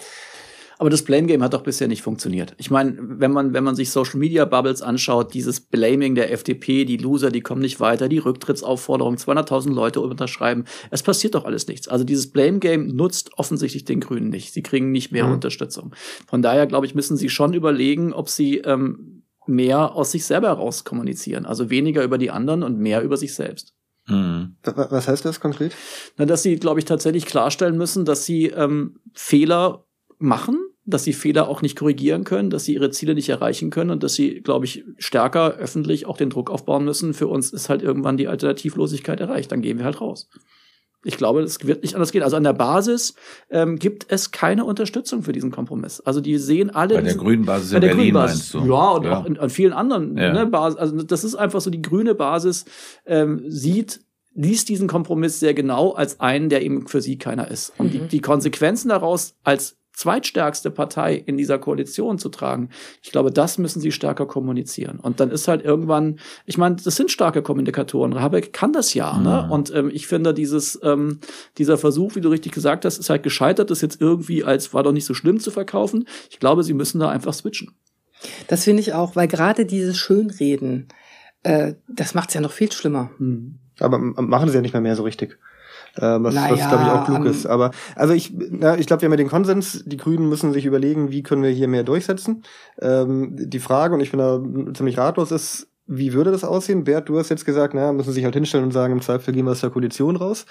aber 0.80 0.88
das 0.88 1.02
Blame 1.02 1.26
Game 1.26 1.42
hat 1.42 1.52
doch 1.52 1.62
bisher 1.62 1.88
nicht 1.88 2.00
funktioniert. 2.00 2.54
Ich 2.56 2.70
meine, 2.70 2.96
wenn 2.98 3.32
man, 3.32 3.52
wenn 3.52 3.64
man 3.64 3.76
sich 3.76 3.90
Social 3.90 4.18
Media 4.18 4.46
Bubbles 4.46 4.80
anschaut, 4.80 5.34
dieses 5.34 5.60
Blaming 5.60 6.14
der 6.14 6.32
FDP, 6.32 6.86
die 6.86 6.96
Loser, 6.96 7.30
die 7.30 7.42
kommen 7.42 7.60
nicht 7.60 7.80
weiter, 7.80 8.08
die 8.08 8.16
Rücktrittsaufforderung, 8.16 9.16
200.000 9.16 9.74
Leute 9.74 10.00
unterschreiben, 10.00 10.64
es 10.90 11.02
passiert 11.02 11.34
doch 11.34 11.44
alles 11.44 11.68
nichts. 11.68 11.86
Also 11.86 12.04
dieses 12.04 12.30
Blame 12.30 12.60
Game 12.60 12.86
nutzt 12.86 13.36
offensichtlich 13.36 13.84
den 13.84 14.00
Grünen 14.00 14.30
nicht. 14.30 14.54
Sie 14.54 14.62
kriegen 14.62 14.90
nicht 14.90 15.12
mehr 15.12 15.26
mhm. 15.26 15.34
Unterstützung. 15.34 15.94
Von 16.26 16.40
daher, 16.40 16.66
glaube 16.66 16.86
ich, 16.86 16.94
müssen 16.94 17.18
sie 17.18 17.28
schon 17.28 17.52
überlegen, 17.52 18.14
ob 18.14 18.30
sie 18.30 18.56
ähm, 18.60 19.24
mehr 19.46 19.94
aus 19.94 20.12
sich 20.12 20.24
selber 20.24 20.48
heraus 20.48 20.84
kommunizieren. 20.84 21.44
Also 21.44 21.68
weniger 21.68 22.02
über 22.02 22.16
die 22.16 22.30
anderen 22.30 22.62
und 22.62 22.78
mehr 22.78 23.02
über 23.02 23.18
sich 23.18 23.34
selbst. 23.34 23.74
Mhm. 24.06 24.56
Was 24.62 25.08
heißt 25.08 25.26
das 25.26 25.40
konkret? 25.40 25.74
Na, 26.16 26.24
dass 26.24 26.42
sie, 26.42 26.56
glaube 26.56 26.80
ich, 26.80 26.86
tatsächlich 26.86 27.26
klarstellen 27.26 27.76
müssen, 27.76 28.06
dass 28.06 28.24
sie 28.24 28.46
ähm, 28.46 28.96
Fehler 29.12 29.84
machen, 30.18 30.58
dass 30.84 31.04
sie 31.04 31.12
Fehler 31.12 31.48
auch 31.48 31.62
nicht 31.62 31.76
korrigieren 31.76 32.24
können, 32.24 32.50
dass 32.50 32.64
sie 32.64 32.74
ihre 32.74 32.90
Ziele 32.90 33.14
nicht 33.14 33.28
erreichen 33.28 33.70
können 33.70 33.90
und 33.90 34.02
dass 34.02 34.14
sie, 34.14 34.40
glaube 34.40 34.64
ich, 34.64 34.84
stärker 34.98 35.54
öffentlich 35.56 36.06
auch 36.06 36.16
den 36.16 36.30
Druck 36.30 36.50
aufbauen 36.50 36.84
müssen. 36.84 37.14
Für 37.14 37.28
uns 37.28 37.52
ist 37.52 37.68
halt 37.68 37.82
irgendwann 37.82 38.16
die 38.16 38.28
Alternativlosigkeit 38.28 39.20
erreicht, 39.20 39.52
dann 39.52 39.62
gehen 39.62 39.78
wir 39.78 39.84
halt 39.84 40.00
raus. 40.00 40.28
Ich 41.02 41.16
glaube, 41.16 41.40
es 41.40 41.66
wird 41.66 41.82
nicht 41.82 41.94
anders 41.94 42.12
gehen. 42.12 42.22
Also 42.22 42.36
an 42.36 42.44
der 42.44 42.52
Basis 42.52 43.14
ähm, 43.48 43.78
gibt 43.78 44.06
es 44.12 44.32
keine 44.32 44.66
Unterstützung 44.66 45.22
für 45.22 45.32
diesen 45.32 45.50
Kompromiss. 45.50 46.00
Also 46.00 46.20
die 46.20 46.36
sehen 46.36 46.68
alle. 46.68 46.94
Bei 46.94 47.00
der 47.00 47.14
grünen 47.14 47.46
Basis 47.46 47.72
in 47.72 47.80
Berlin 47.80 48.12
meinst 48.12 48.52
du? 48.52 48.58
Ja, 48.66 48.90
und 48.90 49.04
ja. 49.04 49.18
auch 49.18 49.24
in, 49.24 49.38
an 49.38 49.48
vielen 49.48 49.72
anderen 49.72 50.18
ja. 50.18 50.32
ne, 50.32 50.46
Basis. 50.46 50.78
Also 50.78 51.02
das 51.02 51.24
ist 51.24 51.36
einfach 51.36 51.62
so, 51.62 51.70
die 51.70 51.80
grüne 51.80 52.14
Basis 52.14 52.66
ähm, 53.06 53.44
sieht 53.46 54.00
liest 54.34 54.68
diesen 54.68 54.88
Kompromiss 54.88 55.40
sehr 55.40 55.54
genau 55.54 55.92
als 55.92 56.20
einen, 56.20 56.50
der 56.50 56.62
eben 56.62 56.86
für 56.86 57.00
sie 57.00 57.18
keiner 57.18 57.50
ist. 57.50 57.72
Und 57.78 57.86
mhm. 57.86 57.90
die, 57.90 58.08
die 58.08 58.20
Konsequenzen 58.20 58.90
daraus 58.90 59.34
als 59.42 59.79
zweitstärkste 60.00 60.70
Partei 60.70 61.14
in 61.14 61.36
dieser 61.36 61.58
Koalition 61.58 62.18
zu 62.18 62.30
tragen. 62.30 62.70
Ich 63.02 63.12
glaube, 63.12 63.30
das 63.30 63.58
müssen 63.58 63.80
sie 63.80 63.92
stärker 63.92 64.24
kommunizieren. 64.24 64.98
Und 64.98 65.20
dann 65.20 65.30
ist 65.30 65.46
halt 65.46 65.62
irgendwann, 65.62 66.18
ich 66.46 66.56
meine, 66.56 66.76
das 66.76 66.96
sind 66.96 67.10
starke 67.10 67.42
Kommunikatoren. 67.42 68.18
Habeck 68.18 68.54
kann 68.54 68.72
das 68.72 68.94
ja. 68.94 69.12
Ne? 69.12 69.18
Mhm. 69.18 69.24
Ne? 69.24 69.48
Und 69.50 69.74
ähm, 69.74 69.90
ich 69.92 70.06
finde, 70.06 70.32
dieses, 70.32 70.80
ähm, 70.82 71.20
dieser 71.58 71.76
Versuch, 71.76 72.14
wie 72.14 72.22
du 72.22 72.30
richtig 72.30 72.52
gesagt 72.52 72.86
hast, 72.86 72.98
ist 72.98 73.10
halt 73.10 73.22
gescheitert, 73.22 73.70
das 73.70 73.82
jetzt 73.82 74.00
irgendwie 74.00 74.42
als 74.42 74.72
war 74.72 74.82
doch 74.82 74.92
nicht 74.92 75.04
so 75.04 75.12
schlimm 75.12 75.38
zu 75.38 75.50
verkaufen. 75.50 76.06
Ich 76.30 76.40
glaube, 76.40 76.64
sie 76.64 76.74
müssen 76.74 76.98
da 76.98 77.10
einfach 77.10 77.34
switchen. 77.34 77.72
Das 78.48 78.64
finde 78.64 78.80
ich 78.80 78.94
auch, 78.94 79.16
weil 79.16 79.28
gerade 79.28 79.66
dieses 79.66 79.98
Schönreden, 79.98 80.88
äh, 81.42 81.74
das 81.88 82.14
macht 82.14 82.30
es 82.30 82.34
ja 82.34 82.40
noch 82.40 82.52
viel 82.52 82.72
schlimmer. 82.72 83.10
Mhm. 83.18 83.58
Aber 83.80 83.98
machen 83.98 84.48
sie 84.48 84.54
ja 84.54 84.62
nicht 84.62 84.72
mehr 84.72 84.82
mehr 84.82 84.96
so 84.96 85.02
richtig. 85.02 85.38
Ähm, 85.98 86.24
was, 86.24 86.34
naja, 86.34 86.52
was 86.52 86.68
glaube 86.68 86.84
ich 86.84 86.90
auch 86.90 87.04
klug 87.04 87.24
ist. 87.24 87.46
Aber 87.46 87.70
also 87.96 88.14
ich, 88.14 88.32
na, 88.32 88.78
ich 88.78 88.86
glaube, 88.86 89.02
wir 89.02 89.06
haben 89.06 89.12
ja 89.12 89.16
den 89.16 89.28
Konsens. 89.28 89.82
Die 89.86 89.96
Grünen 89.96 90.28
müssen 90.28 90.52
sich 90.52 90.66
überlegen, 90.66 91.10
wie 91.10 91.22
können 91.22 91.42
wir 91.42 91.50
hier 91.50 91.68
mehr 91.68 91.84
durchsetzen. 91.84 92.42
Ähm, 92.80 93.36
die 93.38 93.60
Frage, 93.60 93.94
und 93.94 94.00
ich 94.00 94.10
bin 94.10 94.18
da 94.18 94.40
ziemlich 94.74 94.98
ratlos, 94.98 95.32
ist, 95.32 95.68
wie 95.86 96.12
würde 96.12 96.30
das 96.30 96.44
aussehen? 96.44 96.84
Bert, 96.84 97.08
du 97.08 97.18
hast 97.18 97.30
jetzt 97.30 97.44
gesagt, 97.44 97.74
naja, 97.74 97.92
müssen 97.92 98.12
sich 98.12 98.24
halt 98.24 98.34
hinstellen 98.34 98.64
und 98.64 98.70
sagen, 98.70 98.92
im 98.92 99.02
Zweifel 99.02 99.34
gehen 99.34 99.44
wir 99.44 99.52
aus 99.52 99.60
der 99.60 99.70
Koalition 99.70 100.14
raus. 100.16 100.46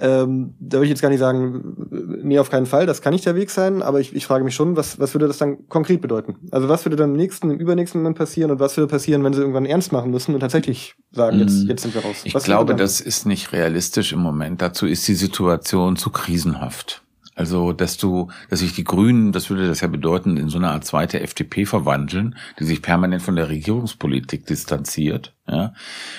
Ähm, 0.00 0.54
da 0.58 0.78
würde 0.78 0.86
ich 0.86 0.90
jetzt 0.90 1.02
gar 1.02 1.10
nicht 1.10 1.20
sagen, 1.20 1.76
nee, 2.22 2.38
auf 2.38 2.50
keinen 2.50 2.66
Fall, 2.66 2.86
das 2.86 3.02
kann 3.02 3.12
nicht 3.12 3.24
der 3.24 3.36
Weg 3.36 3.50
sein, 3.50 3.82
aber 3.82 4.00
ich, 4.00 4.14
ich 4.14 4.26
frage 4.26 4.42
mich 4.44 4.54
schon, 4.54 4.76
was, 4.76 4.98
was 4.98 5.14
würde 5.14 5.28
das 5.28 5.38
dann 5.38 5.68
konkret 5.68 6.00
bedeuten? 6.00 6.36
Also 6.50 6.68
was 6.68 6.84
würde 6.84 6.96
dann 6.96 7.10
im 7.10 7.16
nächsten, 7.16 7.50
im 7.50 7.58
übernächsten 7.58 8.00
Moment 8.00 8.18
passieren 8.18 8.50
und 8.50 8.58
was 8.58 8.76
würde 8.76 8.88
passieren, 8.88 9.22
wenn 9.22 9.32
sie 9.32 9.40
irgendwann 9.40 9.66
ernst 9.66 9.92
machen 9.92 10.10
müssen 10.10 10.34
und 10.34 10.40
tatsächlich 10.40 10.96
sagen, 11.12 11.38
jetzt, 11.38 11.64
mm. 11.64 11.68
jetzt 11.68 11.82
sind 11.82 11.94
wir 11.94 12.02
raus? 12.02 12.16
Ich 12.24 12.34
glaube, 12.34 12.74
das 12.74 13.00
ist 13.00 13.26
nicht 13.26 13.52
realistisch 13.52 14.12
im 14.12 14.20
Moment. 14.20 14.60
Dazu 14.60 14.86
ist 14.86 15.06
die 15.06 15.14
Situation 15.14 15.96
zu 15.96 16.10
krisenhaft. 16.10 17.02
Also, 17.34 17.72
dass 17.72 17.96
du, 17.96 18.30
dass 18.50 18.60
sich 18.60 18.74
die 18.74 18.84
Grünen, 18.84 19.32
das 19.32 19.48
würde 19.48 19.66
das 19.66 19.80
ja 19.80 19.88
bedeuten, 19.88 20.36
in 20.36 20.48
so 20.48 20.58
eine 20.58 20.68
Art 20.68 20.84
zweite 20.84 21.20
FDP 21.20 21.64
verwandeln, 21.64 22.36
die 22.58 22.64
sich 22.64 22.82
permanent 22.82 23.22
von 23.22 23.36
der 23.36 23.48
Regierungspolitik 23.48 24.46
distanziert, 24.46 25.34
ja. 25.48 25.72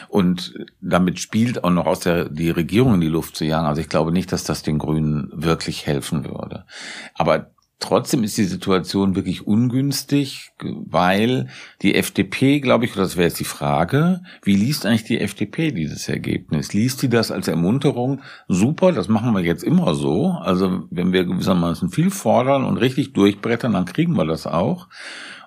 Und 0.09 0.53
damit 0.81 1.19
spielt 1.19 1.63
auch 1.63 1.69
noch 1.69 1.85
aus 1.85 2.01
der, 2.01 2.29
die 2.29 2.49
Regierung 2.49 2.95
in 2.95 3.01
die 3.01 3.07
Luft 3.07 3.35
zu 3.35 3.45
jagen. 3.45 3.67
Also 3.67 3.81
ich 3.81 3.89
glaube 3.89 4.11
nicht, 4.11 4.31
dass 4.31 4.43
das 4.43 4.63
den 4.63 4.79
Grünen 4.79 5.29
wirklich 5.33 5.85
helfen 5.85 6.25
würde. 6.25 6.65
Aber 7.13 7.52
Trotzdem 7.83 8.23
ist 8.23 8.37
die 8.37 8.45
Situation 8.45 9.17
wirklich 9.17 9.45
ungünstig, 9.45 10.51
weil 10.61 11.49
die 11.81 11.95
FDP, 11.95 12.61
glaube 12.61 12.85
ich, 12.85 12.93
das 12.93 13.17
wäre 13.17 13.27
jetzt 13.27 13.41
die 13.41 13.43
Frage, 13.43 14.21
wie 14.41 14.55
liest 14.55 14.85
eigentlich 14.85 15.03
die 15.03 15.19
FDP 15.19 15.71
dieses 15.73 16.07
Ergebnis? 16.07 16.71
Liest 16.71 17.01
die 17.01 17.09
das 17.09 17.29
als 17.29 17.49
Ermunterung? 17.49 18.21
Super, 18.47 18.93
das 18.93 19.09
machen 19.09 19.33
wir 19.33 19.41
jetzt 19.41 19.65
immer 19.65 19.95
so. 19.95 20.29
Also 20.29 20.83
wenn 20.91 21.11
wir 21.11 21.25
gewissermaßen 21.25 21.89
viel 21.89 22.09
fordern 22.09 22.63
und 22.63 22.77
richtig 22.77 23.11
durchbrettern, 23.11 23.73
dann 23.73 23.83
kriegen 23.83 24.13
wir 24.13 24.25
das 24.25 24.47
auch. 24.47 24.87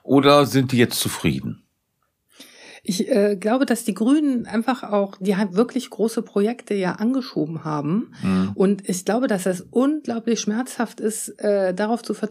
Oder 0.02 0.44
sind 0.44 0.72
die 0.72 0.78
jetzt 0.78 1.00
zufrieden? 1.00 1.65
Ich 2.88 3.08
äh, 3.10 3.36
glaube, 3.36 3.66
dass 3.66 3.82
die 3.82 3.94
Grünen 3.94 4.46
einfach 4.46 4.84
auch, 4.84 5.16
die 5.18 5.34
haben 5.34 5.56
wirklich 5.56 5.90
große 5.90 6.22
Projekte 6.22 6.74
ja 6.74 6.92
angeschoben 6.92 7.64
haben. 7.64 8.12
Mhm. 8.22 8.52
Und 8.54 8.88
ich 8.88 9.04
glaube, 9.04 9.26
dass 9.26 9.44
es 9.46 9.60
unglaublich 9.60 10.40
schmerzhaft 10.40 11.00
ist, 11.00 11.30
äh, 11.40 11.74
darauf 11.74 12.02
zu, 12.02 12.14
ver 12.14 12.28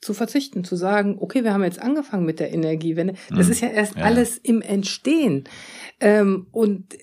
zu 0.00 0.14
verzichten, 0.14 0.64
zu 0.64 0.76
sagen, 0.76 1.18
okay, 1.20 1.44
wir 1.44 1.52
haben 1.52 1.62
jetzt 1.62 1.82
angefangen 1.82 2.24
mit 2.24 2.40
der 2.40 2.54
Energiewende. 2.54 3.12
Das 3.28 3.46
mhm. 3.46 3.52
ist 3.52 3.60
ja 3.60 3.68
erst 3.68 3.96
ja. 3.96 4.04
alles 4.04 4.38
im 4.38 4.62
Entstehen. 4.62 5.44
Ähm, 6.00 6.46
und 6.52 6.96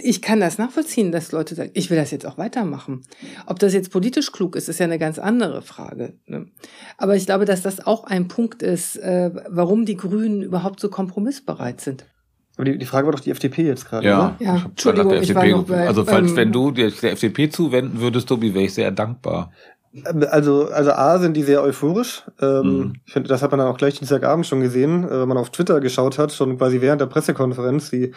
ich 0.00 0.22
kann 0.22 0.38
das 0.38 0.56
nachvollziehen, 0.56 1.10
dass 1.10 1.32
Leute 1.32 1.56
sagen, 1.56 1.72
ich 1.74 1.90
will 1.90 1.96
das 1.96 2.12
jetzt 2.12 2.26
auch 2.26 2.38
weitermachen. 2.38 3.02
Ob 3.46 3.58
das 3.58 3.74
jetzt 3.74 3.90
politisch 3.90 4.30
klug 4.30 4.54
ist, 4.54 4.68
ist 4.68 4.78
ja 4.78 4.84
eine 4.84 5.00
ganz 5.00 5.18
andere 5.18 5.62
Frage. 5.62 6.14
Ne? 6.26 6.46
Aber 6.96 7.16
ich 7.16 7.26
glaube, 7.26 7.44
dass 7.46 7.62
das 7.62 7.84
auch 7.84 8.04
ein 8.04 8.28
Punkt 8.28 8.62
ist, 8.62 8.96
äh, 8.98 9.32
warum 9.48 9.84
die 9.84 9.96
Grünen 9.96 10.40
überhaupt 10.40 10.78
so 10.78 10.88
kompromissbereit 10.88 11.80
sind. 11.80 12.06
Aber 12.56 12.64
die, 12.66 12.78
die 12.78 12.86
Frage 12.86 13.06
war 13.06 13.12
doch 13.12 13.20
die 13.20 13.30
FDP 13.30 13.66
jetzt 13.66 13.88
gerade, 13.88 14.06
ja, 14.06 14.18
oder? 14.18 14.36
Ja, 14.38 14.62
Entschuldigung, 14.64 15.10
der 15.10 15.20
FDP, 15.22 15.54
bei, 15.66 15.88
Also 15.88 16.04
falls, 16.04 16.30
ähm, 16.30 16.36
wenn 16.36 16.52
du 16.52 16.70
der, 16.70 16.90
der 16.90 17.12
FDP 17.12 17.48
zuwenden 17.48 18.00
würdest, 18.00 18.28
Tobi, 18.28 18.54
wäre 18.54 18.64
ich 18.64 18.74
sehr 18.74 18.92
dankbar. 18.92 19.50
Also, 20.02 20.68
also 20.70 20.90
A 20.90 21.18
sind 21.18 21.36
die 21.36 21.44
sehr 21.44 21.62
euphorisch. 21.62 22.24
Ähm, 22.40 22.62
mhm. 22.62 22.92
Ich 23.06 23.12
finde, 23.12 23.28
das 23.28 23.42
hat 23.42 23.52
man 23.52 23.58
dann 23.58 23.68
auch 23.68 23.76
gleich 23.76 23.98
Dienstagabend 23.98 24.44
schon 24.44 24.60
gesehen, 24.60 25.04
äh, 25.04 25.20
wenn 25.20 25.28
man 25.28 25.36
auf 25.36 25.50
Twitter 25.50 25.80
geschaut 25.80 26.18
hat, 26.18 26.32
schon 26.32 26.58
quasi 26.58 26.80
während 26.80 27.00
der 27.00 27.06
Pressekonferenz. 27.06 27.90
Die, 27.90 28.12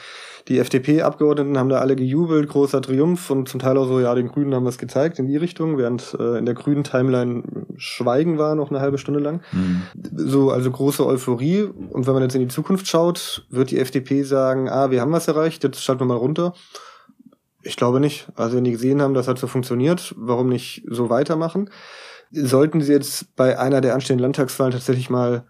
die 0.48 0.58
FDP-Abgeordneten 0.58 1.58
haben 1.58 1.70
da 1.70 1.80
alle 1.80 1.96
gejubelt, 1.96 2.50
großer 2.50 2.82
Triumph 2.82 3.30
und 3.30 3.48
zum 3.48 3.60
Teil 3.60 3.78
auch 3.78 3.88
so, 3.88 4.00
ja, 4.00 4.16
den 4.16 4.30
Grünen 4.30 4.56
haben 4.56 4.64
wir 4.64 4.70
es 4.70 4.80
gezeigt 4.80 5.20
in 5.20 5.28
die 5.28 5.38
Richtung, 5.38 5.78
während 5.78 6.16
äh, 6.20 6.40
in 6.40 6.46
der 6.46 6.56
grünen 6.56 6.84
Timeline 6.84 7.44
Schweigen 7.78 8.40
war 8.40 8.56
noch 8.56 8.72
eine 8.72 8.80
halbe 8.80 8.98
Stunde 8.98 9.20
lang. 9.20 9.42
Mhm. 9.52 9.84
So, 10.16 10.50
also 10.50 10.72
große 10.72 11.06
Euphorie. 11.06 11.64
Und 11.92 12.08
wenn 12.08 12.14
man 12.14 12.24
jetzt 12.24 12.34
in 12.34 12.42
die 12.42 12.48
Zukunft 12.48 12.88
schaut, 12.88 13.46
wird 13.52 13.70
die 13.70 13.80
FDP 13.80 14.24
sagen, 14.24 14.68
ah, 14.68 14.90
wir 14.90 15.02
haben 15.02 15.12
was 15.12 15.28
erreicht, 15.28 15.64
jetzt 15.64 15.84
schalten 15.84 16.02
wir 16.02 16.06
mal 16.06 16.16
runter. 16.16 16.54
Ich 17.68 17.76
glaube 17.76 18.00
nicht. 18.00 18.28
Also 18.36 18.56
wenn 18.56 18.64
die 18.64 18.72
gesehen 18.72 19.02
haben, 19.02 19.14
das 19.14 19.28
hat 19.28 19.38
so 19.38 19.46
funktioniert, 19.46 20.16
warum 20.18 20.48
nicht 20.48 20.86
so 20.90 21.10
weitermachen? 21.10 21.70
Sollten 22.32 22.80
sie 22.80 22.94
jetzt 22.94 23.36
bei 23.36 23.60
einer 23.60 23.82
der 23.82 23.94
anstehenden 23.94 24.24
Landtagswahlen 24.24 24.72
tatsächlich 24.72 25.10
mal 25.10 25.46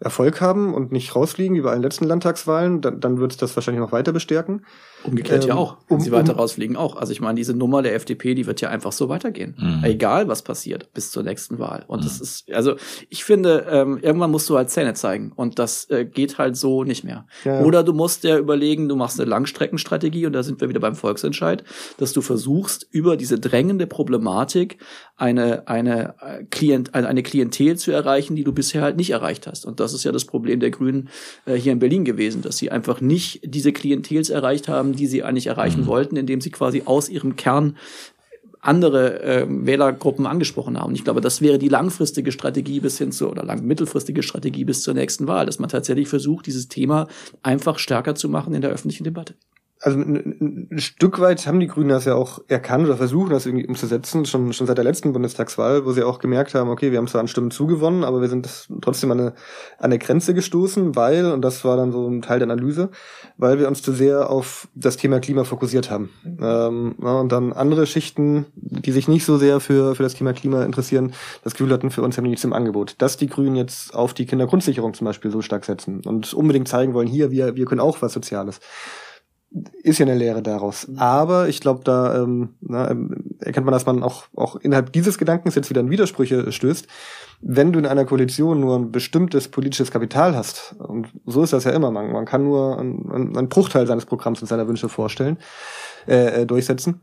Erfolg 0.00 0.40
haben 0.40 0.74
und 0.74 0.90
nicht 0.90 1.14
rausfliegen 1.14 1.56
wie 1.56 1.60
bei 1.60 1.70
allen 1.70 1.82
letzten 1.82 2.06
Landtagswahlen, 2.06 2.80
dann, 2.80 2.98
dann 2.98 3.18
wird 3.18 3.30
es 3.30 3.38
das 3.38 3.54
wahrscheinlich 3.54 3.80
noch 3.80 3.92
weiter 3.92 4.12
bestärken. 4.12 4.66
Umgekehrt 5.04 5.44
ähm, 5.44 5.50
ja 5.50 5.54
auch, 5.56 5.76
wenn 5.88 5.98
um, 5.98 6.02
sie 6.02 6.12
weiter 6.12 6.32
um, 6.32 6.38
rausfliegen 6.38 6.76
auch. 6.76 6.96
Also 6.96 7.12
ich 7.12 7.20
meine, 7.20 7.36
diese 7.36 7.54
Nummer 7.54 7.82
der 7.82 7.94
FDP, 7.94 8.34
die 8.34 8.46
wird 8.46 8.60
ja 8.60 8.68
einfach 8.68 8.92
so 8.92 9.08
weitergehen. 9.08 9.56
Mhm. 9.58 9.84
Egal, 9.84 10.28
was 10.28 10.42
passiert 10.42 10.92
bis 10.92 11.10
zur 11.10 11.22
nächsten 11.22 11.58
Wahl. 11.58 11.84
Und 11.86 12.00
mhm. 12.00 12.04
das 12.04 12.20
ist, 12.20 12.52
also 12.52 12.76
ich 13.08 13.24
finde, 13.24 13.66
ähm, 13.70 13.98
irgendwann 14.00 14.30
musst 14.30 14.48
du 14.48 14.56
halt 14.56 14.70
Zähne 14.70 14.94
zeigen. 14.94 15.32
Und 15.34 15.58
das 15.58 15.88
äh, 15.90 16.04
geht 16.04 16.38
halt 16.38 16.56
so 16.56 16.84
nicht 16.84 17.04
mehr. 17.04 17.26
Ja, 17.44 17.60
ja. 17.60 17.64
Oder 17.64 17.82
du 17.82 17.92
musst 17.92 18.24
ja 18.24 18.38
überlegen, 18.38 18.88
du 18.88 18.96
machst 18.96 19.20
eine 19.20 19.28
Langstreckenstrategie, 19.28 20.26
und 20.26 20.32
da 20.32 20.42
sind 20.42 20.60
wir 20.60 20.68
wieder 20.68 20.80
beim 20.80 20.94
Volksentscheid, 20.94 21.64
dass 21.98 22.12
du 22.12 22.20
versuchst, 22.20 22.86
über 22.90 23.16
diese 23.16 23.38
drängende 23.38 23.86
Problematik 23.86 24.78
eine, 25.16 25.68
eine, 25.68 26.14
äh, 26.20 26.44
Klient, 26.44 26.94
eine 26.94 27.22
Klientel 27.22 27.76
zu 27.76 27.92
erreichen, 27.92 28.34
die 28.34 28.44
du 28.44 28.52
bisher 28.52 28.82
halt 28.82 28.96
nicht 28.96 29.10
erreicht 29.10 29.46
hast. 29.46 29.64
Und 29.66 29.80
das 29.80 29.92
ist 29.92 30.04
ja 30.04 30.12
das 30.12 30.24
Problem 30.24 30.60
der 30.60 30.70
Grünen 30.70 31.08
äh, 31.44 31.54
hier 31.54 31.72
in 31.72 31.78
Berlin 31.78 32.04
gewesen, 32.04 32.42
dass 32.42 32.56
sie 32.56 32.70
einfach 32.70 33.00
nicht 33.00 33.40
diese 33.44 33.72
Klientels 33.72 34.30
erreicht 34.30 34.68
haben, 34.68 34.91
die 34.92 35.06
sie 35.06 35.22
eigentlich 35.22 35.46
erreichen 35.46 35.82
mhm. 35.82 35.86
wollten, 35.86 36.16
indem 36.16 36.40
sie 36.40 36.50
quasi 36.50 36.82
aus 36.84 37.08
ihrem 37.08 37.36
Kern 37.36 37.76
andere 38.60 39.22
äh, 39.22 39.46
Wählergruppen 39.48 40.24
angesprochen 40.26 40.78
haben. 40.78 40.94
Ich 40.94 41.02
glaube, 41.02 41.20
das 41.20 41.40
wäre 41.40 41.58
die 41.58 41.68
langfristige 41.68 42.30
Strategie 42.30 42.78
bis 42.78 42.96
hin 42.96 43.10
zur 43.10 43.30
oder 43.30 43.44
lang 43.44 43.64
mittelfristige 43.64 44.22
Strategie 44.22 44.64
bis 44.64 44.82
zur 44.82 44.94
nächsten 44.94 45.26
Wahl, 45.26 45.46
dass 45.46 45.58
man 45.58 45.68
tatsächlich 45.68 46.08
versucht, 46.08 46.46
dieses 46.46 46.68
Thema 46.68 47.08
einfach 47.42 47.80
stärker 47.80 48.14
zu 48.14 48.28
machen 48.28 48.54
in 48.54 48.60
der 48.60 48.70
öffentlichen 48.70 49.02
Debatte 49.02 49.34
also 49.82 49.98
ein, 49.98 50.68
ein, 50.70 50.78
Stück 50.78 51.18
weit 51.18 51.44
haben 51.46 51.58
die 51.58 51.66
Grünen 51.66 51.88
das 51.88 52.04
ja 52.04 52.14
auch 52.14 52.40
erkannt 52.46 52.86
oder 52.86 52.96
versuchen 52.96 53.30
das 53.30 53.46
irgendwie 53.46 53.66
umzusetzen, 53.66 54.24
schon, 54.26 54.52
schon 54.52 54.68
seit 54.68 54.78
der 54.78 54.84
letzten 54.84 55.12
Bundestagswahl, 55.12 55.84
wo 55.84 55.90
sie 55.90 56.04
auch 56.04 56.20
gemerkt 56.20 56.54
haben, 56.54 56.70
okay, 56.70 56.92
wir 56.92 56.98
haben 56.98 57.08
zwar 57.08 57.20
an 57.20 57.26
Stimmen 57.26 57.50
zugewonnen, 57.50 58.04
aber 58.04 58.20
wir 58.20 58.28
sind 58.28 58.68
trotzdem 58.80 59.10
an 59.10 59.20
eine, 59.20 59.28
an 59.78 59.86
eine 59.86 59.98
Grenze 59.98 60.34
gestoßen, 60.34 60.94
weil, 60.94 61.26
und 61.32 61.42
das 61.42 61.64
war 61.64 61.76
dann 61.76 61.90
so 61.90 62.08
ein 62.08 62.22
Teil 62.22 62.38
der 62.38 62.48
Analyse, 62.48 62.90
weil 63.36 63.58
wir 63.58 63.66
uns 63.66 63.82
zu 63.82 63.92
sehr 63.92 64.30
auf 64.30 64.68
das 64.76 64.96
Thema 64.96 65.18
Klima 65.18 65.42
fokussiert 65.42 65.90
haben. 65.90 66.10
Ähm, 66.24 66.94
ja, 67.02 67.18
und 67.18 67.32
dann 67.32 67.52
andere 67.52 67.86
Schichten, 67.86 68.46
die 68.54 68.92
sich 68.92 69.08
nicht 69.08 69.24
so 69.24 69.36
sehr 69.36 69.58
für, 69.58 69.96
für 69.96 70.04
das 70.04 70.14
Thema 70.14 70.32
Klima 70.32 70.62
interessieren, 70.62 71.12
das 71.42 71.54
Gefühl 71.54 71.72
hatten, 71.72 71.90
für 71.90 72.02
uns 72.02 72.16
haben 72.16 72.24
die 72.24 72.30
nichts 72.30 72.44
im 72.44 72.52
Angebot. 72.52 72.94
Dass 72.98 73.16
die 73.16 73.26
Grünen 73.26 73.56
jetzt 73.56 73.94
auf 73.96 74.14
die 74.14 74.26
Kindergrundsicherung 74.26 74.94
zum 74.94 75.06
Beispiel 75.06 75.32
so 75.32 75.42
stark 75.42 75.64
setzen 75.64 76.02
und 76.06 76.32
unbedingt 76.34 76.68
zeigen 76.68 76.94
wollen, 76.94 77.08
hier, 77.08 77.32
wir, 77.32 77.56
wir 77.56 77.64
können 77.64 77.80
auch 77.80 78.00
was 78.00 78.12
Soziales 78.12 78.60
ist 79.82 79.98
ja 79.98 80.06
eine 80.06 80.14
Lehre 80.14 80.42
daraus. 80.42 80.88
Mhm. 80.88 80.98
Aber 80.98 81.48
ich 81.48 81.60
glaube, 81.60 81.82
da 81.84 82.22
ähm, 82.22 82.50
na, 82.60 82.90
ähm, 82.90 83.36
erkennt 83.40 83.66
man, 83.66 83.72
dass 83.72 83.86
man 83.86 84.02
auch, 84.02 84.24
auch 84.34 84.56
innerhalb 84.56 84.92
dieses 84.92 85.18
Gedankens 85.18 85.54
jetzt 85.54 85.70
wieder 85.70 85.80
in 85.80 85.90
Widersprüche 85.90 86.50
stößt. 86.50 86.86
Wenn 87.40 87.72
du 87.72 87.78
in 87.78 87.86
einer 87.86 88.04
Koalition 88.04 88.60
nur 88.60 88.78
ein 88.78 88.92
bestimmtes 88.92 89.48
politisches 89.48 89.90
Kapital 89.90 90.36
hast, 90.36 90.76
und 90.78 91.08
so 91.26 91.42
ist 91.42 91.52
das 91.52 91.64
ja 91.64 91.72
immer, 91.72 91.90
man, 91.90 92.12
man 92.12 92.24
kann 92.24 92.44
nur 92.44 92.78
einen, 92.78 93.36
einen 93.36 93.48
Bruchteil 93.48 93.86
seines 93.86 94.06
Programms 94.06 94.40
und 94.40 94.48
seiner 94.48 94.68
Wünsche 94.68 94.88
vorstellen, 94.88 95.38
äh, 96.06 96.42
äh 96.42 96.46
durchsetzen, 96.46 97.00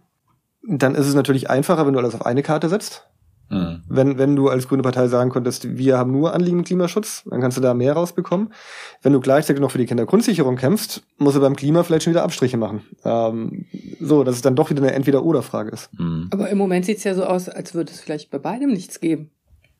dann 0.68 0.96
ist 0.96 1.08
es 1.08 1.14
natürlich 1.14 1.50
einfacher, 1.50 1.86
wenn 1.86 1.94
du 1.94 2.00
alles 2.00 2.16
auf 2.16 2.26
eine 2.26 2.44
Karte 2.44 2.70
setzt 2.70 3.10
Mhm. 3.50 3.82
Wenn, 3.88 4.18
wenn 4.18 4.36
du 4.36 4.50
als 4.50 4.68
grüne 4.68 4.84
Partei 4.84 5.08
sagen 5.08 5.32
könntest, 5.32 5.78
wir 5.78 5.98
haben 5.98 6.12
nur 6.12 6.34
Anliegen 6.34 6.64
Klimaschutz, 6.64 7.24
dann 7.30 7.42
kannst 7.42 7.58
du 7.58 7.62
da 7.62 7.74
mehr 7.74 7.94
rausbekommen. 7.94 8.54
Wenn 9.02 9.14
du 9.14 9.20
gleichzeitig 9.20 9.62
noch 9.62 9.72
für 9.72 9.78
die 9.78 9.86
Kindergrundsicherung 9.86 10.56
kämpfst, 10.56 11.04
musst 11.18 11.36
du 11.36 11.42
beim 11.42 11.56
Klima 11.56 11.84
vielleicht 11.84 12.04
schon 12.04 12.14
wieder 12.14 12.24
Abstriche 12.24 12.58
machen. 12.58 12.82
Ähm, 13.04 13.66
so, 14.00 14.24
dass 14.24 14.36
es 14.36 14.42
dann 14.42 14.56
doch 14.56 14.70
wieder 14.70 14.82
eine 14.82 14.94
Entweder-Oder-Frage 14.94 15.72
ist. 15.72 15.90
Mhm. 15.98 16.28
Aber 16.32 16.50
im 16.50 16.58
Moment 16.58 16.86
sieht's 16.86 17.04
ja 17.04 17.16
so 17.16 17.24
aus, 17.24 17.50
als 17.50 17.74
würde 17.74 17.92
es 17.92 18.00
vielleicht 18.00 18.30
bei 18.30 18.38
beidem 18.38 18.72
nichts 18.72 19.00
geben. 19.00 19.32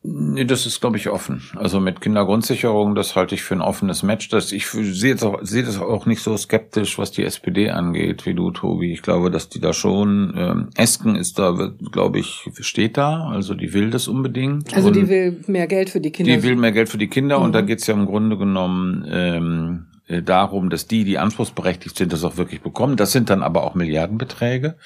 Nee, 0.02 0.46
das 0.46 0.64
ist, 0.64 0.80
glaube 0.80 0.96
ich, 0.96 1.10
offen. 1.10 1.42
Also 1.56 1.78
mit 1.78 2.00
Kindergrundsicherung, 2.00 2.94
das 2.94 3.16
halte 3.16 3.34
ich 3.34 3.42
für 3.42 3.54
ein 3.54 3.60
offenes 3.60 4.02
Match. 4.02 4.30
Das, 4.30 4.50
ich 4.50 4.66
sehe 4.66 5.10
jetzt 5.10 5.22
auch, 5.22 5.40
sehe 5.42 5.62
das 5.62 5.78
auch 5.78 6.06
nicht 6.06 6.22
so 6.22 6.34
skeptisch, 6.38 6.98
was 6.98 7.10
die 7.10 7.22
SPD 7.22 7.68
angeht, 7.68 8.24
wie 8.24 8.32
du, 8.32 8.50
Tobi. 8.50 8.94
Ich 8.94 9.02
glaube, 9.02 9.30
dass 9.30 9.50
die 9.50 9.60
da 9.60 9.74
schon, 9.74 10.32
ähm, 10.38 10.68
Esken 10.74 11.16
ist 11.16 11.38
da, 11.38 11.72
glaube 11.92 12.18
ich, 12.18 12.48
steht 12.60 12.96
da, 12.96 13.28
also 13.28 13.52
die 13.52 13.74
will 13.74 13.90
das 13.90 14.08
unbedingt. 14.08 14.74
Also 14.74 14.90
die 14.90 15.06
will 15.06 15.44
mehr 15.46 15.66
Geld 15.66 15.90
für 15.90 16.00
die 16.00 16.10
Kinder. 16.10 16.34
Die 16.34 16.42
will 16.42 16.56
mehr 16.56 16.72
Geld 16.72 16.88
für 16.88 16.98
die 16.98 17.08
Kinder 17.08 17.38
mhm. 17.38 17.44
und 17.44 17.52
da 17.52 17.60
geht's 17.60 17.86
ja 17.86 17.92
im 17.92 18.06
Grunde 18.06 18.38
genommen 18.38 19.04
ähm, 19.06 19.86
äh, 20.06 20.22
darum, 20.22 20.70
dass 20.70 20.86
die, 20.86 21.04
die 21.04 21.18
anspruchsberechtigt 21.18 21.98
sind, 21.98 22.14
das 22.14 22.24
auch 22.24 22.38
wirklich 22.38 22.62
bekommen. 22.62 22.96
Das 22.96 23.12
sind 23.12 23.28
dann 23.28 23.42
aber 23.42 23.64
auch 23.64 23.74
Milliardenbeträge. 23.74 24.76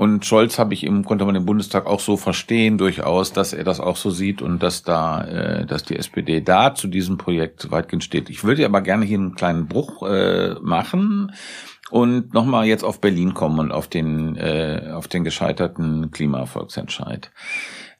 Und 0.00 0.24
Scholz 0.24 0.58
habe 0.58 0.72
ich 0.72 0.84
im, 0.84 1.04
konnte 1.04 1.26
man 1.26 1.34
im 1.34 1.44
Bundestag 1.44 1.84
auch 1.84 2.00
so 2.00 2.16
verstehen, 2.16 2.78
durchaus, 2.78 3.34
dass 3.34 3.52
er 3.52 3.64
das 3.64 3.80
auch 3.80 3.96
so 3.96 4.08
sieht 4.08 4.40
und 4.40 4.62
dass 4.62 4.82
da, 4.82 5.22
äh, 5.24 5.66
dass 5.66 5.82
die 5.82 5.94
SPD 5.94 6.40
da 6.40 6.74
zu 6.74 6.88
diesem 6.88 7.18
Projekt 7.18 7.70
weitgehend 7.70 8.02
steht. 8.02 8.30
Ich 8.30 8.42
würde 8.42 8.64
aber 8.64 8.80
gerne 8.80 9.04
hier 9.04 9.18
einen 9.18 9.34
kleinen 9.34 9.68
Bruch 9.68 10.02
äh, 10.08 10.54
machen 10.62 11.34
und 11.90 12.32
nochmal 12.32 12.64
jetzt 12.64 12.82
auf 12.82 13.02
Berlin 13.02 13.34
kommen 13.34 13.58
und 13.58 13.72
auf 13.72 13.88
den, 13.88 14.36
äh, 14.36 14.90
auf 14.94 15.06
den 15.06 15.22
gescheiterten 15.22 16.10
Klimavolksentscheid. 16.10 17.30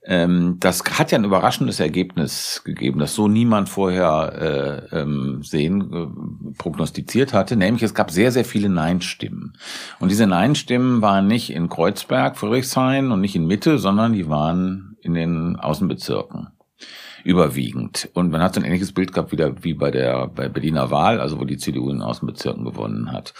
Ähm, 0.04 0.56
das 0.60 0.82
hat 0.98 1.12
ja 1.12 1.18
ein 1.18 1.24
überraschendes 1.24 1.78
Ergebnis 1.78 2.62
gegeben, 2.64 3.00
das 3.00 3.14
so 3.14 3.28
niemand 3.28 3.68
vorher 3.68 4.88
äh, 4.92 5.00
ähm, 5.00 5.42
sehen, 5.42 5.92
äh, 5.92 6.54
prognostiziert 6.56 7.34
hatte, 7.34 7.56
nämlich 7.56 7.82
es 7.82 7.94
gab 7.94 8.10
sehr, 8.10 8.32
sehr 8.32 8.44
viele 8.44 8.70
Nein-Stimmen. 8.70 9.54
Und 9.98 10.10
diese 10.10 10.26
Nein-Stimmen 10.26 11.02
waren 11.02 11.26
nicht 11.26 11.50
in 11.50 11.68
Kreuzberg, 11.68 12.38
Friedrichshain 12.38 13.12
und 13.12 13.20
nicht 13.20 13.36
in 13.36 13.46
Mitte, 13.46 13.78
sondern 13.78 14.14
die 14.14 14.28
waren 14.28 14.96
in 15.02 15.14
den 15.14 15.56
Außenbezirken 15.56 16.48
überwiegend. 17.24 18.08
Und 18.14 18.30
man 18.30 18.42
hat 18.42 18.54
so 18.54 18.60
ein 18.60 18.66
ähnliches 18.66 18.92
Bild 18.92 19.12
gehabt 19.12 19.32
wieder 19.32 19.62
wie 19.62 19.74
bei 19.74 19.90
der 19.90 20.28
bei 20.28 20.48
Berliner 20.48 20.90
Wahl, 20.90 21.20
also 21.20 21.40
wo 21.40 21.44
die 21.44 21.58
CDU 21.58 21.90
in 21.90 22.02
Außenbezirken 22.02 22.64
gewonnen 22.64 23.12
hat. 23.12 23.34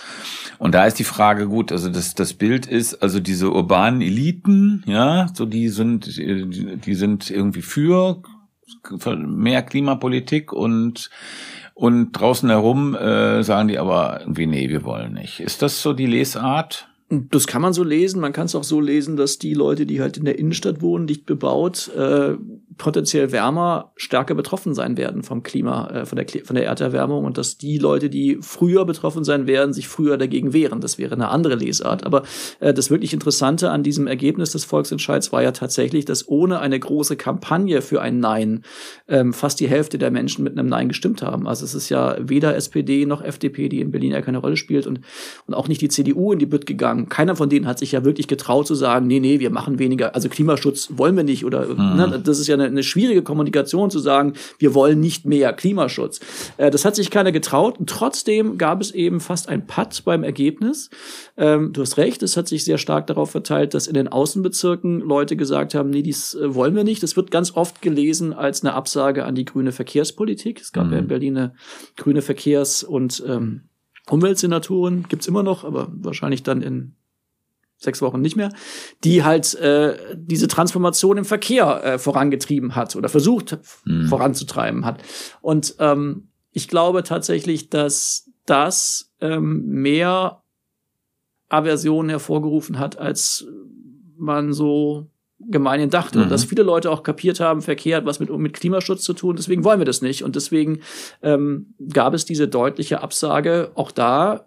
Und 0.59 0.74
da 0.74 0.87
ist 0.87 0.99
die 0.99 1.05
Frage 1.05 1.49
gut, 1.49 1.72
also 1.72 1.89
das 1.89 2.14
das 2.14 2.35
Bild 2.35 2.66
ist 2.66 3.03
also 3.03 3.20
diese 3.20 3.51
urbanen 3.51 4.01
Eliten, 4.01 4.83
ja, 4.87 5.28
so 5.35 5.47
die 5.47 5.68
sind 5.68 6.16
die 6.16 6.95
sind 6.95 7.31
irgendwie 7.31 7.62
für 7.62 8.22
mehr 9.16 9.62
Klimapolitik 9.62 10.53
und 10.53 11.11
und 11.74 12.12
draußen 12.12 12.51
herum 12.51 12.95
äh, 12.95 13.43
sagen 13.43 13.68
die 13.68 13.78
aber 13.78 14.20
irgendwie 14.20 14.47
nee, 14.47 14.68
wir 14.68 14.85
wollen 14.85 15.14
nicht. 15.14 15.41
Ist 15.41 15.62
das 15.62 15.81
so 15.83 15.93
die 15.93 16.07
Lesart? 16.07 16.89
Das 17.09 17.49
kann 17.49 17.61
man 17.61 17.72
so 17.72 17.83
lesen. 17.83 18.20
Man 18.20 18.33
kann 18.33 18.47
es 18.47 18.55
auch 18.55 18.62
so 18.62 18.81
lesen, 18.81 19.16
dass 19.16 19.39
die 19.39 19.55
Leute, 19.55 19.85
die 19.85 20.01
halt 20.01 20.16
in 20.16 20.24
der 20.24 20.39
Innenstadt 20.39 20.81
wohnen, 20.81 21.09
dicht 21.09 21.26
bebaut, 21.26 21.91
äh, 21.97 22.37
potenziell 22.81 23.31
wärmer 23.31 23.93
stärker 23.95 24.35
betroffen 24.35 24.74
sein 24.74 24.97
werden 24.97 25.22
vom 25.22 25.43
Klima, 25.43 25.91
äh, 25.91 26.07
von, 26.07 26.16
der, 26.16 26.26
von 26.45 26.57
der 26.57 26.64
Erderwärmung 26.64 27.26
und 27.26 27.37
dass 27.37 27.59
die 27.59 27.76
Leute, 27.76 28.09
die 28.09 28.39
früher 28.41 28.87
betroffen 28.87 29.22
sein 29.22 29.47
werden, 29.47 29.74
sich 29.74 29.87
früher 29.87 30.16
dagegen 30.16 30.55
wehren. 30.55 30.81
Das 30.81 30.97
wäre 30.97 31.14
eine 31.14 31.28
andere 31.28 31.57
Lesart. 31.57 32.07
Aber 32.07 32.22
äh, 32.59 32.72
das 32.72 32.91
wirklich 32.91 33.12
Interessante 33.12 33.70
an 33.70 33.83
diesem 33.83 34.07
Ergebnis 34.07 34.53
des 34.53 34.64
Volksentscheids 34.64 35.31
war 35.31 35.43
ja 35.43 35.53
tatsächlich, 35.53 36.07
dass 36.07 36.26
ohne 36.26 36.61
eine 36.61 36.81
große 36.81 37.16
Kampagne 37.16 37.83
für 37.83 38.01
ein 38.01 38.18
Nein 38.18 38.62
ähm, 39.09 39.35
fast 39.35 39.61
die 39.61 39.68
Hälfte 39.68 39.99
der 39.99 40.11
Menschen 40.11 40.43
mit 40.43 40.59
einem 40.59 40.70
Nein 40.70 40.89
gestimmt 40.89 41.20
haben. 41.20 41.47
Also 41.47 41.66
es 41.66 41.74
ist 41.74 41.91
ja 41.91 42.16
weder 42.18 42.57
SPD 42.57 43.05
noch 43.05 43.22
FDP, 43.22 43.68
die 43.68 43.83
in 43.83 43.91
Berlin 43.91 44.12
ja 44.12 44.22
keine 44.22 44.39
Rolle 44.39 44.57
spielt 44.57 44.87
und, 44.87 45.01
und 45.47 45.53
auch 45.53 45.68
nicht 45.68 45.83
die 45.83 45.89
CDU 45.89 46.33
in 46.33 46.39
die 46.39 46.47
Bütt 46.47 46.64
gegangen. 46.64 47.11
Keiner 47.11 47.37
von 47.37 47.51
denen 47.51 47.66
hat 47.66 47.78
sich 47.78 47.93
ja 47.93 48.07
wirklich 48.07 48.26
getraut 48.26 48.66
zu 48.66 48.74
sagen, 48.74 49.07
nee, 49.07 49.20
nee, 49.20 49.39
wir 49.39 49.51
machen 49.51 49.78
weniger, 49.78 50.14
also 50.14 50.31
Klimaschutz 50.31 50.93
wollen 50.97 51.14
wir 51.14 51.24
nicht 51.24 51.45
oder 51.45 51.66
mhm. 51.66 51.97
ne, 51.97 52.22
das 52.24 52.39
ist 52.39 52.47
ja 52.47 52.55
eine 52.55 52.70
eine 52.71 52.83
schwierige 52.83 53.23
Kommunikation 53.23 53.91
zu 53.91 53.99
sagen, 53.99 54.35
wir 54.59 54.75
wollen 54.75 55.01
nicht 55.01 55.27
mehr 55.27 55.53
Klimaschutz. 55.53 56.21
Äh, 56.57 56.71
das 56.71 56.85
hat 56.85 56.97
sich 56.97 57.11
keiner 57.11 57.33
getraut 57.33 57.79
und 57.79 57.89
trotzdem 57.89 58.59
gab 58.59 58.81
es 58.81 58.91
eben 58.91 59.21
fast 59.21 59.49
ein 59.49 59.66
Patt 59.66 60.03
beim 60.05 60.25
Ergebnis. 60.25 60.91
Ähm, 61.37 61.73
du 61.73 61.83
hast 61.83 61.97
recht, 61.97 62.23
es 62.23 62.37
hat 62.37 62.49
sich 62.49 62.64
sehr 62.64 62.79
stark 62.79 63.07
darauf 63.07 63.31
verteilt, 63.31 63.75
dass 63.75 63.87
in 63.87 63.95
den 63.95 64.09
Außenbezirken 64.09 65.01
Leute 65.01 65.37
gesagt 65.37 65.75
haben, 65.75 65.91
nee, 65.91 66.03
dies 66.03 66.35
äh, 66.35 66.55
wollen 66.55 66.75
wir 66.75 66.85
nicht. 66.85 67.03
Das 67.03 67.16
wird 67.16 67.31
ganz 67.31 67.57
oft 67.57 67.83
gelesen 67.83 68.33
als 68.33 68.62
eine 68.62 68.75
Absage 68.75 69.25
an 69.25 69.35
die 69.35 69.45
grüne 69.45 69.73
Verkehrspolitik. 69.73 70.61
Es 70.61 70.73
gab 70.73 70.87
mhm. 70.87 70.93
ja 70.93 70.99
in 70.99 71.09
Berlin 71.09 71.37
eine 71.37 71.55
grüne 71.97 72.23
Verkehrs- 72.23 72.83
und 72.83 73.23
ähm, 73.27 73.62
Umweltsenatoren, 74.09 75.07
gibt's 75.09 75.29
immer 75.29 75.43
noch, 75.43 75.64
aber 75.64 75.89
wahrscheinlich 75.93 76.43
dann 76.43 76.62
in 76.62 76.97
sechs 77.81 78.03
Wochen 78.03 78.20
nicht 78.20 78.37
mehr, 78.37 78.53
die 79.03 79.24
halt 79.24 79.55
äh, 79.57 79.97
diese 80.14 80.49
Transformation 80.49 81.16
im 81.16 81.24
Verkehr 81.24 81.85
äh, 81.85 81.99
vorangetrieben 81.99 82.76
hat 82.76 82.95
oder 82.95 83.09
versucht 83.09 83.59
mhm. 83.85 84.07
voranzutreiben 84.07 84.85
hat. 84.85 85.03
Und 85.41 85.74
ähm, 85.78 86.28
ich 86.53 86.68
glaube 86.68 87.03
tatsächlich, 87.03 87.70
dass 87.70 88.31
das 88.45 89.12
ähm, 89.20 89.64
mehr 89.66 90.43
Aversion 91.49 92.09
hervorgerufen 92.09 92.78
hat, 92.78 92.99
als 92.99 93.47
man 94.16 94.53
so 94.53 95.11
gemeinhin 95.39 95.91
dachte. 95.91 96.18
Mhm. 96.18 96.24
Und 96.24 96.31
dass 96.31 96.45
viele 96.45 96.62
Leute 96.62 96.91
auch 96.91 97.03
kapiert 97.03 97.41
haben, 97.41 97.62
Verkehr 97.62 97.97
hat 97.97 98.05
was 98.05 98.20
mit, 98.20 98.31
mit 98.31 98.55
Klimaschutz 98.55 99.03
zu 99.03 99.14
tun, 99.14 99.37
deswegen 99.37 99.64
wollen 99.64 99.81
wir 99.81 99.87
das 99.87 100.03
nicht. 100.03 100.22
Und 100.22 100.37
deswegen 100.37 100.81
ähm, 101.22 101.74
gab 101.93 102.14
es 102.14 102.24
diese 102.24 102.47
deutliche 102.47 103.01
Absage. 103.01 103.70
Auch 103.74 103.91
da 103.91 104.47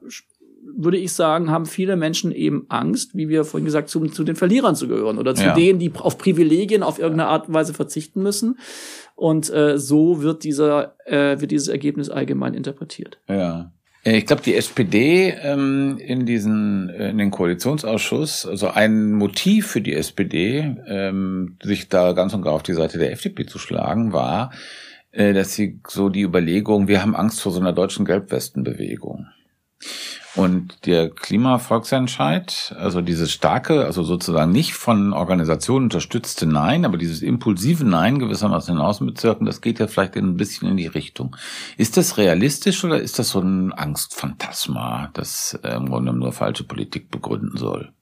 würde 0.75 0.97
ich 0.97 1.13
sagen, 1.13 1.51
haben 1.51 1.65
viele 1.65 1.95
Menschen 1.95 2.31
eben 2.31 2.65
Angst, 2.69 3.15
wie 3.15 3.29
wir 3.29 3.45
vorhin 3.45 3.65
gesagt, 3.65 3.89
zu, 3.89 4.05
zu 4.07 4.23
den 4.23 4.35
Verlierern 4.35 4.75
zu 4.75 4.87
gehören 4.87 5.17
oder 5.17 5.35
zu 5.35 5.43
ja. 5.43 5.53
denen, 5.53 5.79
die 5.79 5.91
auf 5.95 6.17
Privilegien 6.17 6.83
auf 6.83 6.99
irgendeine 6.99 7.29
Art 7.29 7.47
und 7.47 7.53
Weise 7.53 7.73
verzichten 7.73 8.23
müssen. 8.23 8.57
Und 9.15 9.51
äh, 9.51 9.77
so 9.77 10.21
wird 10.21 10.43
dieser 10.43 10.95
äh, 11.05 11.39
wird 11.39 11.51
dieses 11.51 11.67
Ergebnis 11.67 12.09
allgemein 12.09 12.53
interpretiert. 12.53 13.19
Ja. 13.27 13.71
Äh, 14.03 14.17
ich 14.17 14.25
glaube, 14.25 14.41
die 14.41 14.55
SPD 14.55 15.33
ähm, 15.41 15.97
in 15.99 16.25
diesen 16.25 16.89
äh, 16.89 17.09
in 17.09 17.17
den 17.17 17.31
Koalitionsausschuss, 17.31 18.45
also 18.45 18.69
ein 18.69 19.13
Motiv 19.13 19.67
für 19.67 19.81
die 19.81 19.93
SPD, 19.93 20.75
ähm, 20.87 21.57
sich 21.63 21.89
da 21.89 22.13
ganz 22.13 22.33
und 22.33 22.41
gar 22.41 22.53
auf 22.53 22.63
die 22.63 22.73
Seite 22.73 22.97
der 22.97 23.11
FDP 23.11 23.45
zu 23.45 23.59
schlagen, 23.59 24.13
war, 24.13 24.51
äh, 25.11 25.33
dass 25.33 25.53
sie 25.53 25.79
so 25.87 26.09
die 26.09 26.21
Überlegung, 26.21 26.87
wir 26.87 27.01
haben 27.01 27.15
Angst 27.15 27.41
vor 27.41 27.51
so 27.51 27.59
einer 27.59 27.73
deutschen 27.73 28.05
Gelbwestenbewegung. 28.05 29.27
Und 30.35 30.87
der 30.87 31.11
Klimavolksentscheid, 31.11 32.75
also 32.79 33.01
dieses 33.01 33.31
starke, 33.31 33.85
also 33.85 34.01
sozusagen 34.01 34.51
nicht 34.51 34.73
von 34.73 35.13
Organisationen 35.13 35.85
unterstützte 35.85 36.47
Nein, 36.47 36.85
aber 36.85 36.97
dieses 36.97 37.21
impulsive 37.21 37.85
Nein 37.85 38.17
gewissermaßen 38.17 38.75
in 38.75 38.81
Außenbezirken, 38.81 39.45
das 39.45 39.61
geht 39.61 39.79
ja 39.79 39.85
vielleicht 39.85 40.15
ein 40.15 40.35
bisschen 40.35 40.67
in 40.67 40.77
die 40.77 40.87
Richtung. 40.87 41.35
Ist 41.77 41.97
das 41.97 42.17
realistisch 42.17 42.83
oder 42.83 42.99
ist 42.99 43.19
das 43.19 43.29
so 43.29 43.41
ein 43.41 43.73
Angstphantasma, 43.73 45.11
das 45.13 45.59
äh, 45.63 45.75
im 45.75 45.87
Grunde 45.87 46.13
nur 46.13 46.31
falsche 46.31 46.63
Politik 46.63 47.11
begründen 47.11 47.57
soll? 47.57 47.93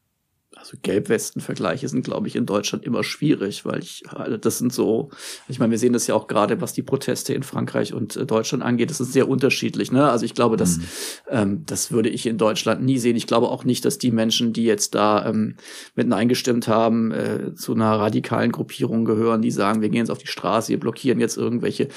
Also 0.62 0.78
Gelbwesten-Vergleiche 0.82 1.89
sind, 1.89 2.05
glaube 2.05 2.28
ich, 2.28 2.36
in 2.36 2.45
Deutschland 2.45 2.86
immer 2.86 3.03
schwierig, 3.03 3.66
weil 3.66 3.80
ich, 3.80 4.03
also 4.07 4.38
das 4.38 4.59
sind 4.59 4.72
so, 4.72 5.09
ich 5.47 5.57
meine, 5.57 5.72
wir 5.72 5.80
sehen 5.80 5.93
das 5.93 6.05
ja 6.05 6.14
auch 6.14 6.28
gerade, 6.28 6.62
was 6.62 6.74
die 6.74 6.84
Proteste 6.84 7.34
in 7.34 7.41
Frankreich 7.41 7.93
und 7.93 8.16
äh, 8.16 8.26
Deutschland 8.26 8.64
angeht, 8.64 8.91
das 8.91 9.01
ist 9.01 9.12
sehr 9.12 9.28
unterschiedlich. 9.28 9.91
Ne? 9.91 10.09
Also 10.09 10.24
ich 10.24 10.36
glaube, 10.36 10.57
das, 10.57 10.78
mhm. 10.78 10.84
ähm, 11.30 11.64
das 11.66 11.91
würde 11.91 12.09
ich 12.09 12.28
in 12.28 12.38
Deutschland 12.38 12.84
nie 12.84 12.99
sehen. 12.99 13.16
Ich 13.16 13.26
glaube 13.26 13.49
auch 13.49 13.64
nicht, 13.64 13.84
dass 13.86 13.97
die 13.97 14.12
Menschen, 14.12 14.53
die 14.53 14.66
jetzt 14.66 14.93
da 14.93 15.26
ähm, 15.26 15.55
mit 15.95 16.12
eingestimmt 16.14 16.68
haben, 16.68 17.12
äh, 17.12 17.55
zu 17.55 17.74
einer 17.74 17.93
radikalen 17.93 18.51
Gruppierung 18.51 19.05
gehören, 19.05 19.41
die 19.41 19.51
sagen, 19.51 19.82
wir 19.82 19.89
gehen 19.89 19.99
jetzt 19.99 20.12
auf 20.12 20.18
die 20.20 20.28
Straße, 20.28 20.70
wir 20.70 20.80
blockieren 20.80 21.20
jetzt 21.20 21.38
irgendwelche 21.38 21.88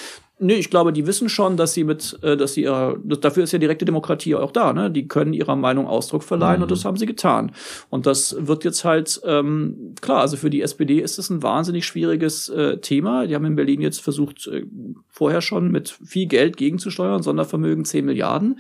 Nee, 0.41 0.55
ich 0.55 0.69
glaube, 0.69 0.93
die 0.93 1.07
wissen 1.07 1.29
schon, 1.29 1.57
dass 1.57 1.75
sie 1.75 1.85
mit, 1.85 2.19
äh, 2.23 2.37
dass 2.37 2.55
sie 2.55 2.63
ihrer, 2.63 2.97
dafür 3.05 3.45
ist 3.45 3.53
ja 3.53 3.59
direkte 3.61 3.85
Demokratie 3.85 4.35
auch 4.35 4.51
da, 4.51 4.73
ne? 4.73 4.91
Die 4.91 5.07
können 5.07 5.33
ihrer 5.33 5.55
Meinung 5.55 5.87
Ausdruck 5.87 6.25
verleihen 6.25 6.57
mhm. 6.57 6.63
und 6.63 6.71
das 6.73 6.85
haben 6.85 6.97
sie 6.97 7.07
getan. 7.07 7.53
Und 7.89 8.07
das 8.07 8.37
wird 8.41 8.65
jetzt 8.65 8.85
halt, 8.85 9.21
ähm, 9.25 9.95
klar, 10.01 10.21
also 10.23 10.37
für 10.37 10.51
die 10.51 10.61
SPD 10.61 10.99
ist 10.99 11.21
es 11.21 11.31
ein 11.31 11.45
wahnsinnig 11.45 11.87
schwieriges 11.87 12.49
äh, 12.49 12.79
Thema. 12.79 13.29
Die 13.29 13.35
haben 13.37 13.45
in 13.45 13.55
Berlin 13.55 13.81
jetzt 13.81 14.01
versucht, 14.01 14.49
äh, 14.49 14.67
vorher 15.09 15.41
schon 15.41 15.71
mit 15.71 15.91
viel 16.05 16.27
Geld 16.27 16.57
gegenzusteuern, 16.57 17.23
Sondervermögen 17.23 17.85
10 17.85 18.05
Milliarden 18.05 18.59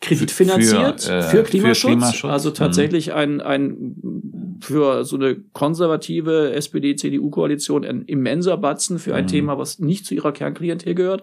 kreditfinanziert 0.00 1.02
für, 1.02 1.12
äh, 1.12 1.22
für, 1.22 1.42
Klimaschutz, 1.42 1.80
für 1.80 1.86
Klimaschutz. 1.88 2.30
Also 2.30 2.50
tatsächlich 2.50 3.08
mhm. 3.08 3.14
ein, 3.14 3.40
ein 3.40 4.56
für 4.60 5.04
so 5.04 5.16
eine 5.16 5.36
konservative 5.52 6.52
SPD-CDU-Koalition 6.52 7.84
ein 7.84 8.02
immenser 8.02 8.56
Batzen 8.56 8.98
für 8.98 9.14
ein 9.14 9.24
mhm. 9.24 9.28
Thema, 9.28 9.58
was 9.58 9.78
nicht 9.78 10.06
zu 10.06 10.14
ihrer 10.14 10.32
Kernklientel 10.32 10.94
gehört, 10.94 11.22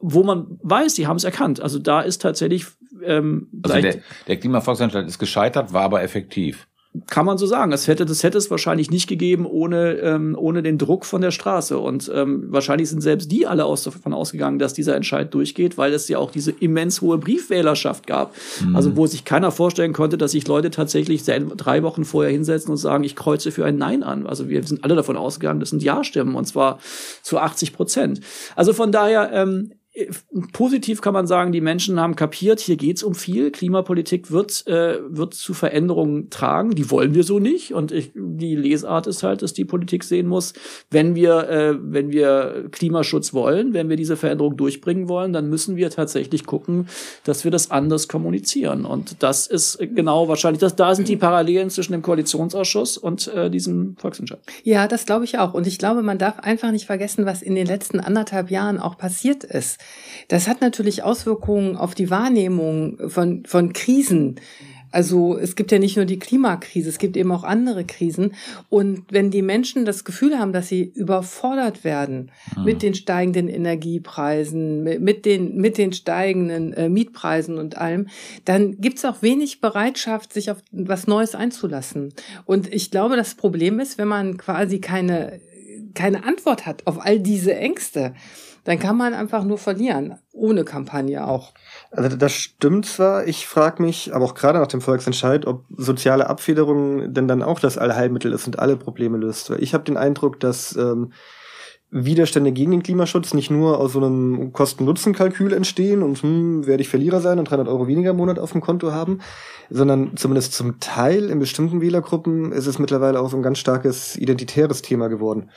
wo 0.00 0.22
man 0.22 0.58
weiß, 0.62 0.94
die 0.94 1.06
haben 1.06 1.16
es 1.16 1.24
erkannt. 1.24 1.60
Also 1.60 1.78
da 1.78 2.00
ist 2.00 2.22
tatsächlich 2.22 2.66
ähm, 3.02 3.48
also 3.62 3.80
der, 3.80 3.96
der 4.26 4.36
Klimavolksentscheid 4.36 5.06
ist 5.06 5.18
gescheitert, 5.18 5.72
war 5.72 5.82
aber 5.82 6.02
effektiv. 6.02 6.66
Kann 7.06 7.26
man 7.26 7.38
so 7.38 7.46
sagen. 7.46 7.72
Es 7.72 7.86
hätte, 7.86 8.04
das 8.06 8.22
hätte 8.22 8.38
es 8.38 8.50
wahrscheinlich 8.50 8.90
nicht 8.90 9.08
gegeben 9.08 9.46
ohne, 9.46 9.92
ähm, 9.94 10.36
ohne 10.38 10.62
den 10.62 10.78
Druck 10.78 11.04
von 11.04 11.20
der 11.20 11.30
Straße. 11.30 11.78
Und 11.78 12.10
ähm, 12.14 12.44
wahrscheinlich 12.48 12.88
sind 12.88 13.00
selbst 13.00 13.30
die 13.30 13.46
alle 13.46 13.64
aus, 13.64 13.82
davon 13.82 14.12
ausgegangen, 14.12 14.58
dass 14.58 14.74
dieser 14.74 14.96
Entscheid 14.96 15.32
durchgeht, 15.32 15.78
weil 15.78 15.92
es 15.92 16.08
ja 16.08 16.18
auch 16.18 16.30
diese 16.30 16.50
immens 16.50 17.00
hohe 17.00 17.18
Briefwählerschaft 17.18 18.06
gab. 18.06 18.34
Mhm. 18.64 18.76
Also 18.76 18.96
wo 18.96 19.06
sich 19.06 19.24
keiner 19.24 19.50
vorstellen 19.50 19.92
konnte, 19.92 20.18
dass 20.18 20.32
sich 20.32 20.46
Leute 20.48 20.70
tatsächlich 20.70 21.22
drei 21.24 21.82
Wochen 21.82 22.04
vorher 22.04 22.32
hinsetzen 22.32 22.70
und 22.70 22.76
sagen, 22.76 23.04
ich 23.04 23.16
kreuze 23.16 23.52
für 23.52 23.64
ein 23.64 23.78
Nein 23.78 24.02
an. 24.02 24.26
Also 24.26 24.48
wir 24.48 24.62
sind 24.62 24.84
alle 24.84 24.96
davon 24.96 25.16
ausgegangen, 25.16 25.60
das 25.60 25.70
sind 25.70 25.82
Ja-Stimmen 25.82 26.34
und 26.34 26.46
zwar 26.46 26.78
zu 27.22 27.38
80 27.38 27.72
Prozent. 27.72 28.20
Also 28.56 28.72
von 28.72 28.92
daher, 28.92 29.30
ähm, 29.32 29.72
positiv 30.52 31.00
kann 31.00 31.14
man 31.14 31.26
sagen, 31.26 31.52
die 31.52 31.60
Menschen 31.60 32.00
haben 32.00 32.16
kapiert, 32.16 32.60
hier 32.60 32.76
geht's 32.76 33.02
um 33.02 33.14
viel. 33.14 33.50
Klimapolitik 33.50 34.30
wird, 34.30 34.66
äh, 34.66 34.98
wird 35.08 35.34
zu 35.34 35.54
Veränderungen 35.54 36.30
tragen. 36.30 36.70
Die 36.70 36.90
wollen 36.90 37.14
wir 37.14 37.24
so 37.24 37.38
nicht. 37.38 37.72
Und 37.72 37.92
ich, 37.92 38.12
die 38.14 38.54
Lesart 38.54 39.06
ist 39.06 39.22
halt, 39.22 39.42
dass 39.42 39.52
die 39.52 39.64
Politik 39.64 40.04
sehen 40.04 40.26
muss, 40.26 40.52
wenn 40.90 41.14
wir, 41.14 41.48
äh, 41.48 41.76
wenn 41.80 42.10
wir 42.12 42.68
Klimaschutz 42.70 43.32
wollen, 43.32 43.74
wenn 43.74 43.88
wir 43.88 43.96
diese 43.96 44.16
Veränderung 44.16 44.56
durchbringen 44.56 45.08
wollen, 45.08 45.32
dann 45.32 45.48
müssen 45.48 45.76
wir 45.76 45.90
tatsächlich 45.90 46.46
gucken, 46.46 46.88
dass 47.24 47.44
wir 47.44 47.50
das 47.50 47.70
anders 47.70 48.08
kommunizieren. 48.08 48.84
Und 48.84 49.22
das 49.22 49.46
ist 49.46 49.78
genau 49.78 50.28
wahrscheinlich, 50.28 50.60
das, 50.60 50.76
da 50.76 50.94
sind 50.94 51.08
die 51.08 51.16
Parallelen 51.16 51.70
zwischen 51.70 51.92
dem 51.92 52.02
Koalitionsausschuss 52.02 52.98
und 52.98 53.28
äh, 53.28 53.50
diesem 53.50 53.96
Volksentscheid. 53.96 54.40
Ja, 54.62 54.88
das 54.88 55.06
glaube 55.06 55.24
ich 55.24 55.38
auch. 55.38 55.54
Und 55.54 55.66
ich 55.66 55.78
glaube, 55.78 56.02
man 56.02 56.18
darf 56.18 56.38
einfach 56.40 56.70
nicht 56.70 56.86
vergessen, 56.86 57.26
was 57.26 57.42
in 57.42 57.54
den 57.54 57.66
letzten 57.66 58.00
anderthalb 58.00 58.50
Jahren 58.50 58.78
auch 58.78 58.98
passiert 58.98 59.44
ist. 59.44 59.78
Das 60.28 60.46
hat 60.46 60.60
natürlich 60.60 61.02
Auswirkungen 61.02 61.76
auf 61.76 61.94
die 61.94 62.10
Wahrnehmung 62.10 62.98
von, 63.08 63.44
von 63.46 63.72
Krisen. 63.72 64.36
Also 64.90 65.36
es 65.36 65.54
gibt 65.54 65.70
ja 65.70 65.78
nicht 65.78 65.96
nur 65.96 66.06
die 66.06 66.18
Klimakrise, 66.18 66.88
es 66.88 66.98
gibt 66.98 67.16
eben 67.16 67.30
auch 67.32 67.44
andere 67.44 67.84
Krisen. 67.84 68.34
Und 68.68 69.04
wenn 69.10 69.30
die 69.30 69.42
Menschen 69.42 69.84
das 69.84 70.04
Gefühl 70.04 70.38
haben, 70.38 70.52
dass 70.52 70.68
sie 70.68 70.82
überfordert 70.82 71.84
werden 71.84 72.30
hm. 72.54 72.64
mit 72.64 72.82
den 72.82 72.94
steigenden 72.94 73.48
Energiepreisen, 73.48 74.82
mit 74.82 75.26
den, 75.26 75.56
mit 75.56 75.78
den 75.78 75.92
steigenden 75.92 76.72
äh, 76.72 76.88
Mietpreisen 76.88 77.58
und 77.58 77.76
allem, 77.76 78.08
dann 78.44 78.80
gibt 78.80 78.98
es 78.98 79.04
auch 79.04 79.20
wenig 79.20 79.60
Bereitschaft, 79.60 80.32
sich 80.32 80.50
auf 80.50 80.58
was 80.72 81.06
Neues 81.06 81.34
einzulassen. 81.34 82.14
Und 82.46 82.72
ich 82.72 82.90
glaube, 82.90 83.16
das 83.16 83.34
Problem 83.34 83.80
ist, 83.80 83.98
wenn 83.98 84.08
man 84.08 84.38
quasi 84.38 84.80
keine, 84.80 85.40
keine 85.94 86.24
Antwort 86.24 86.64
hat 86.64 86.86
auf 86.86 87.04
all 87.04 87.20
diese 87.20 87.54
Ängste, 87.54 88.14
dann 88.64 88.78
kann 88.78 88.96
man 88.96 89.14
einfach 89.14 89.44
nur 89.44 89.58
verlieren, 89.58 90.18
ohne 90.32 90.64
Kampagne 90.64 91.26
auch. 91.26 91.52
Also 91.90 92.16
das 92.16 92.32
stimmt 92.32 92.86
zwar, 92.86 93.26
ich 93.26 93.46
frage 93.46 93.82
mich, 93.82 94.14
aber 94.14 94.24
auch 94.24 94.34
gerade 94.34 94.58
nach 94.58 94.66
dem 94.66 94.80
Volksentscheid, 94.80 95.46
ob 95.46 95.64
soziale 95.76 96.28
Abfederung 96.28 97.12
denn 97.12 97.28
dann 97.28 97.42
auch 97.42 97.60
das 97.60 97.78
Allheilmittel 97.78 98.32
ist 98.32 98.46
und 98.46 98.58
alle 98.58 98.76
Probleme 98.76 99.18
löst. 99.18 99.50
Weil 99.50 99.62
ich 99.62 99.74
habe 99.74 99.84
den 99.84 99.96
Eindruck, 99.96 100.40
dass 100.40 100.76
ähm, 100.76 101.12
Widerstände 101.90 102.52
gegen 102.52 102.72
den 102.72 102.82
Klimaschutz 102.82 103.32
nicht 103.32 103.50
nur 103.50 103.80
aus 103.80 103.94
so 103.94 103.98
einem 103.98 104.52
Kosten-Nutzen-Kalkül 104.52 105.54
entstehen 105.54 106.02
und 106.02 106.22
hm, 106.22 106.66
werde 106.66 106.82
ich 106.82 106.88
Verlierer 106.88 107.20
sein 107.20 107.38
und 107.38 107.48
300 107.48 107.66
Euro 107.68 107.86
weniger 107.86 108.10
im 108.10 108.18
Monat 108.18 108.38
auf 108.38 108.52
dem 108.52 108.60
Konto 108.60 108.92
haben, 108.92 109.20
sondern 109.70 110.16
zumindest 110.16 110.52
zum 110.52 110.80
Teil 110.80 111.30
in 111.30 111.38
bestimmten 111.38 111.80
Wählergruppen 111.80 112.52
ist 112.52 112.66
es 112.66 112.78
mittlerweile 112.78 113.20
auch 113.20 113.30
so 113.30 113.38
ein 113.38 113.42
ganz 113.42 113.58
starkes 113.58 114.16
identitäres 114.16 114.82
Thema 114.82 115.08
geworden. 115.08 115.50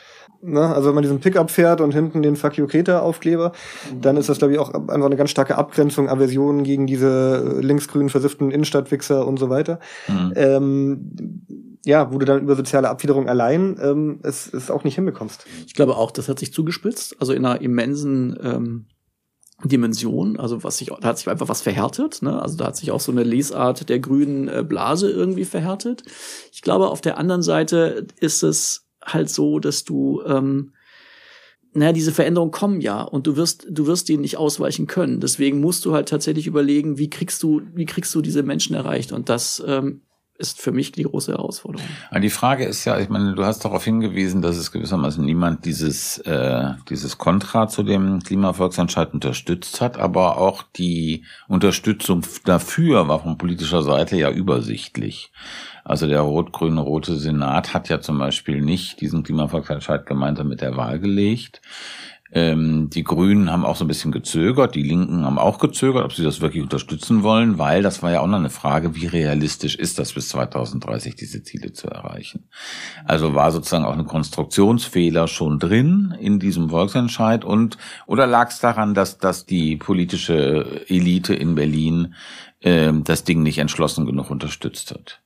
Na, 0.44 0.74
also 0.74 0.88
wenn 0.88 0.96
man 0.96 1.04
diesen 1.04 1.20
Pickup 1.20 1.52
fährt 1.52 1.82
und 1.82 1.94
hinten 1.94 2.22
den 2.22 2.36
Fuck 2.36 2.58
you 2.58 2.68
Kreta 2.68 3.00
Aufkleber, 3.00 3.52
dann 4.00 4.18
ist 4.18 4.28
das 4.28 4.40
glaube 4.40 4.54
ich 4.54 4.60
auch 4.60 4.74
einfach 4.74 5.06
eine 5.06 5.16
ganz 5.16 5.30
starke 5.30 5.58
Abgrenzung, 5.58 6.10
Aversion 6.10 6.64
gegen 6.64 6.88
diese 6.88 7.60
linksgrünen 7.62 8.10
versifften 8.10 8.52
Innenstadtwichser 8.52 9.28
und 9.28 9.38
so 9.38 9.50
weiter. 9.50 9.80
Mhm. 10.08 10.34
Ähm, 10.36 11.46
ja, 11.86 12.12
wo 12.12 12.18
du 12.18 12.26
dann 12.26 12.42
über 12.42 12.56
soziale 12.56 12.90
Abfiederung 12.90 13.28
allein 13.28 13.78
ähm, 13.82 14.20
es, 14.24 14.52
es 14.54 14.70
auch 14.70 14.84
nicht 14.84 14.96
hinbekommst. 14.96 15.46
Ich 15.66 15.74
glaube 15.74 15.96
auch, 15.96 16.12
das 16.12 16.30
hat 16.30 16.40
sich 16.40 16.54
zugespitzt, 16.54 17.16
also 17.20 17.34
in 17.34 17.46
einer 17.46 17.62
immensen 17.62 18.38
ähm, 18.42 18.86
Dimension, 19.64 20.40
also 20.40 20.64
was 20.64 20.78
sich, 20.78 20.92
da 21.02 21.10
hat 21.10 21.18
sich 21.18 21.30
einfach 21.30 21.50
was 21.50 21.62
verhärtet, 21.62 22.22
ne? 22.22 22.42
Also 22.42 22.58
da 22.58 22.66
hat 22.68 22.78
sich 22.78 22.92
auch 22.92 23.00
so 23.00 23.12
eine 23.12 23.24
Lesart 23.24 23.90
der 23.90 24.00
grünen 24.00 24.48
äh, 24.48 24.64
Blase 24.68 25.10
irgendwie 25.10 25.46
verhärtet. 25.46 26.04
Ich 26.52 26.62
glaube, 26.62 26.90
auf 26.90 27.02
der 27.02 27.18
anderen 27.18 27.44
Seite 27.44 28.08
ist 28.20 28.44
es 28.44 28.88
halt 29.04 29.30
so, 29.30 29.60
dass 29.60 29.84
du 29.84 30.22
ähm, 30.26 30.74
naja, 31.74 31.94
diese 31.94 32.12
Veränderungen 32.12 32.52
kommen 32.52 32.82
ja 32.82 33.02
und 33.02 33.28
du 33.28 33.38
wirst, 33.38 33.66
du 33.70 33.88
wirst 33.88 34.10
denen 34.10 34.22
nicht 34.22 34.38
ausweichen 34.38 34.88
können. 34.88 35.22
Deswegen 35.22 35.62
musst 35.62 35.86
du 35.86 35.94
halt 35.94 36.10
tatsächlich 36.10 36.48
überlegen, 36.48 36.98
wie 36.98 37.10
kriegst 37.10 37.42
du, 37.44 37.62
wie 37.74 37.86
kriegst 37.86 38.14
du 38.14 38.22
diese 38.22 38.44
Menschen 38.44 38.76
erreicht? 38.76 39.14
Und 39.14 39.30
das 39.30 39.64
ähm, 39.66 40.02
ist 40.38 40.60
für 40.60 40.72
mich 40.72 40.92
die 40.92 41.04
große 41.04 41.32
Herausforderung. 41.32 41.88
Die 42.20 42.30
Frage 42.30 42.66
ist 42.66 42.84
ja, 42.84 43.00
ich 43.00 43.10
meine, 43.10 43.36
du 43.36 43.46
hast 43.46 43.64
darauf 43.64 43.86
hingewiesen, 43.86 44.42
dass 44.42 44.58
es 44.58 44.72
gewissermaßen 44.72 45.24
niemand 45.24 45.66
dieses, 45.66 46.18
äh, 46.20 46.74
dieses 46.90 47.18
Kontra 47.18 47.68
zu 47.68 47.84
dem 47.84 48.22
Klimavolksentscheid 48.22 49.14
unterstützt 49.14 49.80
hat, 49.80 49.98
aber 49.98 50.38
auch 50.38 50.64
die 50.64 51.24
Unterstützung 51.48 52.24
dafür 52.44 53.08
war 53.08 53.22
von 53.22 53.38
politischer 53.38 53.84
Seite 53.84 54.18
ja 54.18 54.32
übersichtlich. 54.32 55.32
Also 55.84 56.08
der 56.08 56.22
rot-grüne 56.22 56.82
rote 56.82 57.16
Senat 57.16 57.74
hat 57.74 57.90
ja 57.90 58.02
zum 58.02 58.18
Beispiel 58.18 58.62
nicht 58.62 59.02
diesen 59.02 59.24
Klimavolksentscheid 59.24 60.06
gemeinsam 60.06 60.48
mit 60.48 60.62
der 60.62 60.78
Wahl 60.78 61.00
gelegt. 61.00 61.62
Ähm, 62.34 62.90
die 62.90 63.04
Grünen 63.04 63.52
haben 63.52 63.66
auch 63.66 63.76
so 63.76 63.84
ein 63.84 63.90
bisschen 63.90 64.14
gezögert, 64.14 64.74
die 64.76 64.84
Linken 64.84 65.26
haben 65.26 65.38
auch 65.38 65.60
gezögert, 65.60 66.06
ob 66.06 66.14
sie 66.14 66.24
das 66.24 66.40
wirklich 66.40 66.64
unterstützen 66.64 67.24
wollen, 67.24 67.58
weil 67.58 67.84
das 67.84 68.02
war 68.02 68.12
ja 68.12 68.22
auch 68.22 68.28
noch 68.28 68.38
eine 68.38 68.50
Frage, 68.50 68.96
wie 68.96 69.06
realistisch 69.06 69.76
ist 69.76 70.00
das 70.00 70.14
bis 70.14 70.30
2030 70.30 71.16
diese 71.16 71.44
Ziele 71.44 71.74
zu 71.74 71.88
erreichen. 71.88 72.48
Also 73.04 73.36
war 73.36 73.52
sozusagen 73.52 73.84
auch 73.84 73.98
ein 73.98 74.06
Konstruktionsfehler 74.06 75.28
schon 75.28 75.60
drin 75.60 76.16
in 76.22 76.40
diesem 76.40 76.70
Volksentscheid 76.70 77.44
und 77.44 77.78
oder 78.08 78.28
lag 78.28 78.50
es 78.50 78.60
daran, 78.60 78.94
dass, 78.94 79.18
dass 79.18 79.46
die 79.46 79.76
politische 79.76 80.86
Elite 80.88 81.36
in 81.36 81.56
Berlin 81.56 82.16
äh, 82.62 82.94
das 83.04 83.26
Ding 83.26 83.44
nicht 83.44 83.58
entschlossen 83.58 84.06
genug 84.06 84.30
unterstützt 84.30 84.92
hat? 84.92 85.22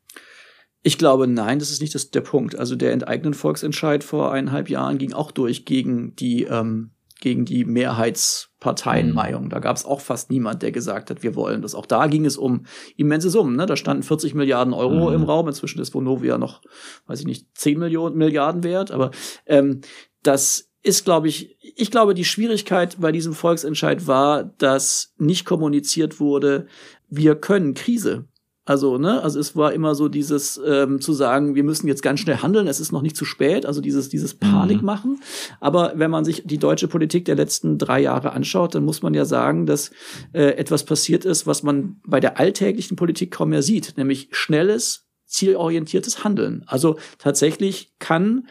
Ich 0.87 0.99
glaube, 0.99 1.25
nein, 1.25 1.57
das 1.57 1.71
ist 1.71 1.81
nicht 1.81 1.95
das, 1.95 2.11
der 2.11 2.21
Punkt. 2.21 2.59
Also 2.59 2.75
der 2.75 2.91
enteignen 2.91 3.33
Volksentscheid 3.33 4.03
vor 4.03 4.31
eineinhalb 4.31 4.69
Jahren 4.69 4.99
ging 4.99 5.13
auch 5.13 5.31
durch 5.31 5.65
gegen 5.65 6.15
die 6.15 6.43
ähm, 6.43 6.91
gegen 7.21 7.43
die 7.43 7.65
Mehrheitsparteienmeinung. 7.65 9.45
Mhm. 9.45 9.49
Da 9.49 9.57
gab 9.57 9.77
es 9.77 9.85
auch 9.85 9.99
fast 9.99 10.29
niemand, 10.29 10.61
der 10.61 10.71
gesagt 10.71 11.09
hat, 11.09 11.23
wir 11.23 11.33
wollen 11.33 11.63
das. 11.63 11.73
Auch 11.73 11.87
da 11.87 12.05
ging 12.05 12.23
es 12.23 12.37
um 12.37 12.67
immense 12.97 13.31
Summen. 13.31 13.55
Ne? 13.55 13.65
Da 13.65 13.75
standen 13.77 14.03
40 14.03 14.35
Milliarden 14.35 14.75
Euro 14.75 15.09
mhm. 15.09 15.15
im 15.15 15.23
Raum. 15.23 15.47
Inzwischen 15.47 15.81
ist 15.81 15.95
Vonovia 15.95 16.37
noch, 16.37 16.61
weiß 17.07 17.21
ich 17.21 17.25
nicht, 17.25 17.47
10 17.57 17.79
Millionen 17.79 18.15
Milliarden 18.15 18.63
wert. 18.63 18.91
Aber 18.91 19.09
ähm, 19.47 19.81
das 20.21 20.69
ist, 20.83 21.03
glaube 21.03 21.29
ich, 21.29 21.57
ich 21.75 21.89
glaube, 21.89 22.13
die 22.13 22.25
Schwierigkeit 22.25 22.97
bei 22.99 23.11
diesem 23.11 23.33
Volksentscheid 23.33 24.05
war, 24.05 24.43
dass 24.43 25.15
nicht 25.17 25.45
kommuniziert 25.45 26.19
wurde, 26.19 26.67
wir 27.09 27.33
können 27.33 27.73
Krise. 27.73 28.27
Also, 28.65 28.97
ne, 28.97 29.21
also 29.21 29.39
es 29.39 29.55
war 29.55 29.73
immer 29.73 29.93
so 29.93 30.09
dieses 30.09 30.59
ähm, 30.65 30.99
zu 30.99 31.13
sagen, 31.13 31.53
wir 31.53 31.63
müssen 31.63 31.87
jetzt 31.87 32.01
ganz 32.01 32.19
schnell 32.19 32.37
handeln, 32.37 32.67
es 32.67 32.79
ist 32.79 32.91
noch 32.91 33.03
nicht 33.03 33.15
zu 33.15 33.23
spät, 33.23 33.65
also 33.65 33.79
dieses, 33.79 34.09
dieses 34.09 34.33
mhm. 34.33 34.39
Panik 34.39 34.81
machen. 34.81 35.21
Aber 35.59 35.93
wenn 35.95 36.09
man 36.09 36.25
sich 36.25 36.43
die 36.45 36.57
deutsche 36.57 36.87
Politik 36.87 37.25
der 37.25 37.35
letzten 37.35 37.77
drei 37.77 38.01
Jahre 38.01 38.31
anschaut, 38.31 38.73
dann 38.73 38.83
muss 38.83 39.03
man 39.03 39.13
ja 39.13 39.23
sagen, 39.23 39.67
dass 39.67 39.91
äh, 40.33 40.57
etwas 40.57 40.83
passiert 40.83 41.25
ist, 41.25 41.45
was 41.45 41.61
man 41.61 41.97
bei 42.07 42.19
der 42.19 42.39
alltäglichen 42.39 42.95
Politik 42.95 43.31
kaum 43.31 43.49
mehr 43.49 43.61
sieht, 43.61 43.97
nämlich 43.97 44.29
schnelles, 44.31 45.05
zielorientiertes 45.27 46.23
Handeln. 46.23 46.63
Also 46.65 46.97
tatsächlich 47.19 47.93
kann 47.99 48.47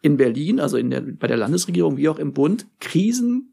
in 0.00 0.16
Berlin, 0.16 0.58
also 0.58 0.76
in 0.76 0.90
der, 0.90 1.02
bei 1.02 1.28
der 1.28 1.36
Landesregierung 1.36 1.96
wie 1.96 2.08
auch 2.08 2.18
im 2.18 2.32
Bund, 2.32 2.66
Krisen 2.80 3.51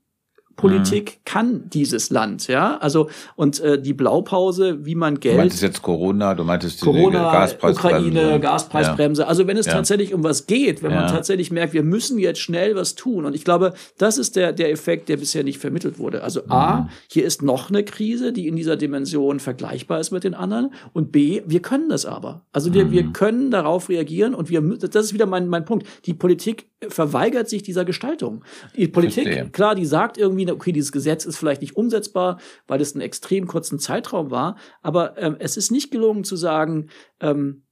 Politik 0.59 1.05
mhm. 1.05 1.21
kann 1.25 1.69
dieses 1.69 2.09
Land, 2.09 2.47
ja. 2.47 2.77
Also 2.79 3.09
und 3.37 3.61
äh, 3.61 3.81
die 3.81 3.93
Blaupause, 3.93 4.85
wie 4.85 4.95
man 4.95 5.19
Geld. 5.19 5.35
Du 5.35 5.39
meintest 5.39 5.61
jetzt 5.61 5.81
Corona, 5.81 6.35
du 6.35 6.43
meintest 6.43 6.81
Corona, 6.81 7.31
Gaspreisbremse. 7.31 7.79
Ukraine, 7.87 8.39
Gaspreisbremse. 8.41 9.21
Ja. 9.21 9.27
Also 9.29 9.47
wenn 9.47 9.55
es 9.55 9.67
ja. 9.67 9.73
tatsächlich 9.73 10.13
um 10.13 10.23
was 10.23 10.47
geht, 10.47 10.83
wenn 10.83 10.91
ja. 10.91 11.01
man 11.01 11.09
tatsächlich 11.09 11.49
merkt, 11.49 11.73
wir 11.73 11.83
müssen 11.83 12.19
jetzt 12.19 12.41
schnell 12.41 12.75
was 12.75 12.95
tun. 12.95 13.23
Und 13.23 13.35
ich 13.35 13.45
glaube, 13.45 13.73
das 13.97 14.17
ist 14.17 14.35
der 14.35 14.51
der 14.51 14.69
Effekt, 14.71 15.07
der 15.07 15.15
bisher 15.15 15.45
nicht 15.45 15.59
vermittelt 15.59 15.97
wurde. 15.97 16.23
Also 16.23 16.41
mhm. 16.41 16.51
a, 16.51 16.89
hier 17.09 17.23
ist 17.23 17.41
noch 17.41 17.69
eine 17.69 17.83
Krise, 17.83 18.33
die 18.33 18.47
in 18.47 18.57
dieser 18.57 18.75
Dimension 18.75 19.39
vergleichbar 19.39 20.01
ist 20.01 20.11
mit 20.11 20.25
den 20.25 20.33
anderen. 20.33 20.73
Und 20.91 21.13
b, 21.13 21.41
wir 21.45 21.61
können 21.61 21.87
das 21.87 22.05
aber. 22.05 22.45
Also 22.51 22.73
wir 22.73 22.85
mhm. 22.85 22.91
wir 22.91 23.03
können 23.13 23.49
darauf 23.49 23.87
reagieren 23.87 24.35
und 24.35 24.49
wir. 24.49 24.59
Das 24.61 25.05
ist 25.05 25.13
wieder 25.13 25.25
mein 25.25 25.47
mein 25.47 25.63
Punkt. 25.63 25.87
Die 26.05 26.13
Politik 26.13 26.67
verweigert 26.87 27.49
sich 27.49 27.63
dieser 27.63 27.85
Gestaltung. 27.85 28.43
Die 28.75 28.87
Politik, 28.87 29.25
Verstehe. 29.25 29.49
klar, 29.49 29.75
die 29.75 29.85
sagt 29.85 30.17
irgendwie 30.17 30.48
okay, 30.53 30.71
dieses 30.71 30.91
Gesetz 30.91 31.25
ist 31.25 31.37
vielleicht 31.37 31.61
nicht 31.61 31.75
umsetzbar, 31.75 32.39
weil 32.67 32.81
es 32.81 32.93
einen 32.93 33.01
extrem 33.01 33.47
kurzen 33.47 33.79
Zeitraum 33.79 34.31
war, 34.31 34.57
aber 34.81 35.17
ähm, 35.17 35.35
es 35.39 35.57
ist 35.57 35.71
nicht 35.71 35.91
gelungen 35.91 36.23
zu 36.23 36.35
sagen, 36.35 36.89
ähm, 37.19 37.63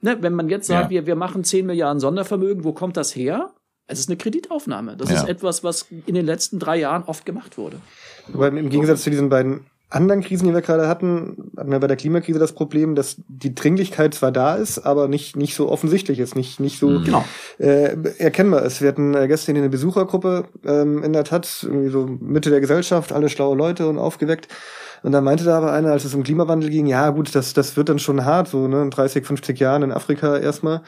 ne, 0.00 0.18
wenn 0.20 0.34
man 0.34 0.48
jetzt 0.48 0.66
sagt, 0.66 0.86
ja. 0.86 0.90
wir, 0.90 1.06
wir 1.06 1.16
machen 1.16 1.44
10 1.44 1.66
Milliarden 1.66 2.00
Sondervermögen, 2.00 2.64
wo 2.64 2.72
kommt 2.72 2.96
das 2.96 3.14
her? 3.14 3.54
Es 3.86 3.98
ist 3.98 4.08
eine 4.08 4.16
Kreditaufnahme. 4.16 4.96
Das 4.96 5.10
ja. 5.10 5.16
ist 5.16 5.28
etwas, 5.28 5.64
was 5.64 5.86
in 5.90 6.14
den 6.14 6.24
letzten 6.24 6.60
drei 6.60 6.78
Jahren 6.78 7.02
oft 7.04 7.26
gemacht 7.26 7.58
wurde. 7.58 7.80
Aber 8.32 8.48
im 8.48 8.70
Gegensatz 8.70 9.02
zu 9.02 9.10
diesen 9.10 9.28
beiden 9.28 9.66
anderen 9.90 10.22
Krisen, 10.22 10.46
die 10.46 10.54
wir 10.54 10.62
gerade 10.62 10.88
hatten, 10.88 11.50
hatten 11.56 11.70
wir 11.70 11.80
bei 11.80 11.88
der 11.88 11.96
Klimakrise 11.96 12.38
das 12.38 12.52
Problem, 12.52 12.94
dass 12.94 13.16
die 13.28 13.54
Dringlichkeit 13.54 14.14
zwar 14.14 14.30
da 14.30 14.54
ist, 14.54 14.78
aber 14.78 15.08
nicht, 15.08 15.36
nicht 15.36 15.54
so 15.54 15.68
offensichtlich 15.68 16.20
ist, 16.20 16.36
nicht, 16.36 16.60
nicht 16.60 16.78
so 16.78 16.88
mhm. 16.88 17.04
genau. 17.04 17.24
äh, 17.58 17.96
erkennbar 18.18 18.62
ist. 18.62 18.80
Wir 18.80 18.88
hatten 18.88 19.14
äh, 19.14 19.26
gestern 19.26 19.56
eine 19.56 19.68
Besuchergruppe 19.68 20.44
ähm, 20.64 21.02
in 21.02 21.12
der 21.12 21.24
Tat, 21.24 21.64
irgendwie 21.64 21.90
so 21.90 22.06
Mitte 22.06 22.50
der 22.50 22.60
Gesellschaft, 22.60 23.12
alle 23.12 23.28
schlaue 23.28 23.56
Leute 23.56 23.88
und 23.88 23.98
aufgeweckt. 23.98 24.48
Und 25.02 25.12
da 25.12 25.20
meinte 25.20 25.44
da 25.44 25.58
aber 25.58 25.72
einer, 25.72 25.90
als 25.90 26.04
es 26.04 26.14
um 26.14 26.22
Klimawandel 26.22 26.70
ging, 26.70 26.86
ja 26.86 27.10
gut, 27.10 27.34
das, 27.34 27.52
das 27.52 27.76
wird 27.76 27.88
dann 27.88 27.98
schon 27.98 28.24
hart, 28.24 28.48
so 28.48 28.68
ne, 28.68 28.82
in 28.82 28.90
30, 28.90 29.26
50 29.26 29.58
Jahren 29.58 29.82
in 29.82 29.92
Afrika 29.92 30.36
erstmal 30.36 30.82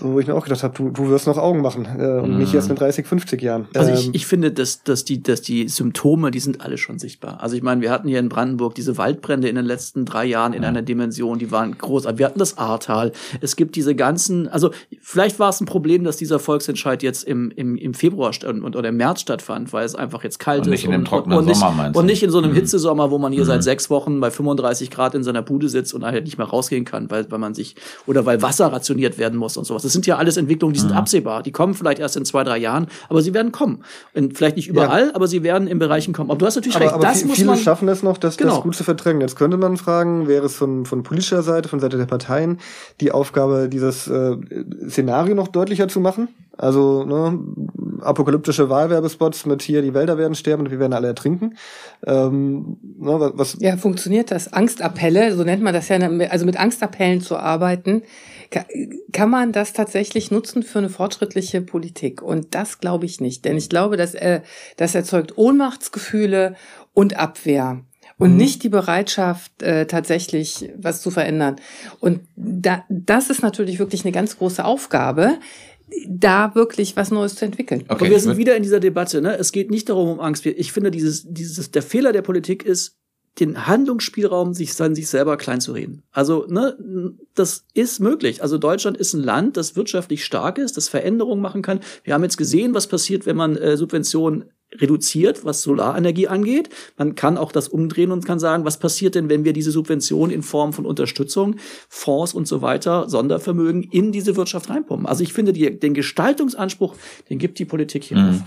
wo 0.00 0.18
ich 0.18 0.26
mir 0.26 0.34
auch 0.34 0.42
gedacht 0.42 0.64
habe, 0.64 0.74
du, 0.76 0.90
du 0.90 1.08
wirst 1.08 1.28
noch 1.28 1.38
Augen 1.38 1.62
machen 1.62 1.86
äh, 1.98 2.18
und 2.18 2.34
mm. 2.34 2.38
nicht 2.38 2.52
erst 2.52 2.68
mit 2.68 2.80
30, 2.80 3.06
50 3.06 3.40
Jahren. 3.40 3.68
Also 3.74 3.90
ähm, 3.90 3.96
ich, 3.96 4.14
ich 4.14 4.26
finde, 4.26 4.50
dass, 4.50 4.82
dass, 4.82 5.04
die, 5.04 5.22
dass 5.22 5.40
die 5.40 5.68
Symptome, 5.68 6.32
die 6.32 6.40
sind 6.40 6.62
alle 6.62 6.78
schon 6.78 6.98
sichtbar. 6.98 7.40
Also 7.40 7.54
ich 7.54 7.62
meine, 7.62 7.80
wir 7.80 7.92
hatten 7.92 8.08
hier 8.08 8.18
in 8.18 8.28
Brandenburg 8.28 8.74
diese 8.74 8.98
Waldbrände 8.98 9.48
in 9.48 9.54
den 9.54 9.64
letzten 9.64 10.04
drei 10.04 10.24
Jahren 10.24 10.52
in 10.52 10.64
ja. 10.64 10.68
einer 10.68 10.82
Dimension, 10.82 11.38
die 11.38 11.52
waren 11.52 11.78
groß. 11.78 12.06
Wir 12.16 12.26
hatten 12.26 12.40
das 12.40 12.58
Ahrtal. 12.58 13.12
Es 13.40 13.54
gibt 13.54 13.76
diese 13.76 13.94
ganzen, 13.94 14.48
also 14.48 14.72
vielleicht 15.00 15.38
war 15.38 15.50
es 15.50 15.60
ein 15.60 15.66
Problem, 15.66 16.02
dass 16.02 16.16
dieser 16.16 16.40
Volksentscheid 16.40 17.04
jetzt 17.04 17.22
im, 17.22 17.52
im, 17.52 17.76
im 17.76 17.94
Februar 17.94 18.32
und, 18.48 18.74
oder 18.74 18.88
im 18.88 18.96
März 18.96 19.20
stattfand, 19.20 19.72
weil 19.72 19.86
es 19.86 19.94
einfach 19.94 20.24
jetzt 20.24 20.40
kalt 20.40 20.66
und 20.66 20.72
ist. 20.72 20.80
Nicht 20.80 20.84
in 20.86 20.90
dem 20.90 21.04
trockenen 21.04 21.38
und, 21.38 21.46
und 21.46 21.54
Sommer 21.54 21.70
meinst 21.70 21.96
Und 21.96 22.06
nicht 22.06 22.24
in 22.24 22.30
so 22.30 22.38
einem 22.38 22.50
mhm. 22.50 22.56
Hitzesommer, 22.56 23.12
wo 23.12 23.18
man 23.18 23.32
hier 23.32 23.44
mhm. 23.44 23.48
seit 23.48 23.62
sechs 23.62 23.90
Wochen 23.90 24.18
bei 24.18 24.32
35 24.32 24.90
Grad 24.90 25.14
in 25.14 25.22
seiner 25.22 25.42
Bude 25.42 25.68
sitzt 25.68 25.94
und 25.94 26.04
halt 26.04 26.24
nicht 26.24 26.36
mehr 26.36 26.48
rausgehen 26.48 26.84
kann, 26.84 27.12
weil, 27.12 27.30
weil 27.30 27.38
man 27.38 27.54
sich, 27.54 27.76
oder 28.06 28.26
weil 28.26 28.42
Wasser 28.42 28.72
rationiert 28.72 29.18
werden 29.18 29.38
muss 29.38 29.56
und 29.56 29.64
sowas. 29.64 29.83
Das 29.84 29.92
sind 29.92 30.06
ja 30.06 30.16
alles 30.16 30.36
Entwicklungen, 30.36 30.74
die 30.74 30.80
sind 30.80 30.90
mhm. 30.90 30.96
absehbar. 30.96 31.42
Die 31.42 31.52
kommen 31.52 31.74
vielleicht 31.74 31.98
erst 31.98 32.16
in 32.16 32.24
zwei, 32.24 32.44
drei 32.44 32.58
Jahren, 32.58 32.86
aber 33.08 33.22
sie 33.22 33.34
werden 33.34 33.52
kommen. 33.52 33.84
Und 34.14 34.36
vielleicht 34.36 34.56
nicht 34.56 34.68
überall, 34.68 35.08
ja. 35.08 35.14
aber 35.14 35.28
sie 35.28 35.42
werden 35.42 35.68
in 35.68 35.78
Bereichen 35.78 36.12
kommen. 36.12 36.30
Aber 36.30 36.38
du 36.38 36.46
hast 36.46 36.56
natürlich 36.56 36.76
aber, 36.76 36.86
recht. 36.86 36.94
Aber 36.94 37.04
das 37.04 37.24
muss 37.24 37.36
viele 37.36 37.48
man, 37.48 37.58
schaffen 37.58 37.88
es 37.88 38.02
noch, 38.02 38.18
das, 38.18 38.36
genau. 38.36 38.54
das 38.54 38.62
gut 38.62 38.74
zu 38.74 38.84
verdrängen. 38.84 39.20
Jetzt 39.20 39.36
könnte 39.36 39.56
man 39.56 39.76
fragen, 39.76 40.26
wäre 40.26 40.46
es 40.46 40.56
von, 40.56 40.86
von 40.86 41.02
politischer 41.02 41.42
Seite, 41.42 41.68
von 41.68 41.80
Seite 41.80 41.96
der 41.98 42.06
Parteien, 42.06 42.58
die 43.00 43.12
Aufgabe, 43.12 43.68
dieses 43.68 44.08
äh, 44.08 44.36
Szenario 44.88 45.34
noch 45.34 45.48
deutlicher 45.48 45.88
zu 45.88 46.00
machen? 46.00 46.28
Also 46.56 47.04
ne, 47.04 47.38
apokalyptische 48.00 48.70
Wahlwerbespots 48.70 49.46
mit 49.46 49.62
hier, 49.62 49.82
die 49.82 49.92
Wälder 49.92 50.18
werden 50.18 50.34
sterben 50.34 50.64
und 50.64 50.70
wir 50.70 50.78
werden 50.78 50.92
alle 50.92 51.08
ertrinken. 51.08 51.56
Ähm, 52.06 52.76
ne, 52.98 53.32
was 53.34 53.56
ja, 53.60 53.76
funktioniert 53.76 54.30
das? 54.30 54.52
Angstappelle, 54.52 55.34
so 55.34 55.42
nennt 55.42 55.62
man 55.62 55.74
das 55.74 55.88
ja, 55.88 55.96
also 56.30 56.46
mit 56.46 56.58
Angstappellen 56.58 57.20
zu 57.20 57.36
arbeiten, 57.36 58.02
kann 59.12 59.30
man 59.30 59.52
das 59.52 59.72
tatsächlich 59.72 60.30
nutzen 60.30 60.62
für 60.62 60.78
eine 60.78 60.88
fortschrittliche 60.88 61.60
Politik? 61.60 62.22
Und 62.22 62.54
das 62.54 62.78
glaube 62.78 63.06
ich 63.06 63.20
nicht, 63.20 63.44
denn 63.44 63.56
ich 63.56 63.68
glaube, 63.68 63.96
dass 63.96 64.14
äh, 64.14 64.40
das 64.76 64.94
erzeugt 64.94 65.36
Ohnmachtsgefühle 65.36 66.56
und 66.92 67.16
Abwehr 67.16 67.82
und 68.18 68.32
mhm. 68.32 68.36
nicht 68.36 68.62
die 68.62 68.68
Bereitschaft, 68.68 69.62
äh, 69.62 69.86
tatsächlich 69.86 70.70
was 70.76 71.00
zu 71.00 71.10
verändern. 71.10 71.56
Und 72.00 72.20
da, 72.36 72.84
das 72.88 73.30
ist 73.30 73.42
natürlich 73.42 73.78
wirklich 73.78 74.04
eine 74.04 74.12
ganz 74.12 74.38
große 74.38 74.64
Aufgabe 74.64 75.38
da 76.08 76.54
wirklich 76.54 76.96
was 76.96 77.10
Neues 77.10 77.36
zu 77.36 77.44
entwickeln. 77.44 77.82
Okay. 77.82 77.92
Aber 77.92 78.10
wir 78.10 78.18
sind 78.18 78.36
wieder 78.36 78.56
in 78.56 78.62
dieser 78.62 78.80
Debatte. 78.80 79.20
Ne? 79.20 79.36
Es 79.36 79.52
geht 79.52 79.70
nicht 79.70 79.88
darum 79.88 80.08
um 80.08 80.20
Angst. 80.20 80.44
Ich 80.46 80.72
finde, 80.72 80.90
dieses, 80.90 81.24
dieses, 81.28 81.70
der 81.70 81.82
Fehler 81.82 82.12
der 82.12 82.22
Politik 82.22 82.64
ist, 82.64 82.96
den 83.40 83.66
Handlungsspielraum 83.66 84.54
sich 84.54 84.80
an 84.80 84.94
sich 84.94 85.08
selber 85.08 85.36
klein 85.36 85.60
zu 85.60 85.72
reden. 85.72 86.02
Also, 86.12 86.46
ne, 86.48 86.76
das 87.34 87.66
ist 87.74 88.00
möglich. 88.00 88.42
Also 88.42 88.58
Deutschland 88.58 88.96
ist 88.96 89.12
ein 89.12 89.22
Land, 89.22 89.56
das 89.56 89.74
wirtschaftlich 89.74 90.24
stark 90.24 90.58
ist, 90.58 90.76
das 90.76 90.88
Veränderungen 90.88 91.42
machen 91.42 91.62
kann. 91.62 91.80
Wir 92.04 92.14
haben 92.14 92.22
jetzt 92.22 92.36
gesehen, 92.36 92.74
was 92.74 92.86
passiert, 92.86 93.26
wenn 93.26 93.36
man 93.36 93.56
äh, 93.56 93.76
Subventionen 93.76 94.44
reduziert, 94.80 95.44
was 95.44 95.62
Solarenergie 95.62 96.28
angeht. 96.28 96.68
Man 96.96 97.14
kann 97.14 97.38
auch 97.38 97.52
das 97.52 97.68
umdrehen 97.68 98.10
und 98.10 98.26
kann 98.26 98.38
sagen, 98.38 98.64
was 98.64 98.78
passiert 98.78 99.14
denn, 99.14 99.28
wenn 99.28 99.44
wir 99.44 99.52
diese 99.52 99.70
Subvention 99.70 100.30
in 100.30 100.42
Form 100.42 100.72
von 100.72 100.86
Unterstützung, 100.86 101.56
Fonds 101.88 102.34
und 102.34 102.46
so 102.46 102.62
weiter, 102.62 103.08
Sondervermögen 103.08 103.82
in 103.82 104.12
diese 104.12 104.36
Wirtschaft 104.36 104.70
reinpumpen. 104.70 105.06
Also 105.06 105.22
ich 105.22 105.32
finde, 105.32 105.52
die, 105.52 105.78
den 105.78 105.94
Gestaltungsanspruch, 105.94 106.96
den 107.30 107.38
gibt 107.38 107.58
die 107.58 107.64
Politik 107.64 108.04
hier. 108.04 108.18
Mhm. 108.18 108.42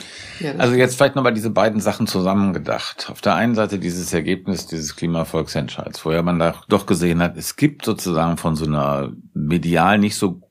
also 0.57 0.75
jetzt 0.75 0.95
vielleicht 0.95 1.15
nochmal 1.15 1.34
diese 1.34 1.49
beiden 1.49 1.80
Sachen 1.80 2.07
zusammengedacht. 2.07 3.09
Auf 3.09 3.21
der 3.21 3.36
einen 3.36 3.55
Seite 3.55 3.80
dieses 3.80 4.13
Ergebnis 4.13 4.67
dieses 4.67 4.95
Klimavolksentscheids, 4.95 6.05
wo 6.05 6.11
ja 6.11 6.21
man 6.21 6.39
da 6.39 6.55
doch 6.69 6.86
gesehen 6.86 7.21
hat, 7.21 7.38
es 7.38 7.55
gibt 7.55 7.86
sozusagen 7.86 8.38
von 8.38 8.55
so 8.55 8.65
einer 8.65 9.11
medial 9.34 9.97
nicht 9.97 10.15
so 10.15 10.41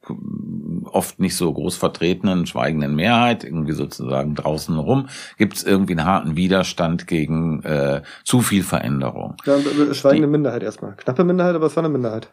oft 0.84 1.18
nicht 1.18 1.36
so 1.36 1.52
groß 1.52 1.76
vertretenen, 1.76 2.46
schweigenden 2.46 2.94
Mehrheit, 2.94 3.44
irgendwie 3.44 3.72
sozusagen 3.72 4.34
draußen 4.34 4.78
rum, 4.78 5.08
gibt 5.36 5.56
es 5.56 5.64
irgendwie 5.64 5.92
einen 5.92 6.04
harten 6.04 6.36
Widerstand 6.36 7.06
gegen 7.06 7.62
äh, 7.62 8.02
zu 8.24 8.40
viel 8.40 8.62
Veränderung. 8.62 9.36
Ja, 9.44 9.58
schweigende 9.92 10.26
Die, 10.28 10.32
Minderheit 10.32 10.62
erstmal. 10.62 10.94
Knappe 10.96 11.24
Minderheit, 11.24 11.54
aber 11.54 11.66
es 11.66 11.76
war 11.76 11.84
eine 11.84 11.92
Minderheit. 11.92 12.28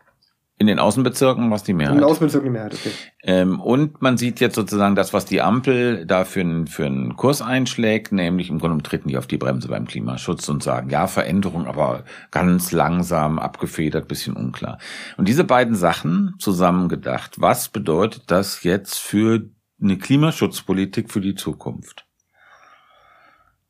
In 0.60 0.68
den 0.68 0.80
Außenbezirken 0.80 1.50
was 1.50 1.64
die 1.64 1.74
Mehrheit. 1.74 1.96
In 1.96 2.02
den 2.02 2.10
Außenbezirken 2.10 2.48
die 2.48 2.54
Mehrheit, 2.54 2.74
okay. 2.74 2.92
Ähm, 3.24 3.60
und 3.60 4.02
man 4.02 4.18
sieht 4.18 4.40
jetzt 4.40 4.56
sozusagen 4.56 4.96
das, 4.96 5.12
was 5.12 5.26
die 5.26 5.42
Ampel 5.42 6.06
da 6.06 6.26
für, 6.26 6.42
einen 6.42 6.68
für 6.68 6.86
einen 6.86 7.16
Kurs 7.16 7.42
einschlägt, 7.42 8.12
nämlich 8.12 8.50
im 8.50 8.60
Grunde 8.60 8.84
treten 8.84 9.10
die 9.10 9.18
auf 9.18 9.26
die 9.26 9.38
Bremse 9.38 9.68
beim 9.68 9.88
Klimaschutz 9.88 10.48
und 10.50 10.62
sagen, 10.62 10.90
ja, 10.90 11.08
Veränderung, 11.08 11.66
aber 11.66 12.04
ganz 12.30 12.72
langsam, 12.72 13.40
abgefedert, 13.40 14.08
bisschen 14.08 14.36
unklar. 14.36 14.78
Und 15.18 15.28
diese 15.28 15.44
beiden 15.44 15.76
Sachen 15.76 16.36
zusammengedacht, 16.38 17.42
was 17.42 17.70
bedeutet 17.70 18.24
das 18.28 18.64
jetzt 18.64 19.00
für 19.00 19.50
eine 19.82 19.98
Klimaschutzpolitik 19.98 21.12
für 21.12 21.22
die 21.22 21.36
Zukunft? 21.36 22.06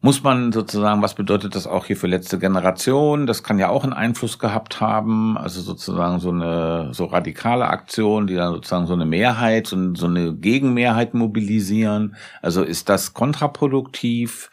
Muss 0.03 0.21
man 0.21 0.51
sozusagen, 0.51 1.01
was 1.01 1.15
bedeutet 1.15 1.55
das 1.55 1.65
auch 1.65 1.85
hier 1.85 1.95
für 1.95 2.07
letzte 2.07 2.37
Generation? 2.37 3.25
Das 3.25 3.41
kann 3.41 3.57
ja 3.57 3.69
auch 3.69 3.85
einen 3.85 3.93
Einfluss 3.93 4.37
gehabt 4.37 4.81
haben, 4.81 5.37
also 5.37 5.61
sozusagen 5.61 6.19
so 6.19 6.29
eine 6.29 6.89
so 6.93 7.05
radikale 7.05 7.67
Aktion, 7.67 8.27
die 8.27 8.35
dann 8.35 8.51
sozusagen 8.51 8.85
so 8.85 8.95
eine 8.95 9.05
Mehrheit 9.05 9.71
und 9.71 9.95
so 9.95 10.07
eine 10.07 10.35
Gegenmehrheit 10.35 11.13
mobilisieren. 11.13 12.17
Also 12.41 12.63
ist 12.63 12.89
das 12.89 13.13
kontraproduktiv? 13.13 14.51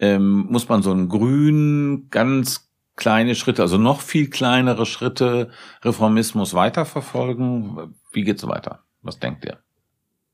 Ähm, 0.00 0.48
muss 0.50 0.68
man 0.68 0.82
so 0.82 0.90
einen 0.90 1.08
grün, 1.08 2.08
ganz 2.10 2.68
kleine 2.96 3.36
Schritte, 3.36 3.62
also 3.62 3.78
noch 3.78 4.00
viel 4.00 4.28
kleinere 4.28 4.86
Schritte 4.86 5.50
Reformismus 5.82 6.52
weiterverfolgen? 6.52 7.94
Wie 8.12 8.24
geht's 8.24 8.44
weiter? 8.44 8.80
Was 9.02 9.20
denkt 9.20 9.44
ihr? 9.44 9.60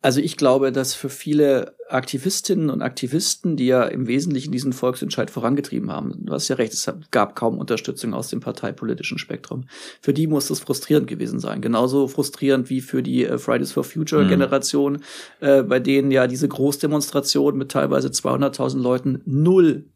Also 0.03 0.21
ich 0.21 0.37
glaube, 0.37 0.73
dass 0.73 0.95
für 0.95 1.09
viele 1.09 1.75
Aktivistinnen 1.89 2.71
und 2.71 2.83
Aktivisten, 2.83 3.57
die 3.57 3.67
ja 3.67 3.85
im 3.85 4.07
Wesentlichen 4.07 4.53
diesen 4.53 4.73
Volksentscheid 4.73 5.31
vorangetrieben 5.31 5.91
haben, 5.91 6.15
du 6.19 6.33
hast 6.33 6.49
ja 6.49 6.57
recht, 6.57 6.73
es 6.73 6.91
gab 7.11 7.35
kaum 7.35 7.59
Unterstützung 7.59 8.15
aus 8.15 8.29
dem 8.29 8.41
parteipolitischen 8.41 9.19
Spektrum. 9.19 9.65
Für 10.01 10.13
die 10.13 10.27
muss 10.27 10.49
das 10.49 10.61
frustrierend 10.61 11.09
gewesen 11.09 11.41
sein. 11.41 11.61
Genauso 11.61 12.09
frustrierend 12.09 12.71
wie 12.71 12.83
für 12.83 13.03
die 13.03 13.25
äh, 13.25 13.39
Fridays 13.39 13.73
for 13.73 13.85
Future 13.85 14.25
mhm. 14.25 14.29
Generation, 14.29 15.03
äh, 15.41 15.63
bei 15.63 15.81
denen 15.81 16.11
ja 16.11 16.27
diese 16.27 16.49
Großdemonstration 16.49 17.57
mit 17.57 17.73
teilweise 17.73 18.09
200.000 18.09 18.79
Leuten 18.79 19.23
null 19.25 19.91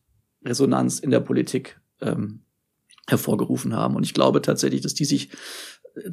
Resonanz 0.45 0.99
in 0.99 1.11
der 1.11 1.21
Politik 1.21 1.81
ähm, 2.01 2.41
hervorgerufen 3.07 3.77
haben. 3.77 3.97
Und 3.97 4.05
ich 4.05 4.15
glaube 4.15 4.41
tatsächlich, 4.41 4.81
dass 4.81 4.95
die 4.95 5.05
sich 5.05 5.31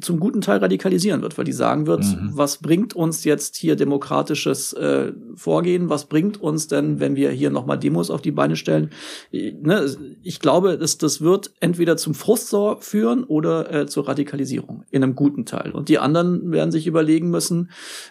zum 0.00 0.18
guten 0.18 0.40
Teil 0.40 0.58
radikalisieren 0.58 1.22
wird, 1.22 1.38
weil 1.38 1.44
die 1.44 1.52
sagen 1.52 1.86
wird, 1.86 2.04
mhm. 2.04 2.30
was 2.32 2.58
bringt 2.58 2.94
uns 2.94 3.24
jetzt 3.24 3.56
hier 3.56 3.76
demokratisches 3.76 4.72
äh, 4.72 5.12
Vorgehen, 5.36 5.88
was 5.88 6.06
bringt 6.06 6.40
uns 6.40 6.66
denn, 6.66 7.00
wenn 7.00 7.14
wir 7.14 7.30
hier 7.30 7.50
nochmal 7.50 7.78
Demos 7.78 8.10
auf 8.10 8.22
die 8.22 8.32
Beine 8.32 8.56
stellen? 8.56 8.90
Ne, 9.32 9.86
ich 10.22 10.40
glaube, 10.40 10.78
dass 10.78 10.98
das 10.98 11.20
wird 11.20 11.52
entweder 11.60 11.96
zum 11.96 12.14
Frust 12.14 12.48
führen 12.80 13.24
oder 13.24 13.72
äh, 13.72 13.86
zur 13.86 14.08
Radikalisierung 14.08 14.84
in 14.90 15.02
einem 15.02 15.14
guten 15.14 15.44
Teil. 15.44 15.72
Und 15.72 15.88
die 15.88 15.98
anderen 15.98 16.50
werden 16.50 16.70
sich 16.70 16.86
überlegen 16.86 17.30
müssen, 17.30 17.70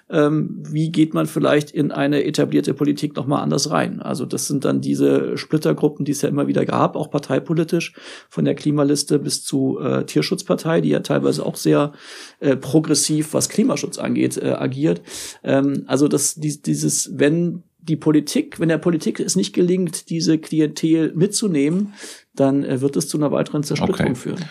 ähm, 0.09 0.61
wie 0.69 0.91
geht 0.91 1.13
man 1.13 1.25
vielleicht 1.25 1.71
in 1.71 1.91
eine 1.91 2.23
etablierte 2.23 2.73
Politik 2.73 3.15
nochmal 3.15 3.41
anders 3.41 3.71
rein. 3.71 4.01
Also 4.01 4.25
das 4.25 4.47
sind 4.47 4.63
dann 4.65 4.81
diese 4.81 5.37
Splittergruppen, 5.37 6.05
die 6.05 6.11
es 6.11 6.21
ja 6.21 6.29
immer 6.29 6.47
wieder 6.47 6.65
gab, 6.65 6.95
auch 6.95 7.09
parteipolitisch, 7.09 7.93
von 8.29 8.45
der 8.45 8.55
Klimaliste 8.55 9.17
bis 9.19 9.43
zu 9.43 9.79
äh, 9.79 10.05
Tierschutzpartei, 10.05 10.81
die 10.81 10.89
ja 10.89 10.99
teilweise 10.99 11.45
auch 11.45 11.55
sehr 11.57 11.93
äh, 12.39 12.55
progressiv, 12.55 13.33
was 13.33 13.49
Klimaschutz 13.49 13.97
angeht, 13.97 14.37
äh, 14.37 14.51
agiert. 14.51 15.01
Ähm, 15.43 15.83
also 15.87 16.07
das, 16.07 16.35
die, 16.35 16.61
dieses, 16.61 17.17
wenn 17.17 17.63
die 17.79 17.95
Politik, 17.95 18.59
wenn 18.59 18.69
der 18.69 18.77
Politik 18.77 19.19
es 19.19 19.35
nicht 19.35 19.53
gelingt, 19.53 20.09
diese 20.09 20.37
Klientel 20.37 21.13
mitzunehmen, 21.15 21.93
dann 22.35 22.63
äh, 22.63 22.81
wird 22.81 22.95
es 22.95 23.07
zu 23.07 23.17
einer 23.17 23.31
weiteren 23.31 23.63
Zersplitterung 23.63 24.11
okay. 24.11 24.19
führen. 24.19 24.45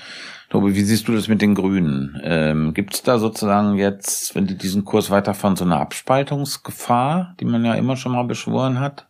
Tobi, 0.49 0.77
wie 0.77 0.83
siehst 0.83 1.09
du 1.09 1.13
das 1.13 1.27
mit 1.27 1.43
den 1.43 1.55
Grünen? 1.55 2.21
Ähm, 2.23 2.73
Gibt 2.73 2.95
es 2.95 3.03
da 3.03 3.19
sozusagen 3.19 3.77
jetzt, 3.77 4.35
wenn 4.35 4.47
die 4.47 4.57
diesen 4.57 4.85
Kurs 4.85 5.11
weiterfahren, 5.11 5.57
so 5.57 5.65
eine 5.65 5.77
Abspaltungsgefahr, 5.77 7.35
die 7.41 7.45
man 7.45 7.65
ja 7.65 7.75
immer 7.75 7.97
schon 7.97 8.13
mal 8.13 8.25
beschworen 8.25 8.79
hat 8.79 9.09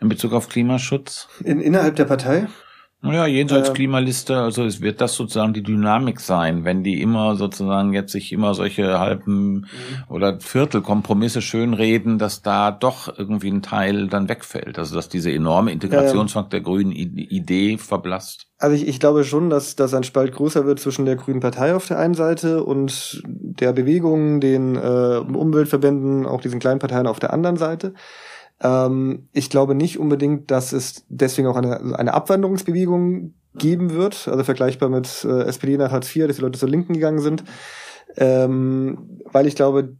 in 0.00 0.08
Bezug 0.08 0.32
auf 0.32 0.48
Klimaschutz? 0.48 1.28
In, 1.44 1.60
innerhalb 1.60 1.94
der 1.94 2.06
Partei? 2.06 2.48
Naja, 3.04 3.26
jenseits 3.26 3.70
äh, 3.70 3.72
Klimaliste, 3.72 4.38
also 4.38 4.64
es 4.64 4.80
wird 4.80 5.00
das 5.00 5.14
sozusagen 5.16 5.52
die 5.52 5.64
Dynamik 5.64 6.20
sein, 6.20 6.64
wenn 6.64 6.84
die 6.84 7.02
immer 7.02 7.34
sozusagen 7.34 7.92
jetzt 7.92 8.12
sich 8.12 8.32
immer 8.32 8.54
solche 8.54 9.00
halben 9.00 9.52
mhm. 9.52 9.66
oder 10.08 10.38
Viertelkompromisse 10.38 11.42
schönreden, 11.42 12.18
dass 12.18 12.42
da 12.42 12.70
doch 12.70 13.12
irgendwie 13.18 13.50
ein 13.50 13.60
Teil 13.60 14.06
dann 14.06 14.28
wegfällt. 14.28 14.78
Also 14.78 14.94
dass 14.94 15.08
diese 15.08 15.32
enorme 15.32 15.72
Integrationsfang 15.72 16.46
äh, 16.46 16.50
der 16.50 16.60
grünen 16.60 16.92
Idee 16.92 17.76
verblasst. 17.76 18.46
Also 18.58 18.76
ich, 18.76 18.86
ich 18.86 19.00
glaube 19.00 19.24
schon, 19.24 19.50
dass, 19.50 19.74
dass 19.74 19.94
ein 19.94 20.04
Spalt 20.04 20.32
größer 20.32 20.64
wird 20.64 20.78
zwischen 20.78 21.04
der 21.04 21.16
Grünen 21.16 21.40
Partei 21.40 21.74
auf 21.74 21.88
der 21.88 21.98
einen 21.98 22.14
Seite 22.14 22.62
und 22.62 23.20
der 23.26 23.72
Bewegung, 23.72 24.40
den 24.40 24.76
äh, 24.76 25.18
Umweltverbänden, 25.18 26.24
auch 26.24 26.40
diesen 26.40 26.60
kleinen 26.60 26.78
Parteien 26.78 27.08
auf 27.08 27.18
der 27.18 27.32
anderen 27.32 27.56
Seite. 27.56 27.94
Ähm, 28.62 29.28
ich 29.32 29.50
glaube 29.50 29.74
nicht 29.74 29.98
unbedingt, 29.98 30.50
dass 30.50 30.72
es 30.72 31.04
deswegen 31.08 31.48
auch 31.48 31.56
eine, 31.56 31.98
eine 31.98 32.14
Abwanderungsbewegung 32.14 33.34
geben 33.54 33.92
wird, 33.92 34.28
also 34.28 34.44
vergleichbar 34.44 34.88
mit 34.88 35.24
äh, 35.24 35.42
SPD 35.42 35.76
nach 35.76 35.92
Hartz 35.92 36.14
IV, 36.14 36.26
dass 36.26 36.36
die 36.36 36.42
Leute 36.42 36.58
zur 36.58 36.68
Linken 36.68 36.94
gegangen 36.94 37.20
sind, 37.20 37.44
ähm, 38.16 39.20
weil 39.30 39.46
ich 39.46 39.56
glaube, 39.56 39.96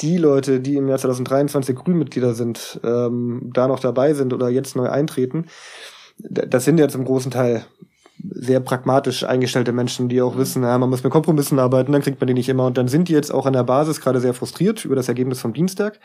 die 0.00 0.16
Leute, 0.16 0.60
die 0.60 0.76
im 0.76 0.88
Jahr 0.88 0.98
2023 0.98 1.76
Grünmitglieder 1.76 2.34
sind, 2.34 2.80
ähm, 2.82 3.50
da 3.54 3.68
noch 3.68 3.78
dabei 3.78 4.14
sind 4.14 4.32
oder 4.32 4.48
jetzt 4.48 4.74
neu 4.74 4.88
eintreten, 4.88 5.46
das 6.18 6.64
sind 6.64 6.78
ja 6.78 6.88
zum 6.88 7.04
großen 7.04 7.30
Teil 7.30 7.64
sehr 8.18 8.60
pragmatisch 8.60 9.24
eingestellte 9.24 9.72
Menschen, 9.72 10.08
die 10.08 10.22
auch 10.22 10.36
wissen, 10.36 10.62
ja, 10.62 10.76
man 10.78 10.90
muss 10.90 11.02
mit 11.02 11.12
Kompromissen 11.12 11.58
arbeiten, 11.58 11.92
dann 11.92 12.02
kriegt 12.02 12.20
man 12.20 12.28
die 12.28 12.34
nicht 12.34 12.48
immer. 12.48 12.66
Und 12.66 12.78
dann 12.78 12.88
sind 12.88 13.08
die 13.08 13.12
jetzt 13.12 13.32
auch 13.32 13.46
an 13.46 13.52
der 13.52 13.64
Basis 13.64 14.00
gerade 14.00 14.20
sehr 14.20 14.34
frustriert 14.34 14.84
über 14.84 14.94
das 14.94 15.08
Ergebnis 15.08 15.40
vom 15.40 15.52
Dienstag. 15.52 15.98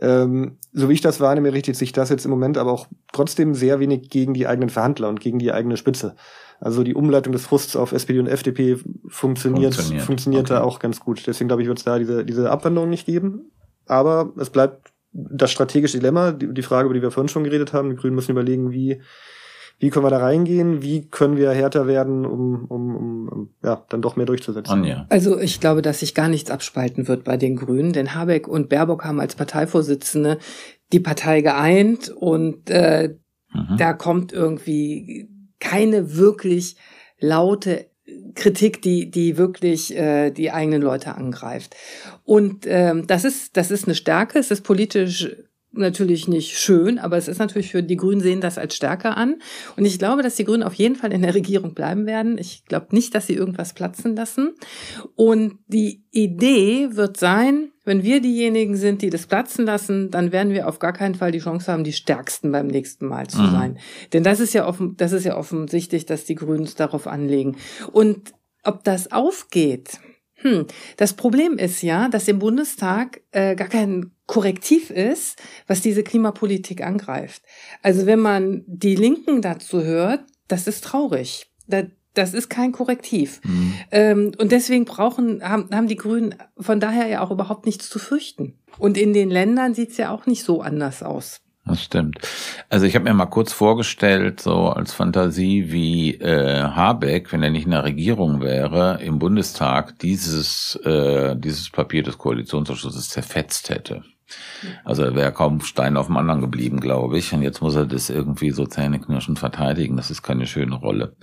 Ähm, 0.00 0.58
so 0.72 0.88
wie 0.88 0.94
ich 0.94 1.00
das 1.00 1.20
wahrnehme, 1.20 1.52
richtet 1.52 1.76
sich 1.76 1.92
das 1.92 2.10
jetzt 2.10 2.24
im 2.24 2.30
Moment 2.30 2.58
aber 2.58 2.72
auch 2.72 2.88
trotzdem 3.12 3.54
sehr 3.54 3.78
wenig 3.78 4.10
gegen 4.10 4.34
die 4.34 4.46
eigenen 4.46 4.70
Verhandler 4.70 5.08
und 5.08 5.20
gegen 5.20 5.38
die 5.38 5.52
eigene 5.52 5.76
Spitze. 5.76 6.16
Also 6.60 6.82
die 6.82 6.94
Umleitung 6.94 7.32
des 7.32 7.44
Frusts 7.44 7.76
auf 7.76 7.92
SPD 7.92 8.18
und 8.18 8.26
FDP 8.26 8.78
funktioniert, 9.08 9.74
funktioniert, 9.74 10.04
funktioniert 10.04 10.50
okay. 10.50 10.54
da 10.54 10.62
auch 10.62 10.78
ganz 10.78 11.00
gut. 11.00 11.26
Deswegen 11.26 11.48
glaube 11.48 11.62
ich, 11.62 11.68
wird 11.68 11.78
es 11.78 11.84
da 11.84 11.98
diese, 11.98 12.24
diese 12.24 12.50
Abwandlung 12.50 12.88
nicht 12.88 13.06
geben. 13.06 13.50
Aber 13.86 14.32
es 14.38 14.50
bleibt 14.50 14.92
das 15.12 15.52
strategische 15.52 15.98
Dilemma, 15.98 16.32
die, 16.32 16.52
die 16.52 16.62
Frage, 16.62 16.86
über 16.86 16.94
die 16.94 17.02
wir 17.02 17.10
vorhin 17.10 17.28
schon 17.28 17.44
geredet 17.44 17.72
haben. 17.72 17.90
Die 17.90 17.96
Grünen 17.96 18.16
müssen 18.16 18.32
überlegen, 18.32 18.72
wie 18.72 19.00
wie 19.78 19.90
können 19.90 20.04
wir 20.04 20.10
da 20.10 20.18
reingehen, 20.18 20.82
wie 20.82 21.08
können 21.08 21.36
wir 21.36 21.50
härter 21.50 21.86
werden, 21.86 22.24
um, 22.24 22.64
um, 22.66 22.96
um, 22.96 23.28
um 23.28 23.54
ja, 23.62 23.84
dann 23.88 24.02
doch 24.02 24.16
mehr 24.16 24.26
durchzusetzen. 24.26 24.72
Anja. 24.72 25.06
Also 25.08 25.38
ich 25.38 25.60
glaube, 25.60 25.82
dass 25.82 26.00
sich 26.00 26.14
gar 26.14 26.28
nichts 26.28 26.50
abspalten 26.50 27.08
wird 27.08 27.24
bei 27.24 27.36
den 27.36 27.56
Grünen, 27.56 27.92
denn 27.92 28.14
Habeck 28.14 28.48
und 28.48 28.68
Baerbock 28.68 29.04
haben 29.04 29.20
als 29.20 29.34
Parteivorsitzende 29.34 30.38
die 30.92 31.00
Partei 31.00 31.40
geeint 31.40 32.08
und 32.08 32.70
äh, 32.70 33.14
mhm. 33.52 33.76
da 33.76 33.92
kommt 33.92 34.32
irgendwie 34.32 35.28
keine 35.58 36.16
wirklich 36.16 36.76
laute 37.18 37.86
Kritik, 38.34 38.82
die 38.82 39.10
die 39.10 39.38
wirklich 39.38 39.96
äh, 39.96 40.30
die 40.30 40.50
eigenen 40.50 40.82
Leute 40.82 41.14
angreift. 41.14 41.74
Und 42.22 42.66
ähm, 42.66 43.06
das 43.06 43.24
ist 43.24 43.56
das 43.56 43.70
ist 43.70 43.86
eine 43.86 43.94
Stärke. 43.94 44.38
Es 44.38 44.50
ist 44.50 44.62
politisch 44.62 45.30
natürlich 45.78 46.28
nicht 46.28 46.58
schön, 46.58 46.98
aber 46.98 47.16
es 47.16 47.28
ist 47.28 47.38
natürlich 47.38 47.70
für 47.70 47.82
die 47.82 47.96
Grünen 47.96 48.20
sehen 48.20 48.40
das 48.40 48.58
als 48.58 48.74
Stärke 48.74 49.16
an. 49.16 49.36
Und 49.76 49.84
ich 49.84 49.98
glaube, 49.98 50.22
dass 50.22 50.36
die 50.36 50.44
Grünen 50.44 50.62
auf 50.62 50.74
jeden 50.74 50.96
Fall 50.96 51.12
in 51.12 51.22
der 51.22 51.34
Regierung 51.34 51.74
bleiben 51.74 52.06
werden. 52.06 52.38
Ich 52.38 52.64
glaube 52.64 52.88
nicht, 52.90 53.14
dass 53.14 53.26
sie 53.26 53.34
irgendwas 53.34 53.74
platzen 53.74 54.16
lassen. 54.16 54.54
Und 55.14 55.58
die 55.66 56.04
Idee 56.10 56.96
wird 56.96 57.16
sein, 57.16 57.72
wenn 57.84 58.02
wir 58.02 58.20
diejenigen 58.20 58.76
sind, 58.76 59.02
die 59.02 59.10
das 59.10 59.26
platzen 59.26 59.66
lassen, 59.66 60.10
dann 60.10 60.32
werden 60.32 60.52
wir 60.52 60.68
auf 60.68 60.78
gar 60.78 60.92
keinen 60.92 61.14
Fall 61.14 61.32
die 61.32 61.40
Chance 61.40 61.70
haben, 61.70 61.84
die 61.84 61.92
Stärksten 61.92 62.50
beim 62.50 62.66
nächsten 62.66 63.06
Mal 63.06 63.26
zu 63.26 63.42
mhm. 63.42 63.50
sein. 63.50 63.78
Denn 64.12 64.22
das 64.22 64.40
ist 64.40 64.54
ja 64.54 64.66
offen, 64.66 64.96
das 64.96 65.12
ist 65.12 65.24
ja 65.24 65.36
offensichtlich, 65.36 66.06
dass 66.06 66.24
die 66.24 66.34
Grünen 66.34 66.64
es 66.64 66.74
darauf 66.74 67.06
anlegen. 67.06 67.56
Und 67.92 68.32
ob 68.62 68.84
das 68.84 69.12
aufgeht, 69.12 69.98
hm, 70.44 70.66
das 70.98 71.14
Problem 71.14 71.56
ist 71.56 71.82
ja, 71.82 72.08
dass 72.08 72.28
im 72.28 72.38
Bundestag 72.38 73.22
äh, 73.32 73.56
gar 73.56 73.68
kein 73.68 74.10
Korrektiv 74.26 74.90
ist, 74.90 75.42
was 75.66 75.80
diese 75.80 76.02
Klimapolitik 76.02 76.82
angreift. 76.84 77.42
Also 77.82 78.04
wenn 78.04 78.20
man 78.20 78.62
die 78.66 78.94
Linken 78.94 79.40
dazu 79.40 79.82
hört, 79.82 80.20
das 80.46 80.66
ist 80.66 80.84
traurig. 80.84 81.50
Das, 81.66 81.86
das 82.12 82.34
ist 82.34 82.50
kein 82.50 82.72
Korrektiv. 82.72 83.40
Mhm. 83.44 83.74
Ähm, 83.90 84.32
und 84.38 84.52
deswegen 84.52 84.84
brauchen, 84.84 85.42
haben, 85.42 85.70
haben 85.72 85.88
die 85.88 85.96
Grünen 85.96 86.34
von 86.58 86.78
daher 86.78 87.06
ja 87.06 87.22
auch 87.22 87.30
überhaupt 87.30 87.64
nichts 87.64 87.88
zu 87.88 87.98
fürchten. 87.98 88.58
Und 88.78 88.98
in 88.98 89.14
den 89.14 89.30
Ländern 89.30 89.72
sieht's 89.72 89.96
ja 89.96 90.10
auch 90.10 90.26
nicht 90.26 90.44
so 90.44 90.60
anders 90.60 91.02
aus. 91.02 91.40
Das 91.66 91.82
stimmt. 91.82 92.18
Also 92.68 92.84
ich 92.84 92.94
habe 92.94 93.04
mir 93.04 93.14
mal 93.14 93.24
kurz 93.26 93.52
vorgestellt, 93.52 94.40
so 94.40 94.68
als 94.68 94.92
Fantasie, 94.92 95.72
wie 95.72 96.14
äh, 96.14 96.62
Habeck, 96.62 97.32
wenn 97.32 97.42
er 97.42 97.50
nicht 97.50 97.64
in 97.64 97.70
der 97.70 97.84
Regierung 97.84 98.42
wäre, 98.42 98.98
im 99.02 99.18
Bundestag 99.18 99.98
dieses, 100.00 100.76
äh, 100.84 101.34
dieses 101.36 101.70
Papier 101.70 102.02
des 102.02 102.18
Koalitionsausschusses 102.18 103.08
zerfetzt 103.08 103.70
hätte. 103.70 104.02
Also 104.84 105.04
er 105.04 105.14
wäre 105.14 105.32
kaum 105.32 105.60
Stein 105.60 105.96
auf 105.96 106.06
dem 106.06 106.16
anderen 106.16 106.40
geblieben, 106.40 106.80
glaube 106.80 107.18
ich. 107.18 107.32
Und 107.32 107.42
jetzt 107.42 107.62
muss 107.62 107.74
er 107.74 107.86
das 107.86 108.10
irgendwie 108.10 108.50
so 108.50 108.66
zähneknirschend 108.66 109.38
verteidigen. 109.38 109.96
Das 109.96 110.10
ist 110.10 110.22
keine 110.22 110.46
schöne 110.46 110.74
Rolle. 110.74 111.16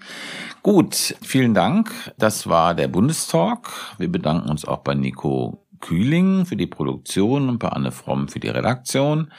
Gut, 0.64 1.16
vielen 1.22 1.54
Dank. 1.54 1.92
Das 2.18 2.48
war 2.48 2.74
der 2.74 2.88
Bundestalk. 2.88 3.70
Wir 3.98 4.12
bedanken 4.12 4.50
uns 4.50 4.66
auch 4.66 4.80
bei 4.80 4.96
Nico 4.96 5.66
Kühling 5.80 6.46
für 6.46 6.56
die 6.56 6.68
Produktion 6.68 7.50
und 7.50 7.60
bei 7.60 7.70
Anne 7.70 7.92
Fromm 7.92 8.28
für 8.28 8.39
die 8.39 8.50
Redaktion. 8.50 9.32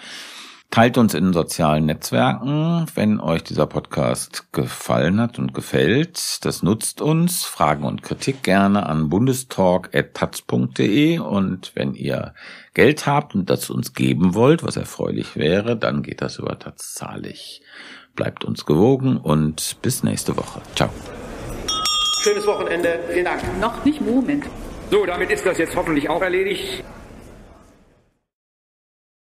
Teilt 0.73 0.97
uns 0.97 1.13
in 1.13 1.25
den 1.25 1.35
sozialen 1.35 1.85
Netzwerken, 1.85 2.87
wenn 2.95 3.21
euch 3.21 3.45
dieser 3.45 3.67
Podcast 3.67 4.51
gefallen 4.53 5.21
hat 5.21 5.39
und 5.39 5.53
gefällt. 5.53 6.43
Das 6.47 6.63
nutzt 6.63 7.03
uns. 7.03 7.45
Fragen 7.45 7.85
und 7.85 8.03
Kritik 8.03 8.43
gerne 8.43 8.87
an 8.87 9.11
bundestalk.taz.de 9.11 11.19
und 11.19 11.73
wenn 11.75 11.95
ihr 11.95 12.33
Geld 12.73 13.07
habt 13.07 13.35
und 13.35 13.51
das 13.51 13.69
uns 13.69 13.93
geben 13.93 14.35
wollt, 14.35 14.63
was 14.63 14.79
erfreulich 14.79 15.37
wäre, 15.37 15.77
dann 15.77 16.03
geht 16.03 16.23
das 16.23 16.39
über 16.39 16.59
Taz 16.59 16.95
zahlig. 16.95 17.61
Bleibt 18.17 18.47
uns 18.47 18.65
gewogen 18.65 19.19
und 19.19 19.77
bis 19.83 20.03
nächste 20.03 20.39
Woche. 20.39 20.63
Ciao. 20.75 20.89
Schönes 22.23 22.47
Wochenende. 22.47 22.99
Vielen 23.11 23.27
Dank. 23.27 23.43
Noch 23.61 23.85
nicht 23.85 24.01
Moment. 24.01 24.47
So, 24.91 25.05
damit 25.05 25.31
ist 25.31 25.45
das 25.45 25.59
jetzt 25.59 25.77
hoffentlich 25.77 26.09
auch 26.09 26.23
erledigt. 26.23 26.83